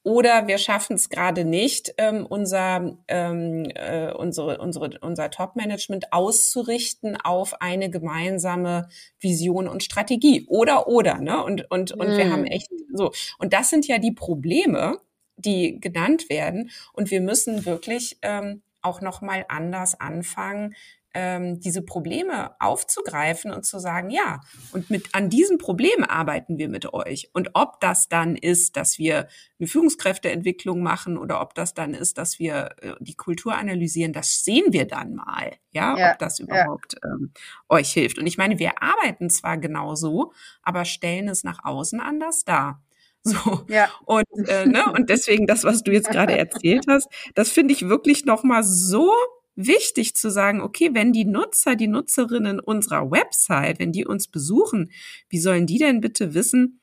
oder 0.09 0.47
wir 0.47 0.57
schaffen 0.57 0.95
es 0.95 1.11
gerade 1.11 1.45
nicht, 1.45 1.93
ähm, 1.99 2.25
unser, 2.25 2.97
ähm, 3.09 3.65
äh, 3.75 4.11
unsere, 4.11 4.57
unsere, 4.57 4.99
unser 5.03 5.31
Top-Management 5.31 6.15
auszurichten 6.15 7.19
auf 7.23 7.61
eine 7.61 7.91
gemeinsame 7.91 8.89
Vision 9.21 9.69
und 9.69 9.83
Strategie. 9.83 10.47
Oder, 10.49 10.89
oder, 10.89 11.19
ne? 11.19 11.45
Und, 11.45 11.71
und, 11.71 11.93
und 11.93 12.09
mm. 12.09 12.17
wir 12.17 12.33
haben 12.33 12.47
echt 12.47 12.71
so. 12.95 13.13
Und 13.39 13.53
das 13.53 13.69
sind 13.69 13.87
ja 13.87 13.99
die 13.99 14.13
Probleme, 14.13 14.99
die 15.37 15.79
genannt 15.79 16.31
werden. 16.31 16.71
Und 16.95 17.11
wir 17.11 17.21
müssen 17.21 17.67
wirklich 17.67 18.17
ähm, 18.23 18.63
auch 18.81 19.03
nochmal 19.03 19.45
anders 19.51 20.01
anfangen, 20.01 20.75
ähm, 21.21 21.59
diese 21.59 21.83
Probleme 21.83 22.53
aufzugreifen 22.61 23.51
und 23.51 23.67
zu 23.67 23.81
sagen, 23.81 24.09
ja, 24.09 24.41
und 24.71 24.89
mit 24.89 25.17
an 25.17 25.31
diesem 25.31 25.59
Problem 25.59 26.05
arbeiten 26.05 26.59
wir 26.59 26.69
mit 26.69 26.93
euch. 26.93 27.29
Und 27.33 27.51
ob 27.55 27.81
das 27.81 28.09
dann 28.09 28.37
ist, 28.37 28.77
dass 28.77 28.99
wir 28.99 29.27
eine 29.59 29.67
Führungskräfteentwicklung 29.67 30.81
machen 30.81 31.19
oder 31.19 31.41
ob 31.41 31.55
das 31.55 31.75
dann 31.75 31.93
ist, 31.93 32.19
dass 32.19 32.39
wir 32.39 32.71
äh, 32.83 32.93
die 33.01 33.17
Kultur 33.17 33.57
analysieren, 33.57 34.13
das 34.13 34.45
sehen 34.45 34.73
wir 34.73 34.87
dann 34.87 35.17
mal, 35.17 35.57
ja, 35.73 35.99
ja 35.99 36.13
ob 36.13 36.21
das 36.21 36.39
überhaupt 36.39 36.95
ja. 37.03 37.11
ähm, 37.11 37.33
euch 37.69 37.93
hilft. 37.93 38.19
Und 38.19 38.29
ich 38.29 38.39
meine, 38.39 38.61
wir 38.61 38.81
arbeiten 38.81 39.29
zwar 39.29 39.59
genauso, 39.59 40.33
aber 40.63 40.85
stellen 40.85 41.27
es 41.27 41.43
nach 41.43 41.65
außen 41.65 42.01
anders 42.01 42.45
dar. 42.45 42.81
So. 43.25 43.67
Ja. 43.69 43.91
Und, 44.07 44.25
äh, 44.47 44.65
ne, 44.65 44.91
und 44.93 45.11
deswegen 45.11 45.49
das, 45.49 45.65
was 45.65 45.83
du 45.83 45.91
jetzt 45.91 46.11
gerade 46.11 46.39
erzählt 46.39 46.87
hast, 46.89 47.09
das 47.35 47.51
finde 47.51 47.75
ich 47.75 47.89
wirklich 47.89 48.25
nochmal 48.25 48.63
so 48.63 49.13
wichtig 49.59 50.15
zu 50.15 50.31
sagen, 50.31 50.61
okay, 50.61 50.91
wenn 50.93 51.13
die 51.13 51.25
Nutzer, 51.25 51.75
die 51.75 51.89
Nutzerinnen 51.89 52.61
unserer 52.61 53.11
Website, 53.11 53.81
wenn 53.81 53.91
die 53.91 54.07
uns 54.07 54.29
besuchen, 54.29 54.93
wie 55.29 55.41
sollen 55.41 55.67
die 55.67 55.79
denn 55.79 56.01
bitte 56.01 56.33
wissen, 56.33 56.81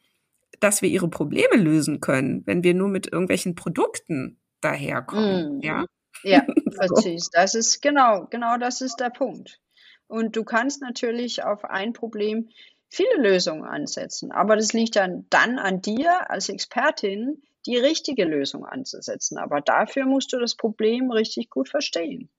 dass 0.59 0.81
wir 0.81 0.89
ihre 0.89 1.09
Probleme 1.09 1.55
lösen 1.55 2.01
können, 2.01 2.43
wenn 2.45 2.63
wir 2.63 2.73
nur 2.73 2.89
mit 2.89 3.11
irgendwelchen 3.11 3.55
Produkten 3.55 4.39
daherkommen, 4.59 5.57
mm. 5.57 5.61
ja? 5.61 5.85
Ja, 6.23 6.45
so. 6.87 7.17
Das 7.31 7.55
ist 7.55 7.81
genau, 7.81 8.27
genau 8.29 8.57
das 8.57 8.81
ist 8.81 8.97
der 8.99 9.09
Punkt. 9.09 9.59
Und 10.07 10.35
du 10.35 10.43
kannst 10.43 10.81
natürlich 10.81 11.43
auf 11.43 11.63
ein 11.65 11.93
Problem 11.93 12.49
viele 12.89 13.21
Lösungen 13.21 13.63
ansetzen, 13.63 14.31
aber 14.31 14.55
das 14.55 14.73
liegt 14.73 14.97
dann, 14.97 15.25
dann 15.29 15.59
an 15.59 15.81
dir 15.81 16.29
als 16.29 16.49
Expertin, 16.49 17.41
die 17.65 17.77
richtige 17.77 18.25
Lösung 18.25 18.65
anzusetzen. 18.65 19.37
Aber 19.37 19.61
dafür 19.61 20.05
musst 20.05 20.31
du 20.33 20.39
das 20.39 20.55
Problem 20.55 21.09
richtig 21.09 21.49
gut 21.49 21.69
verstehen. 21.69 22.29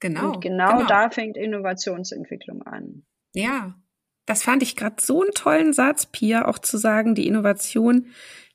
Genau. 0.00 0.32
Und 0.32 0.40
genau, 0.40 0.78
genau. 0.78 0.86
da 0.86 1.10
fängt 1.10 1.36
Innovationsentwicklung 1.36 2.62
an. 2.62 3.04
Ja, 3.32 3.74
das 4.26 4.42
fand 4.42 4.62
ich 4.62 4.76
gerade 4.76 4.96
so 5.00 5.22
einen 5.22 5.32
tollen 5.32 5.72
Satz, 5.72 6.06
Pia, 6.06 6.46
auch 6.46 6.58
zu 6.58 6.78
sagen, 6.78 7.14
die 7.14 7.26
Innovation 7.26 8.06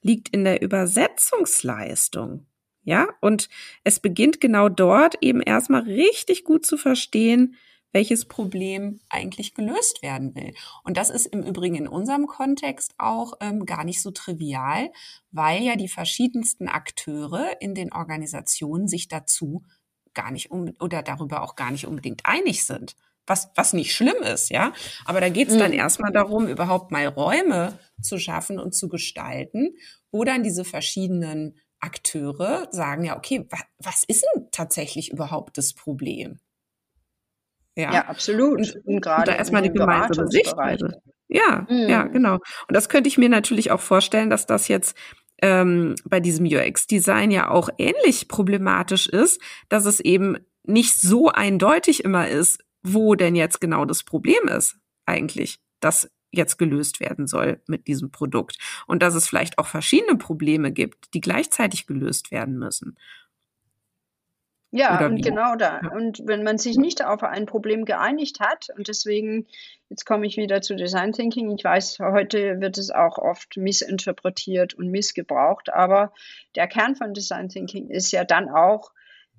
liegt 0.02 0.30
in 0.30 0.44
der 0.44 0.62
Übersetzungsleistung. 0.62 2.46
Ja, 2.84 3.10
und 3.22 3.50
es 3.84 4.00
beginnt 4.00 4.42
genau 4.42 4.70
dort 4.70 5.16
eben 5.22 5.42
erstmal 5.42 5.82
richtig 5.82 6.44
gut 6.44 6.66
zu 6.66 6.78
verstehen, 6.78 7.56
welches 7.92 8.26
Problem 8.26 9.00
eigentlich 9.10 9.54
gelöst 9.54 10.02
werden 10.04 10.36
will. 10.36 10.54
Und 10.84 10.98
das 10.98 11.10
ist 11.10 11.26
im 11.28 11.44
Übrigen 11.44 11.76
in 11.76 11.88
unserem 11.88 12.28
Kontext 12.28 12.94
auch 12.98 13.34
ähm, 13.42 13.66
gar 13.66 13.84
nicht 13.84 14.02
so 14.02 14.12
trivial, 14.12 14.92
weil 15.32 15.64
ja 15.64 15.76
die 15.76 15.88
verschiedensten 15.88 16.68
Akteure 16.68 17.62
in 17.62 17.74
den 17.74 17.92
Organisationen 17.92 18.88
sich 18.88 19.08
dazu 19.08 19.64
gar 20.14 20.32
nicht 20.32 20.52
um, 20.52 20.74
oder 20.80 21.02
darüber 21.04 21.42
auch 21.44 21.56
gar 21.56 21.72
nicht 21.72 21.88
unbedingt 21.88 22.22
einig 22.26 22.66
sind. 22.66 22.96
Was, 23.26 23.52
was 23.56 23.74
nicht 23.74 23.94
schlimm 23.94 24.24
ist, 24.24 24.50
ja. 24.50 24.74
Aber 25.06 25.22
da 25.22 25.30
geht 25.30 25.50
es 25.50 25.58
dann 25.58 25.72
mhm. 25.72 25.78
erstmal 25.78 26.12
darum, 26.12 26.48
überhaupt 26.48 26.92
mal 26.92 27.06
Räume 27.06 27.78
zu 28.02 28.18
schaffen 28.18 28.60
und 28.60 28.74
zu 28.74 28.90
gestalten, 28.90 29.76
wo 30.12 30.24
dann 30.24 30.42
diese 30.42 30.66
verschiedenen 30.66 31.56
Akteure 31.80 32.68
sagen, 32.72 33.06
ja, 33.06 33.18
okay, 33.18 33.46
wa 33.50 33.58
was 33.78 34.04
ist 34.04 34.26
denn 34.36 34.48
tatsächlich 34.52 35.12
überhaupt 35.12 35.58
das 35.58 35.74
Problem? 35.74 36.40
Ja, 37.76 37.94
ja 37.94 38.06
absolut. 38.08 38.58
Und, 38.58 38.86
und 38.86 39.02
gerade 39.02 39.32
da 39.32 39.38
erstmal 39.38 39.62
die 39.62 39.72
gemeinsame 39.72 40.28
Sichtweise. 40.28 41.02
Ja, 41.28 41.68
mhm. 41.70 41.88
ja, 41.88 42.04
genau. 42.04 42.34
Und 42.34 42.76
das 42.76 42.90
könnte 42.90 43.08
ich 43.08 43.18
mir 43.18 43.30
natürlich 43.30 43.72
auch 43.72 43.80
vorstellen, 43.80 44.30
dass 44.30 44.48
das 44.48 44.68
jetzt 44.68 44.98
ähm, 45.42 45.96
bei 46.06 46.20
diesem 46.20 46.46
UX-Design 46.46 47.32
ja 47.32 47.50
auch 47.50 47.70
ähnlich 47.78 48.28
problematisch 48.28 49.08
ist, 49.08 49.42
dass 49.70 49.86
es 49.86 50.00
eben 50.00 50.38
nicht 50.64 51.00
so 51.00 51.30
eindeutig 51.30 52.04
immer 52.04 52.28
ist, 52.28 52.64
wo 52.84 53.16
denn 53.16 53.36
jetzt 53.36 53.60
genau 53.60 53.86
das 53.86 54.04
Problem 54.04 54.48
ist 54.48 54.78
eigentlich, 55.06 55.60
das 55.80 56.10
jetzt 56.32 56.58
gelöst 56.58 57.00
werden 57.00 57.28
soll 57.28 57.62
mit 57.68 57.88
diesem 57.88 58.12
Produkt. 58.12 58.58
Und 58.88 59.02
dass 59.02 59.16
es 59.16 59.28
vielleicht 59.28 59.58
auch 59.58 59.68
verschiedene 59.68 60.18
Probleme 60.18 60.72
gibt, 60.72 61.14
die 61.14 61.22
gleichzeitig 61.22 61.88
gelöst 61.88 62.32
werden 62.32 62.60
müssen. 62.60 62.98
Ja, 64.72 65.04
und 65.04 65.24
genau 65.24 65.56
da. 65.56 65.82
Und 65.96 66.22
wenn 66.26 66.44
man 66.44 66.60
sich 66.60 66.78
nicht 66.78 67.04
auf 67.04 67.24
ein 67.24 67.48
Problem 67.48 67.86
geeinigt 67.86 68.40
hat, 68.40 68.68
und 68.78 68.88
deswegen, 68.88 69.48
jetzt 69.90 70.06
komme 70.06 70.28
ich 70.28 70.38
wieder 70.38 70.62
zu 70.62 70.76
Design 70.76 71.12
Thinking, 71.12 71.50
ich 71.58 71.64
weiß, 71.64 71.98
heute 72.00 72.62
wird 72.62 72.78
es 72.78 72.92
auch 72.92 73.18
oft 73.18 73.58
missinterpretiert 73.58 74.76
und 74.76 74.92
missgebraucht, 74.92 75.74
aber 75.74 76.14
der 76.56 76.68
Kern 76.68 76.96
von 76.96 77.16
Design 77.16 77.50
Thinking 77.50 77.90
ist 77.90 78.12
ja 78.12 78.24
dann 78.24 78.48
auch, 78.48 78.92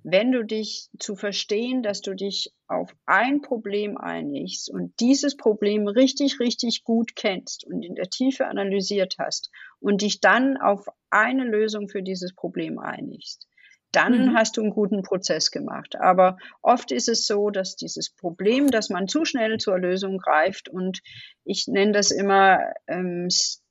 wenn 0.03 0.33
du 0.33 0.43
dich 0.43 0.89
zu 0.99 1.15
verstehen, 1.15 1.83
dass 1.83 2.01
du 2.01 2.15
dich 2.15 2.53
auf 2.67 2.97
ein 3.07 3.43
Problem 3.43 3.99
einigst 3.99 4.71
und 4.71 4.99
dieses 4.99 5.37
Problem 5.37 5.87
richtig, 5.87 6.41
richtig 6.41 6.83
gut 6.83 7.15
kennst 7.15 7.65
und 7.65 7.85
in 7.85 7.95
der 7.95 8.09
Tiefe 8.09 8.47
analysiert 8.47 9.17
hast 9.19 9.51
und 9.79 10.03
dich 10.03 10.21
dann 10.21 10.57
auf 10.57 10.87
eine 11.11 11.45
Lösung 11.45 11.89
für 11.89 12.03
dieses 12.03 12.35
Problem 12.35 12.79
einigst 12.79 13.50
dann 13.93 14.31
mhm. 14.31 14.37
hast 14.37 14.57
du 14.57 14.63
einen 14.63 14.71
guten 14.71 15.03
Prozess 15.03 15.51
gemacht. 15.51 15.97
Aber 15.97 16.37
oft 16.63 16.93
ist 16.93 17.09
es 17.09 17.27
so, 17.27 17.51
dass 17.51 17.77
dieses 17.77 18.11
Problem, 18.11 18.71
dass 18.71 18.89
man 18.89 19.09
zu 19.09 19.25
schnell 19.25 19.59
zur 19.59 19.79
Lösung 19.79 20.19
greift 20.19 20.69
und 20.69 21.01
ich 21.45 21.67
nenne 21.67 21.93
das 21.93 22.11
immer 22.11 22.61
ähm, 22.87 23.29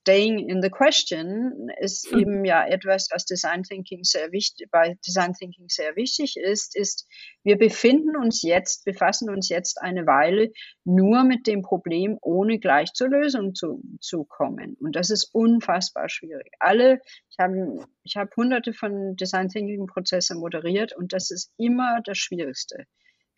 staying 0.09 0.49
in 0.49 0.61
the 0.61 0.69
question 0.69 1.69
ist 1.79 2.11
mhm. 2.11 2.19
eben 2.19 2.45
ja 2.45 2.65
etwas, 2.65 3.09
was 3.11 3.25
Design 3.25 3.63
Thinking 3.63 4.03
sehr 4.03 4.31
wichtig, 4.31 4.69
bei 4.71 4.97
Design 5.05 5.33
Thinking 5.33 5.67
sehr 5.69 5.95
wichtig 5.95 6.35
ist, 6.37 6.75
ist, 6.75 7.07
wir 7.43 7.57
befinden 7.57 8.15
uns 8.15 8.41
jetzt, 8.41 8.85
befassen 8.85 9.29
uns 9.29 9.49
jetzt 9.49 9.79
eine 9.81 10.07
Weile 10.07 10.51
nur 10.83 11.23
mit 11.23 11.45
dem 11.45 11.61
Problem, 11.61 12.17
ohne 12.21 12.59
gleich 12.59 12.93
zur 12.93 13.09
Lösung 13.09 13.53
zu, 13.53 13.83
zu 13.99 14.25
kommen. 14.25 14.75
Und 14.79 14.95
das 14.95 15.11
ist 15.11 15.29
unfassbar 15.31 16.09
schwierig. 16.09 16.51
Alle, 16.59 16.99
ich 17.29 17.37
habe, 17.39 17.85
ich 18.03 18.15
habe 18.15 18.31
hunderte 18.35 18.73
von 18.73 19.15
Design 19.15 19.49
Thinking 19.49 19.85
Prozesse 19.85 20.35
moderiert 20.35 20.95
und 20.97 21.13
das 21.13 21.29
ist 21.29 21.53
immer 21.57 21.99
das 22.03 22.17
Schwierigste 22.17 22.85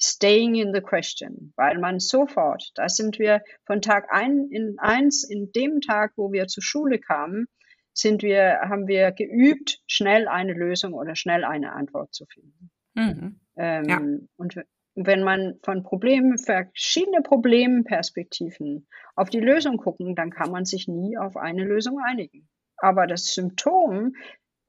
staying 0.02 0.56
in 0.56 0.74
the 0.74 0.82
question, 0.82 1.54
weil 1.56 1.78
man 1.80 2.00
sofort, 2.00 2.72
da 2.76 2.90
sind 2.90 3.20
wir 3.20 3.42
von 3.66 3.82
Tag 3.82 4.08
ein 4.12 4.48
in 4.50 4.78
eins, 4.80 5.24
in 5.24 5.52
dem 5.52 5.82
Tag, 5.82 6.14
wo 6.16 6.32
wir 6.32 6.48
zur 6.48 6.64
Schule 6.64 7.00
kamen, 7.00 7.48
sind 7.94 8.24
wir, 8.24 8.62
haben 8.62 8.88
wir 8.88 9.12
geübt, 9.12 9.80
schnell 9.86 10.28
eine 10.28 10.54
Lösung 10.54 10.94
oder 10.94 11.16
schnell 11.16 11.44
eine 11.44 11.74
Antwort 11.74 12.14
zu 12.14 12.26
finden. 12.26 12.72
Mhm. 12.94 13.40
Ähm, 13.58 13.84
ja. 13.88 14.02
Und 14.38 14.56
wenn 14.96 15.24
man 15.24 15.60
von 15.64 15.84
Problemen, 15.84 16.38
verschiedene 16.38 17.22
Problemperspektiven 17.22 18.88
auf 19.16 19.30
die 19.30 19.40
Lösung 19.40 19.78
gucken, 19.78 20.16
dann 20.16 20.32
kann 20.32 20.52
man 20.52 20.66
sich 20.66 20.88
nie 20.88 21.18
auf 21.18 21.38
eine 21.38 21.64
Lösung 21.64 22.00
einigen. 22.00 22.50
Aber 22.78 23.08
das 23.08 23.34
Symptom, 23.34 24.16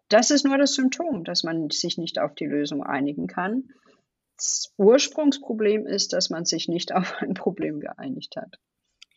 das 0.09 0.31
ist 0.31 0.45
nur 0.45 0.59
das 0.59 0.75
Symptom, 0.75 1.25
dass 1.25 1.43
man 1.43 1.71
sich 1.71 1.97
nicht 1.97 2.19
auf 2.19 2.35
die 2.35 2.47
Lösung 2.47 2.83
einigen 2.83 3.27
kann. 3.27 3.69
Das 4.37 4.73
Ursprungsproblem 4.77 5.87
ist, 5.87 6.13
dass 6.13 6.31
man 6.31 6.45
sich 6.45 6.69
nicht 6.69 6.93
auf 6.95 7.15
ein 7.21 7.35
Problem 7.35 7.81
geeinigt 7.81 8.37
hat. 8.37 8.59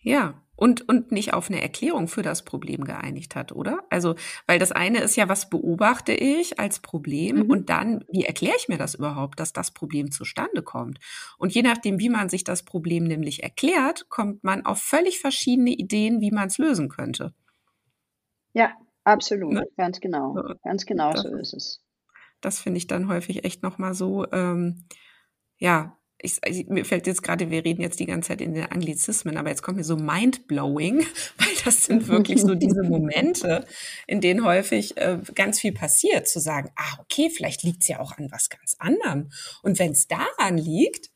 Ja, 0.05 0.39
und, 0.55 0.87
und 0.87 1.11
nicht 1.11 1.33
auf 1.33 1.49
eine 1.49 1.63
Erklärung 1.63 2.07
für 2.07 2.21
das 2.21 2.45
Problem 2.45 2.83
geeinigt 2.83 3.35
hat, 3.35 3.51
oder? 3.51 3.79
Also, 3.89 4.13
weil 4.45 4.59
das 4.59 4.71
eine 4.71 4.99
ist 4.99 5.15
ja, 5.15 5.27
was 5.27 5.49
beobachte 5.49 6.13
ich 6.13 6.59
als 6.59 6.79
Problem 6.79 7.37
mhm. 7.37 7.49
und 7.49 7.69
dann, 7.71 8.05
wie 8.09 8.23
erkläre 8.23 8.55
ich 8.55 8.67
mir 8.67 8.77
das 8.77 8.93
überhaupt, 8.93 9.39
dass 9.39 9.51
das 9.51 9.71
Problem 9.71 10.11
zustande 10.11 10.61
kommt? 10.61 10.99
Und 11.39 11.55
je 11.55 11.63
nachdem, 11.63 11.99
wie 11.99 12.09
man 12.09 12.29
sich 12.29 12.43
das 12.43 12.61
Problem 12.61 13.05
nämlich 13.05 13.41
erklärt, 13.41 14.07
kommt 14.07 14.43
man 14.43 14.63
auf 14.63 14.79
völlig 14.79 15.19
verschiedene 15.19 15.71
Ideen, 15.71 16.21
wie 16.21 16.31
man 16.31 16.49
es 16.49 16.59
lösen 16.59 16.87
könnte. 16.87 17.33
Ja, 18.53 18.73
absolut, 19.03 19.53
ne? 19.53 19.63
ganz 19.75 19.99
genau, 19.99 20.35
ganz 20.63 20.85
genau 20.85 21.15
so 21.15 21.35
ist 21.35 21.55
es. 21.55 21.84
Das 22.45 22.59
finde 22.59 22.77
ich 22.77 22.85
dann 22.85 23.07
häufig 23.07 23.43
echt 23.43 23.63
nochmal 23.63 23.95
so, 23.95 24.31
ähm, 24.31 24.85
ja, 25.57 25.97
ich, 26.19 26.39
ich, 26.45 26.67
mir 26.67 26.85
fällt 26.85 27.07
jetzt 27.07 27.23
gerade, 27.23 27.49
wir 27.49 27.65
reden 27.65 27.81
jetzt 27.81 27.99
die 27.99 28.05
ganze 28.05 28.27
Zeit 28.29 28.41
in 28.41 28.53
den 28.53 28.65
Anglizismen, 28.65 29.37
aber 29.37 29.49
jetzt 29.49 29.63
kommt 29.63 29.77
mir 29.77 29.83
so 29.83 29.97
mindblowing, 29.97 30.99
weil 31.37 31.47
das 31.65 31.85
sind 31.85 32.07
wirklich 32.07 32.41
so 32.41 32.53
diese 32.53 32.83
Momente, 32.83 33.65
in 34.05 34.21
denen 34.21 34.45
häufig 34.45 34.95
äh, 34.97 35.19
ganz 35.33 35.59
viel 35.59 35.71
passiert, 35.71 36.27
zu 36.27 36.39
sagen, 36.39 36.69
ah, 36.75 36.99
okay, 36.99 37.31
vielleicht 37.31 37.63
liegt 37.63 37.81
es 37.81 37.87
ja 37.87 37.99
auch 37.99 38.15
an 38.15 38.31
was 38.31 38.49
ganz 38.49 38.75
anderem. 38.77 39.31
Und 39.63 39.79
wenn 39.79 39.93
es 39.93 40.07
daran 40.07 40.59
liegt, 40.59 41.09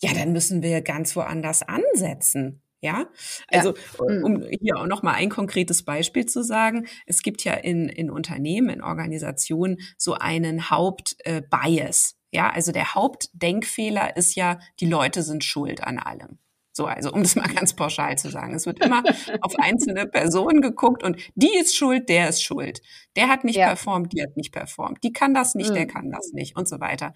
ja, 0.00 0.14
dann 0.14 0.32
müssen 0.32 0.62
wir 0.62 0.82
ganz 0.82 1.16
woanders 1.16 1.62
ansetzen. 1.62 2.62
Ja, 2.86 3.08
also 3.48 3.74
ja. 3.74 4.14
Äh, 4.14 4.22
um 4.22 4.42
hier 4.42 4.76
auch 4.76 4.86
noch 4.86 5.02
mal 5.02 5.14
ein 5.14 5.28
konkretes 5.28 5.84
Beispiel 5.84 6.26
zu 6.26 6.44
sagen, 6.44 6.86
es 7.04 7.22
gibt 7.22 7.42
ja 7.42 7.54
in, 7.54 7.88
in 7.88 8.12
Unternehmen, 8.12 8.68
in 8.70 8.80
Organisationen 8.80 9.78
so 9.98 10.14
einen 10.14 10.70
Hauptbias. 10.70 12.12
Äh, 12.12 12.36
ja, 12.36 12.48
also 12.48 12.70
der 12.70 12.94
Hauptdenkfehler 12.94 14.16
ist 14.16 14.36
ja, 14.36 14.60
die 14.78 14.86
Leute 14.86 15.24
sind 15.24 15.42
schuld 15.42 15.82
an 15.82 15.98
allem. 15.98 16.38
So, 16.70 16.86
also 16.86 17.10
um 17.10 17.22
das 17.24 17.34
mal 17.34 17.48
ganz 17.48 17.74
pauschal 17.74 18.16
zu 18.18 18.30
sagen. 18.30 18.54
Es 18.54 18.66
wird 18.66 18.84
immer 18.84 19.02
auf 19.40 19.58
einzelne 19.58 20.06
Personen 20.06 20.60
geguckt 20.60 21.02
und 21.02 21.16
die 21.34 21.56
ist 21.56 21.74
schuld, 21.74 22.08
der 22.08 22.28
ist 22.28 22.44
schuld. 22.44 22.82
Der 23.16 23.26
hat 23.26 23.42
nicht 23.42 23.56
ja. 23.56 23.66
performt, 23.66 24.12
die 24.12 24.22
hat 24.22 24.36
nicht 24.36 24.52
performt. 24.52 25.02
Die 25.02 25.12
kann 25.12 25.34
das 25.34 25.56
nicht, 25.56 25.70
mhm. 25.70 25.74
der 25.74 25.86
kann 25.88 26.12
das 26.12 26.32
nicht 26.32 26.54
und 26.54 26.68
so 26.68 26.78
weiter. 26.78 27.14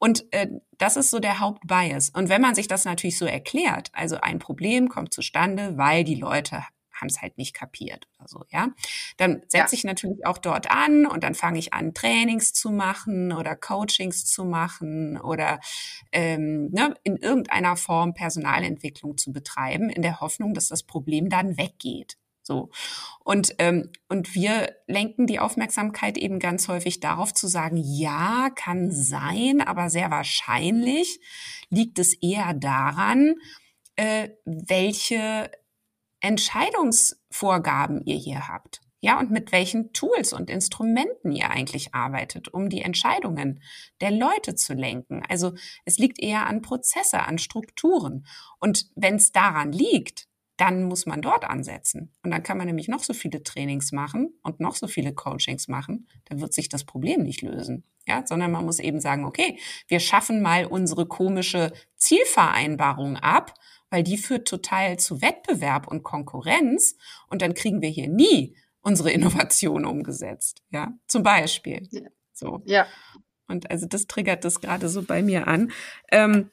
Und 0.00 0.24
äh, 0.32 0.48
das 0.78 0.96
ist 0.96 1.10
so 1.10 1.20
der 1.20 1.40
Hauptbias. 1.40 2.08
Und 2.08 2.30
wenn 2.30 2.40
man 2.40 2.54
sich 2.54 2.66
das 2.66 2.86
natürlich 2.86 3.18
so 3.18 3.26
erklärt, 3.26 3.90
also 3.92 4.16
ein 4.16 4.38
Problem 4.38 4.88
kommt 4.88 5.12
zustande, 5.12 5.76
weil 5.76 6.04
die 6.04 6.14
Leute 6.14 6.64
haben 6.92 7.08
es 7.08 7.20
halt 7.20 7.36
nicht 7.38 7.54
kapiert 7.54 8.06
oder 8.18 8.28
so, 8.28 8.44
ja. 8.50 8.68
Dann 9.18 9.42
setze 9.48 9.74
ja. 9.74 9.78
ich 9.78 9.84
natürlich 9.84 10.26
auch 10.26 10.38
dort 10.38 10.70
an 10.70 11.06
und 11.06 11.22
dann 11.22 11.34
fange 11.34 11.58
ich 11.58 11.74
an, 11.74 11.92
Trainings 11.92 12.52
zu 12.54 12.70
machen 12.70 13.32
oder 13.32 13.56
Coachings 13.56 14.24
zu 14.24 14.44
machen 14.44 15.18
oder 15.20 15.60
ähm, 16.12 16.70
ne, 16.70 16.94
in 17.02 17.16
irgendeiner 17.16 17.76
Form 17.76 18.14
Personalentwicklung 18.14 19.18
zu 19.18 19.32
betreiben, 19.32 19.90
in 19.90 20.02
der 20.02 20.20
Hoffnung, 20.20 20.54
dass 20.54 20.68
das 20.68 20.82
Problem 20.82 21.28
dann 21.28 21.58
weggeht. 21.58 22.16
So. 22.42 22.70
Und, 23.22 23.54
ähm, 23.58 23.90
und 24.08 24.34
wir 24.34 24.74
lenken 24.86 25.26
die 25.26 25.38
Aufmerksamkeit 25.38 26.18
eben 26.18 26.38
ganz 26.38 26.68
häufig 26.68 27.00
darauf 27.00 27.34
zu 27.34 27.46
sagen, 27.46 27.76
ja, 27.76 28.50
kann 28.54 28.90
sein, 28.90 29.60
aber 29.60 29.90
sehr 29.90 30.10
wahrscheinlich 30.10 31.20
liegt 31.68 31.98
es 31.98 32.14
eher 32.14 32.54
daran, 32.54 33.34
äh, 33.96 34.30
welche 34.44 35.50
Entscheidungsvorgaben 36.20 38.02
ihr 38.04 38.16
hier 38.16 38.48
habt. 38.48 38.80
Ja, 39.02 39.18
und 39.18 39.30
mit 39.30 39.50
welchen 39.50 39.94
Tools 39.94 40.34
und 40.34 40.50
Instrumenten 40.50 41.32
ihr 41.32 41.50
eigentlich 41.50 41.94
arbeitet, 41.94 42.48
um 42.48 42.68
die 42.68 42.82
Entscheidungen 42.82 43.62
der 44.02 44.10
Leute 44.10 44.54
zu 44.54 44.74
lenken. 44.74 45.22
Also 45.26 45.54
es 45.86 45.96
liegt 45.96 46.18
eher 46.20 46.46
an 46.46 46.60
Prozesse, 46.60 47.20
an 47.20 47.38
Strukturen. 47.38 48.26
Und 48.58 48.90
wenn 48.96 49.14
es 49.14 49.32
daran 49.32 49.72
liegt, 49.72 50.28
dann 50.60 50.84
muss 50.84 51.06
man 51.06 51.22
dort 51.22 51.44
ansetzen. 51.44 52.12
Und 52.22 52.30
dann 52.30 52.42
kann 52.42 52.58
man 52.58 52.66
nämlich 52.66 52.88
noch 52.88 53.02
so 53.02 53.14
viele 53.14 53.42
Trainings 53.42 53.92
machen 53.92 54.34
und 54.42 54.60
noch 54.60 54.76
so 54.76 54.86
viele 54.86 55.14
Coachings 55.14 55.68
machen, 55.68 56.08
dann 56.26 56.40
wird 56.40 56.52
sich 56.52 56.68
das 56.68 56.84
Problem 56.84 57.22
nicht 57.22 57.42
lösen. 57.42 57.84
Ja, 58.06 58.24
sondern 58.26 58.50
man 58.50 58.64
muss 58.64 58.78
eben 58.78 59.00
sagen, 59.00 59.24
okay, 59.24 59.58
wir 59.88 60.00
schaffen 60.00 60.42
mal 60.42 60.66
unsere 60.66 61.06
komische 61.06 61.72
Zielvereinbarung 61.96 63.16
ab 63.16 63.54
weil 63.90 64.04
die 64.04 64.16
führt 64.16 64.48
total 64.48 64.98
zu 64.98 65.20
Wettbewerb 65.20 65.88
und 65.88 66.02
Konkurrenz 66.02 66.96
und 67.28 67.42
dann 67.42 67.54
kriegen 67.54 67.82
wir 67.82 67.88
hier 67.88 68.08
nie 68.08 68.56
unsere 68.80 69.10
Innovation 69.10 69.84
umgesetzt. 69.84 70.62
Ja, 70.70 70.92
zum 71.06 71.22
Beispiel. 71.22 71.86
Ja. 71.90 72.08
So. 72.32 72.62
Ja. 72.64 72.86
Und 73.50 73.70
also 73.70 73.86
das 73.86 74.06
triggert 74.06 74.44
das 74.44 74.60
gerade 74.60 74.88
so 74.88 75.02
bei 75.02 75.22
mir 75.22 75.48
an. 75.48 75.72
Ähm, 76.10 76.50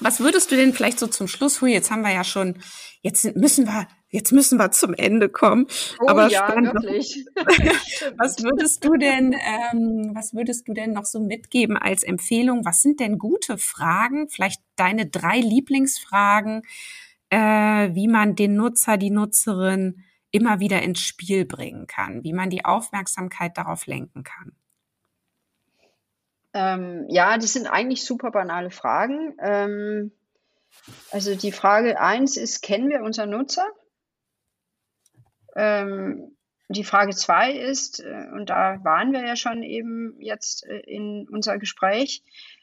was 0.00 0.20
würdest 0.20 0.50
du 0.50 0.56
denn 0.56 0.72
vielleicht 0.72 0.98
so 0.98 1.06
zum 1.06 1.28
Schluss, 1.28 1.60
hui, 1.60 1.72
jetzt 1.72 1.90
haben 1.90 2.02
wir 2.02 2.12
ja 2.12 2.24
schon, 2.24 2.56
jetzt 3.02 3.36
müssen 3.36 3.66
wir, 3.66 3.86
jetzt 4.08 4.32
müssen 4.32 4.58
wir 4.58 4.70
zum 4.70 4.94
Ende 4.94 5.28
kommen. 5.28 5.66
Oh, 6.00 6.08
Aber 6.08 6.28
ja, 6.28 6.48
spannend. 6.48 6.74
wirklich. 6.74 7.26
was 8.16 8.42
würdest 8.42 8.84
du 8.84 8.96
denn, 8.96 9.32
ähm, 9.32 10.12
was 10.14 10.32
würdest 10.32 10.66
du 10.68 10.72
denn 10.72 10.92
noch 10.92 11.04
so 11.04 11.20
mitgeben 11.20 11.76
als 11.76 12.02
Empfehlung? 12.02 12.64
Was 12.64 12.80
sind 12.80 12.98
denn 13.00 13.18
gute 13.18 13.58
Fragen? 13.58 14.28
Vielleicht 14.28 14.60
deine 14.76 15.06
drei 15.06 15.38
Lieblingsfragen, 15.38 16.62
äh, 17.28 17.94
wie 17.94 18.08
man 18.08 18.34
den 18.36 18.54
Nutzer, 18.54 18.96
die 18.96 19.10
Nutzerin 19.10 20.02
immer 20.30 20.60
wieder 20.60 20.82
ins 20.82 21.00
Spiel 21.00 21.44
bringen 21.44 21.86
kann, 21.86 22.24
wie 22.24 22.32
man 22.32 22.50
die 22.50 22.64
Aufmerksamkeit 22.64 23.58
darauf 23.58 23.86
lenken 23.86 24.22
kann. 24.22 24.52
Ähm, 26.52 27.06
ja, 27.08 27.36
das 27.36 27.52
sind 27.52 27.66
eigentlich 27.66 28.04
super 28.04 28.30
banale 28.30 28.70
Fragen. 28.70 29.36
Ähm, 29.40 30.12
also 31.10 31.34
die 31.34 31.52
Frage 31.52 32.00
eins 32.00 32.36
ist, 32.36 32.62
kennen 32.62 32.88
wir 32.88 33.02
unseren 33.02 33.30
Nutzer? 33.30 33.66
Ähm, 35.56 36.36
die 36.68 36.84
Frage 36.84 37.14
zwei 37.14 37.52
ist, 37.52 38.00
äh, 38.00 38.28
und 38.32 38.50
da 38.50 38.82
waren 38.84 39.12
wir 39.12 39.26
ja 39.26 39.36
schon 39.36 39.62
eben 39.62 40.16
jetzt 40.20 40.64
äh, 40.66 40.78
in 40.80 41.28
unser 41.28 41.58
Gespräch, 41.58 42.22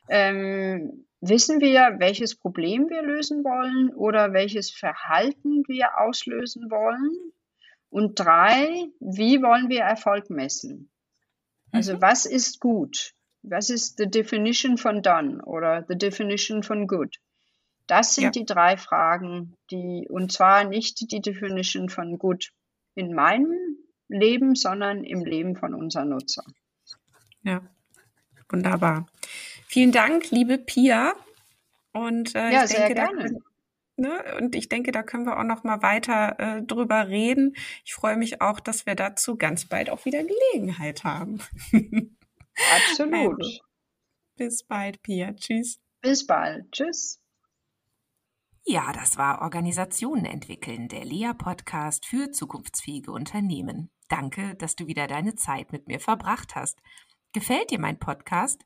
ähm, 0.10 1.06
wissen 1.20 1.60
wir, 1.60 1.96
welches 2.00 2.36
Problem 2.36 2.90
wir 2.90 3.02
lösen 3.02 3.44
wollen 3.44 3.94
oder 3.94 4.32
welches 4.32 4.72
Verhalten 4.72 5.64
wir 5.68 6.00
auslösen 6.00 6.70
wollen? 6.72 7.34
Und 7.90 8.20
drei, 8.20 8.86
wie 9.00 9.42
wollen 9.42 9.70
wir 9.70 9.82
Erfolg 9.82 10.30
messen? 10.30 10.90
Also 11.72 11.96
mhm. 11.96 12.02
was 12.02 12.26
ist 12.26 12.60
gut? 12.60 13.14
Was 13.44 13.70
ist 13.70 13.98
the 13.98 14.08
definition 14.10 14.78
von 14.78 15.02
done 15.02 15.44
oder 15.44 15.86
the 15.88 15.98
definition 15.98 16.64
von 16.64 16.88
good? 16.88 17.18
Das 17.88 18.16
sind 18.16 18.26
ja. 18.26 18.32
die 18.32 18.46
drei 18.46 18.76
Fragen, 18.76 19.56
die, 19.72 20.08
und 20.10 20.32
zwar 20.32 20.66
nicht 20.66 21.12
die 21.12 21.22
Definition 21.22 21.90
von 21.90 22.20
good 22.20 22.52
in 22.96 23.14
meinem 23.14 23.78
Leben, 24.10 24.56
sondern 24.56 25.04
im 25.04 25.24
Leben 25.24 25.56
von 25.56 25.74
unseren 25.74 26.10
Nutzern. 26.10 26.54
Ja, 27.44 27.62
wunderbar. 28.50 29.08
Vielen 29.68 29.94
Dank, 29.94 30.32
liebe 30.32 30.58
Pia. 30.58 31.14
Und 31.94 32.36
äh, 32.36 32.52
ja, 32.52 32.66
ich 32.66 32.72
denke, 32.72 32.94
gerne. 32.94 33.40
Ne? 33.96 34.24
Und 34.38 34.56
ich 34.56 34.70
denke, 34.70 34.92
da 34.92 35.02
können 35.02 35.26
wir 35.26 35.40
auch 35.40 35.44
noch 35.44 35.64
mal 35.64 35.82
weiter 35.82 36.40
äh, 36.40 36.62
drüber 36.62 37.08
reden. 37.08 37.56
Ich 37.84 37.94
freue 37.96 38.16
mich 38.16 38.42
auch, 38.42 38.60
dass 38.60 38.86
wir 38.86 38.96
dazu 38.96 39.38
ganz 39.38 39.66
bald 39.66 39.90
auch 39.90 40.06
wieder 40.06 40.24
Gelegenheit 40.24 41.04
haben. 41.04 41.40
Absolut. 42.76 43.42
Also, 43.42 43.60
bis 44.36 44.64
bald, 44.64 45.02
Pia. 45.02 45.34
Tschüss. 45.34 45.80
Bis 46.02 46.26
bald. 46.26 46.72
Tschüss. 46.72 47.20
Ja, 48.66 48.92
das 48.92 49.18
war 49.18 49.42
Organisationen 49.42 50.26
entwickeln, 50.26 50.90
der 50.90 51.06
Lea-Podcast 51.06 52.06
für 52.06 52.32
zukunftsfähige 52.32 53.12
Unternehmen. 53.12 53.90
Danke, 54.10 54.56
dass 54.56 54.76
du 54.76 54.88
wieder 54.88 55.08
deine 55.08 55.36
Zeit 55.36 55.72
mit 55.72 55.88
mir 55.88 56.00
verbracht 56.00 56.56
hast. 56.56 56.82
Gefällt 57.32 57.72
dir 57.72 57.80
mein 57.80 57.98
Podcast? 57.98 58.66